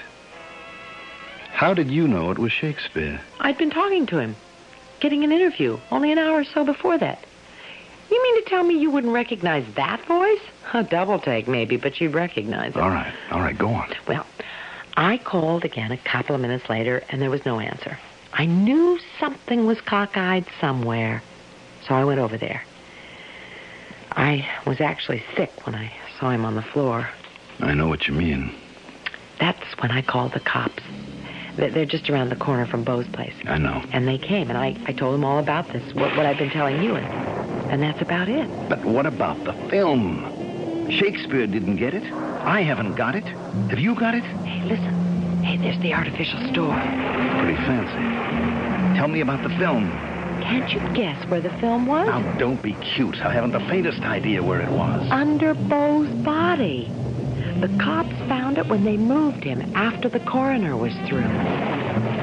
How 1.51 1.73
did 1.73 1.91
you 1.91 2.07
know 2.07 2.31
it 2.31 2.39
was 2.39 2.51
Shakespeare? 2.51 3.21
I'd 3.39 3.57
been 3.57 3.69
talking 3.69 4.05
to 4.07 4.17
him, 4.17 4.35
getting 4.99 5.23
an 5.23 5.31
interview, 5.31 5.77
only 5.91 6.11
an 6.11 6.17
hour 6.17 6.39
or 6.39 6.43
so 6.43 6.63
before 6.63 6.97
that. 6.97 7.23
You 8.09 8.23
mean 8.23 8.43
to 8.43 8.49
tell 8.49 8.63
me 8.63 8.79
you 8.79 8.89
wouldn't 8.89 9.13
recognize 9.13 9.65
that 9.75 10.03
voice? 10.05 10.41
A 10.73 10.83
double 10.83 11.19
take, 11.19 11.47
maybe, 11.47 11.77
but 11.77 12.01
you'd 12.01 12.13
recognize 12.13 12.75
it. 12.75 12.77
All 12.77 12.89
right, 12.89 13.13
all 13.31 13.41
right, 13.41 13.57
go 13.57 13.69
on. 13.69 13.93
Well, 14.07 14.25
I 14.97 15.17
called 15.17 15.65
again 15.65 15.91
a 15.91 15.97
couple 15.97 16.33
of 16.33 16.41
minutes 16.41 16.69
later, 16.69 17.03
and 17.09 17.21
there 17.21 17.29
was 17.29 17.45
no 17.45 17.59
answer. 17.59 17.99
I 18.33 18.45
knew 18.45 18.99
something 19.19 19.65
was 19.65 19.79
cockeyed 19.81 20.45
somewhere, 20.59 21.21
so 21.85 21.93
I 21.93 22.05
went 22.05 22.19
over 22.19 22.37
there. 22.37 22.63
I 24.11 24.49
was 24.65 24.81
actually 24.81 25.23
sick 25.35 25.51
when 25.65 25.75
I 25.75 25.91
saw 26.19 26.29
him 26.31 26.45
on 26.45 26.55
the 26.55 26.61
floor. 26.61 27.09
I 27.59 27.73
know 27.73 27.87
what 27.87 28.07
you 28.07 28.13
mean. 28.13 28.53
That's 29.39 29.63
when 29.81 29.91
I 29.91 30.01
called 30.01 30.33
the 30.33 30.39
cops. 30.39 30.83
They- 31.55 31.69
They're 31.69 31.85
just 31.85 32.09
around 32.09 32.29
the 32.29 32.35
corner 32.35 32.65
from 32.65 32.83
Bo's 32.83 33.07
place. 33.07 33.33
I 33.45 33.57
know. 33.57 33.81
And 33.91 34.07
they 34.07 34.17
came, 34.17 34.49
and 34.49 34.57
I, 34.57 34.75
I 34.85 34.93
told 34.93 35.13
them 35.13 35.23
all 35.25 35.39
about 35.39 35.67
this, 35.71 35.83
what, 35.93 36.15
what 36.15 36.25
I've 36.25 36.37
been 36.37 36.49
telling 36.49 36.81
you, 36.83 36.95
and, 36.95 37.71
and 37.71 37.81
that's 37.83 38.01
about 38.01 38.27
it. 38.29 38.47
But 38.69 38.83
what 38.85 39.05
about 39.05 39.43
the 39.45 39.53
film? 39.69 40.87
Shakespeare 40.91 41.47
didn't 41.47 41.77
get 41.77 41.93
it. 41.93 42.03
I 42.43 42.61
haven't 42.61 42.95
got 42.95 43.15
it. 43.15 43.23
Have 43.69 43.79
you 43.79 43.95
got 43.95 44.15
it? 44.15 44.23
Hey, 44.23 44.63
listen. 44.67 45.43
Hey, 45.43 45.57
there's 45.57 45.79
the 45.79 45.93
artificial 45.93 46.39
store. 46.51 46.73
Pretty 47.39 47.55
fancy. 47.65 48.97
Tell 48.97 49.07
me 49.07 49.21
about 49.21 49.41
the 49.43 49.49
film. 49.57 49.89
Can't 50.49 50.71
you 50.73 50.79
guess 50.95 51.23
where 51.27 51.41
the 51.41 51.51
film 51.59 51.85
was? 51.85 52.07
Now, 52.07 52.37
don't 52.39 52.59
be 52.59 52.73
cute. 52.73 53.17
I 53.17 53.31
haven't 53.31 53.51
the 53.51 53.59
faintest 53.59 54.01
idea 54.01 54.41
where 54.41 54.59
it 54.59 54.71
was. 54.71 55.07
Under 55.11 55.53
Bo's 55.53 56.09
body. 56.23 56.85
The 57.61 57.67
cops 57.79 58.17
found 58.27 58.57
it 58.57 58.65
when 58.65 58.83
they 58.83 58.97
moved 58.97 59.43
him 59.43 59.61
after 59.75 60.09
the 60.09 60.19
coroner 60.21 60.75
was 60.75 60.91
through. 61.07 61.27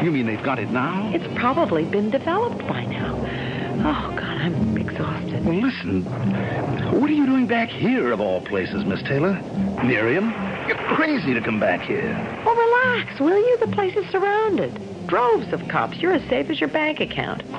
You 0.04 0.10
mean 0.10 0.26
they've 0.26 0.42
got 0.42 0.58
it 0.58 0.70
now? 0.70 1.08
It's 1.14 1.38
probably 1.38 1.84
been 1.84 2.10
developed 2.10 2.66
by 2.66 2.84
now. 2.86 3.14
Oh, 3.84 4.10
God, 4.16 4.22
I'm 4.22 4.76
exhausted. 4.76 5.46
Well, 5.46 5.60
listen. 5.60 6.02
What 7.00 7.08
are 7.08 7.14
you 7.14 7.26
doing 7.26 7.46
back 7.46 7.68
here, 7.68 8.10
of 8.10 8.20
all 8.20 8.40
places, 8.40 8.84
Miss 8.84 9.02
Taylor? 9.02 9.34
Miriam, 9.84 10.34
you're 10.66 10.76
crazy 10.96 11.32
to 11.32 11.40
come 11.40 11.60
back 11.60 11.82
here. 11.82 12.12
Well, 12.44 12.56
relax, 12.56 13.20
will 13.20 13.38
you? 13.38 13.56
The 13.58 13.68
place 13.68 13.94
is 13.94 14.10
surrounded. 14.10 14.95
Droves 15.06 15.52
of 15.52 15.68
cops. 15.68 15.98
You're 15.98 16.14
as 16.14 16.28
safe 16.28 16.50
as 16.50 16.60
your 16.60 16.68
bank 16.68 17.00
account. 17.00 17.42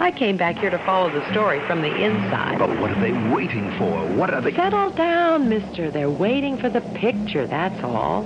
I 0.00 0.10
came 0.10 0.36
back 0.36 0.56
here 0.56 0.70
to 0.70 0.78
follow 0.78 1.10
the 1.10 1.30
story 1.30 1.60
from 1.66 1.82
the 1.82 1.94
inside. 1.94 2.58
But 2.58 2.80
what 2.80 2.90
are 2.90 3.00
they 3.00 3.12
waiting 3.30 3.76
for? 3.76 4.06
What 4.14 4.32
are 4.32 4.40
they... 4.40 4.54
Settle 4.54 4.90
down, 4.90 5.48
mister. 5.48 5.90
They're 5.90 6.10
waiting 6.10 6.56
for 6.56 6.70
the 6.70 6.80
picture, 6.80 7.46
that's 7.46 7.82
all. 7.84 8.22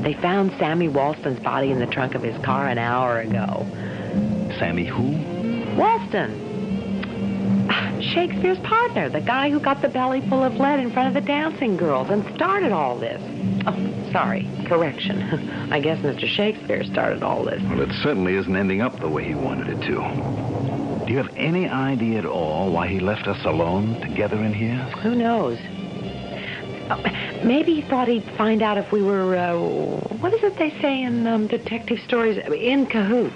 They 0.00 0.14
found 0.14 0.52
Sammy 0.58 0.88
Walston's 0.88 1.40
body 1.40 1.70
in 1.70 1.78
the 1.78 1.86
trunk 1.86 2.14
of 2.14 2.22
his 2.22 2.36
car 2.44 2.66
an 2.66 2.78
hour 2.78 3.20
ago. 3.20 3.66
Sammy 4.58 4.86
who? 4.86 5.12
Walston. 5.76 6.49
Shakespeare's 8.02 8.58
partner, 8.60 9.08
the 9.08 9.20
guy 9.20 9.50
who 9.50 9.60
got 9.60 9.82
the 9.82 9.88
belly 9.88 10.20
full 10.28 10.42
of 10.42 10.56
lead 10.56 10.80
in 10.80 10.90
front 10.90 11.08
of 11.08 11.14
the 11.14 11.26
dancing 11.26 11.76
girls 11.76 12.08
and 12.10 12.24
started 12.34 12.72
all 12.72 12.98
this. 12.98 13.20
Oh, 13.66 14.10
sorry, 14.12 14.48
correction. 14.66 15.22
I 15.72 15.80
guess 15.80 15.98
Mr. 15.98 16.26
Shakespeare 16.26 16.84
started 16.84 17.22
all 17.22 17.44
this. 17.44 17.62
Well, 17.62 17.80
it 17.80 17.92
certainly 18.02 18.34
isn't 18.36 18.54
ending 18.54 18.80
up 18.80 18.98
the 19.00 19.08
way 19.08 19.24
he 19.24 19.34
wanted 19.34 19.68
it 19.68 19.80
to. 19.86 21.04
Do 21.06 21.12
you 21.12 21.18
have 21.18 21.30
any 21.36 21.68
idea 21.68 22.18
at 22.18 22.26
all 22.26 22.72
why 22.72 22.86
he 22.86 23.00
left 23.00 23.26
us 23.26 23.44
alone 23.44 24.00
together 24.00 24.36
in 24.36 24.54
here? 24.54 24.78
Who 25.02 25.14
knows? 25.14 25.58
Oh, 26.92 27.02
maybe 27.44 27.74
he 27.74 27.82
thought 27.82 28.08
he'd 28.08 28.24
find 28.36 28.62
out 28.62 28.78
if 28.78 28.90
we 28.90 29.02
were, 29.02 29.36
uh, 29.36 29.56
what 29.56 30.34
is 30.34 30.42
it 30.42 30.56
they 30.56 30.70
say 30.80 31.02
in 31.02 31.26
um, 31.26 31.46
detective 31.46 31.98
stories? 32.00 32.38
In 32.38 32.86
cahoots. 32.86 33.34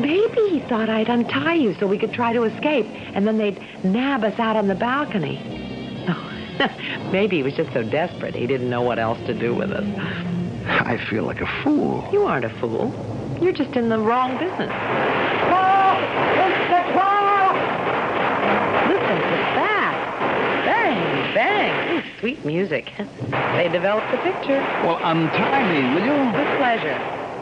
Maybe 0.00 0.48
he 0.48 0.60
thought 0.60 0.88
I'd 0.88 1.08
untie 1.08 1.54
you 1.54 1.74
so 1.74 1.86
we 1.86 1.98
could 1.98 2.12
try 2.12 2.32
to 2.32 2.44
escape, 2.44 2.86
and 3.14 3.26
then 3.26 3.36
they'd 3.36 3.60
nab 3.84 4.24
us 4.24 4.38
out 4.38 4.56
on 4.56 4.66
the 4.66 4.74
balcony. 4.74 5.38
Oh, 6.08 7.10
maybe 7.12 7.36
he 7.36 7.42
was 7.42 7.54
just 7.54 7.72
so 7.72 7.82
desperate 7.82 8.34
he 8.34 8.46
didn't 8.46 8.70
know 8.70 8.80
what 8.82 8.98
else 8.98 9.18
to 9.26 9.34
do 9.34 9.54
with 9.54 9.70
us. 9.72 9.84
I 10.66 10.96
feel 11.10 11.24
like 11.24 11.40
a 11.40 11.62
fool. 11.62 12.08
You 12.12 12.24
aren't 12.24 12.44
a 12.46 12.60
fool. 12.60 12.94
You're 13.42 13.52
just 13.52 13.76
in 13.76 13.88
the 13.88 13.98
wrong 13.98 14.38
business. 14.38 14.70
Listen 18.88 19.16
to 19.16 19.36
that. 19.60 20.62
Bang, 20.64 21.34
bang. 21.34 21.98
Ooh, 21.98 22.20
sweet 22.20 22.44
music. 22.44 22.92
They 23.56 23.68
developed 23.70 24.10
the 24.12 24.18
picture. 24.18 24.60
Well, 24.84 24.98
untie 25.02 25.72
me, 25.72 25.94
will 25.94 26.06
you? 26.06 26.38
With 26.38 26.56
pleasure. 26.58 26.98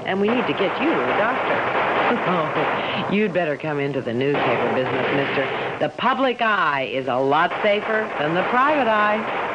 And 0.07 0.21
we 0.21 0.29
need 0.29 0.47
to 0.47 0.55
get 0.55 0.81
you 0.81 0.91
to 0.91 1.15
a 1.15 1.19
doctor. 1.19 1.88
Oh, 2.11 3.09
you'd 3.13 3.35
better 3.35 3.57
come 3.57 3.79
into 3.79 4.01
the 4.01 4.15
newspaper 4.15 4.75
business, 4.75 5.07
mister. 5.15 5.79
The 5.81 5.91
public 5.91 6.41
eye 6.41 6.91
is 6.93 7.07
a 7.07 7.17
lot 7.17 7.51
safer 7.63 8.11
than 8.19 8.35
the 8.35 8.43
private 8.45 8.89
eye. 8.89 9.49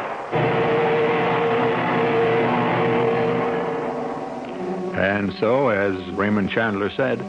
And 4.96 5.34
so, 5.40 5.70
as 5.70 5.96
Raymond 6.12 6.50
Chandler 6.52 6.92
said, 6.92 7.20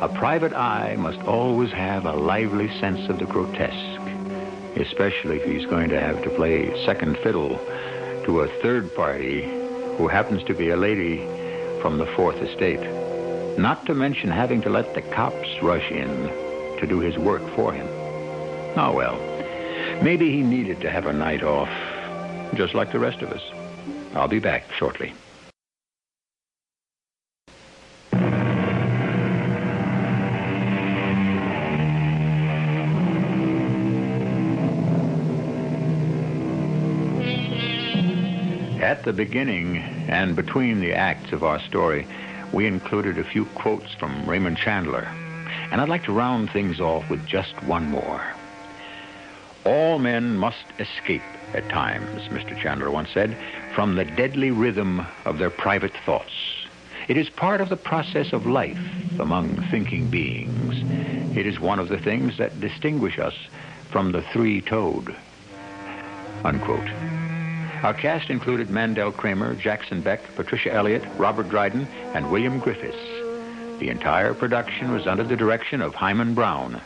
a 0.00 0.08
private 0.08 0.54
eye 0.54 0.96
must 0.96 1.20
always 1.22 1.72
have 1.72 2.06
a 2.06 2.12
lively 2.12 2.68
sense 2.78 3.08
of 3.10 3.18
the 3.18 3.26
grotesque, 3.26 4.00
especially 4.76 5.36
if 5.36 5.44
he's 5.44 5.66
going 5.66 5.90
to 5.90 6.00
have 6.00 6.22
to 6.22 6.30
play 6.30 6.72
second 6.86 7.18
fiddle 7.18 7.58
to 8.24 8.40
a 8.40 8.48
third 8.62 8.94
party 8.94 9.42
who 9.96 10.08
happens 10.08 10.42
to 10.44 10.54
be 10.54 10.70
a 10.70 10.76
lady 10.76 11.18
from 11.82 11.98
the 11.98 12.06
Fourth 12.06 12.36
Estate. 12.36 12.99
Not 13.60 13.84
to 13.86 13.94
mention 13.94 14.30
having 14.30 14.62
to 14.62 14.70
let 14.70 14.94
the 14.94 15.02
cops 15.02 15.62
rush 15.62 15.90
in 15.90 16.08
to 16.78 16.86
do 16.88 16.98
his 17.00 17.18
work 17.18 17.42
for 17.54 17.74
him. 17.74 17.86
Oh, 18.74 18.94
well, 18.96 19.18
maybe 20.02 20.30
he 20.30 20.40
needed 20.40 20.80
to 20.80 20.90
have 20.90 21.04
a 21.04 21.12
night 21.12 21.42
off, 21.42 21.68
just 22.54 22.72
like 22.72 22.90
the 22.90 22.98
rest 22.98 23.20
of 23.20 23.30
us. 23.30 23.42
I'll 24.14 24.28
be 24.28 24.38
back 24.38 24.72
shortly. 24.72 25.12
At 38.80 39.02
the 39.04 39.12
beginning 39.12 39.76
and 40.08 40.34
between 40.34 40.80
the 40.80 40.94
acts 40.94 41.32
of 41.32 41.44
our 41.44 41.60
story, 41.60 42.06
we 42.52 42.66
included 42.66 43.18
a 43.18 43.24
few 43.24 43.44
quotes 43.46 43.92
from 43.94 44.26
Raymond 44.28 44.56
Chandler. 44.56 45.08
And 45.70 45.80
I'd 45.80 45.88
like 45.88 46.04
to 46.04 46.12
round 46.12 46.50
things 46.50 46.80
off 46.80 47.08
with 47.08 47.24
just 47.26 47.62
one 47.62 47.90
more. 47.90 48.34
All 49.64 49.98
men 49.98 50.36
must 50.36 50.64
escape 50.78 51.22
at 51.54 51.68
times, 51.68 52.22
Mr. 52.28 52.58
Chandler 52.58 52.90
once 52.90 53.10
said, 53.10 53.36
from 53.74 53.94
the 53.94 54.04
deadly 54.04 54.50
rhythm 54.50 55.06
of 55.24 55.38
their 55.38 55.50
private 55.50 55.92
thoughts. 56.04 56.32
It 57.08 57.16
is 57.16 57.28
part 57.28 57.60
of 57.60 57.68
the 57.68 57.76
process 57.76 58.32
of 58.32 58.46
life 58.46 58.78
among 59.18 59.56
thinking 59.70 60.08
beings. 60.08 60.82
It 61.36 61.46
is 61.46 61.60
one 61.60 61.78
of 61.78 61.88
the 61.88 61.98
things 61.98 62.38
that 62.38 62.60
distinguish 62.60 63.18
us 63.18 63.34
from 63.90 64.12
the 64.12 64.22
three-toed. 64.22 65.14
Unquote. 66.44 67.19
Our 67.82 67.94
cast 67.94 68.28
included 68.28 68.68
Mandel 68.68 69.10
Kramer, 69.10 69.54
Jackson 69.54 70.02
Beck, 70.02 70.20
Patricia 70.36 70.70
Elliott, 70.70 71.02
Robert 71.16 71.48
Dryden, 71.48 71.86
and 72.14 72.30
William 72.30 72.60
Griffis. 72.60 73.78
The 73.78 73.88
entire 73.88 74.34
production 74.34 74.92
was 74.92 75.06
under 75.06 75.24
the 75.24 75.36
direction 75.36 75.80
of 75.80 75.94
Himan 75.94 76.34
Brown. 76.34 76.82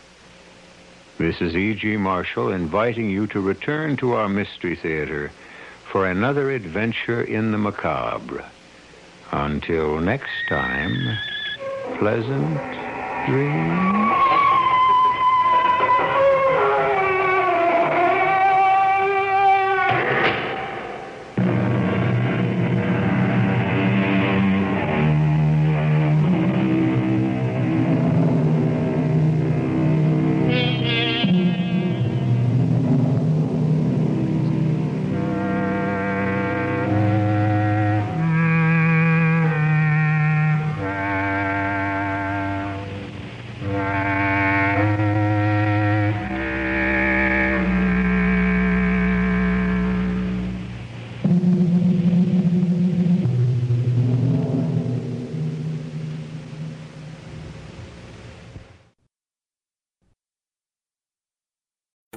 This 1.18 1.40
is 1.40 1.56
E.G. 1.56 1.96
Marshall 1.96 2.52
inviting 2.52 3.10
you 3.10 3.26
to 3.28 3.40
return 3.40 3.96
to 3.96 4.12
our 4.12 4.28
Mystery 4.28 4.76
Theater 4.76 5.32
for 5.90 6.06
another 6.06 6.52
adventure 6.52 7.22
in 7.22 7.50
the 7.50 7.58
macabre. 7.58 8.44
Until 9.32 9.98
next 9.98 10.30
time, 10.48 11.18
pleasant 11.98 12.56
dreams. 13.26 14.43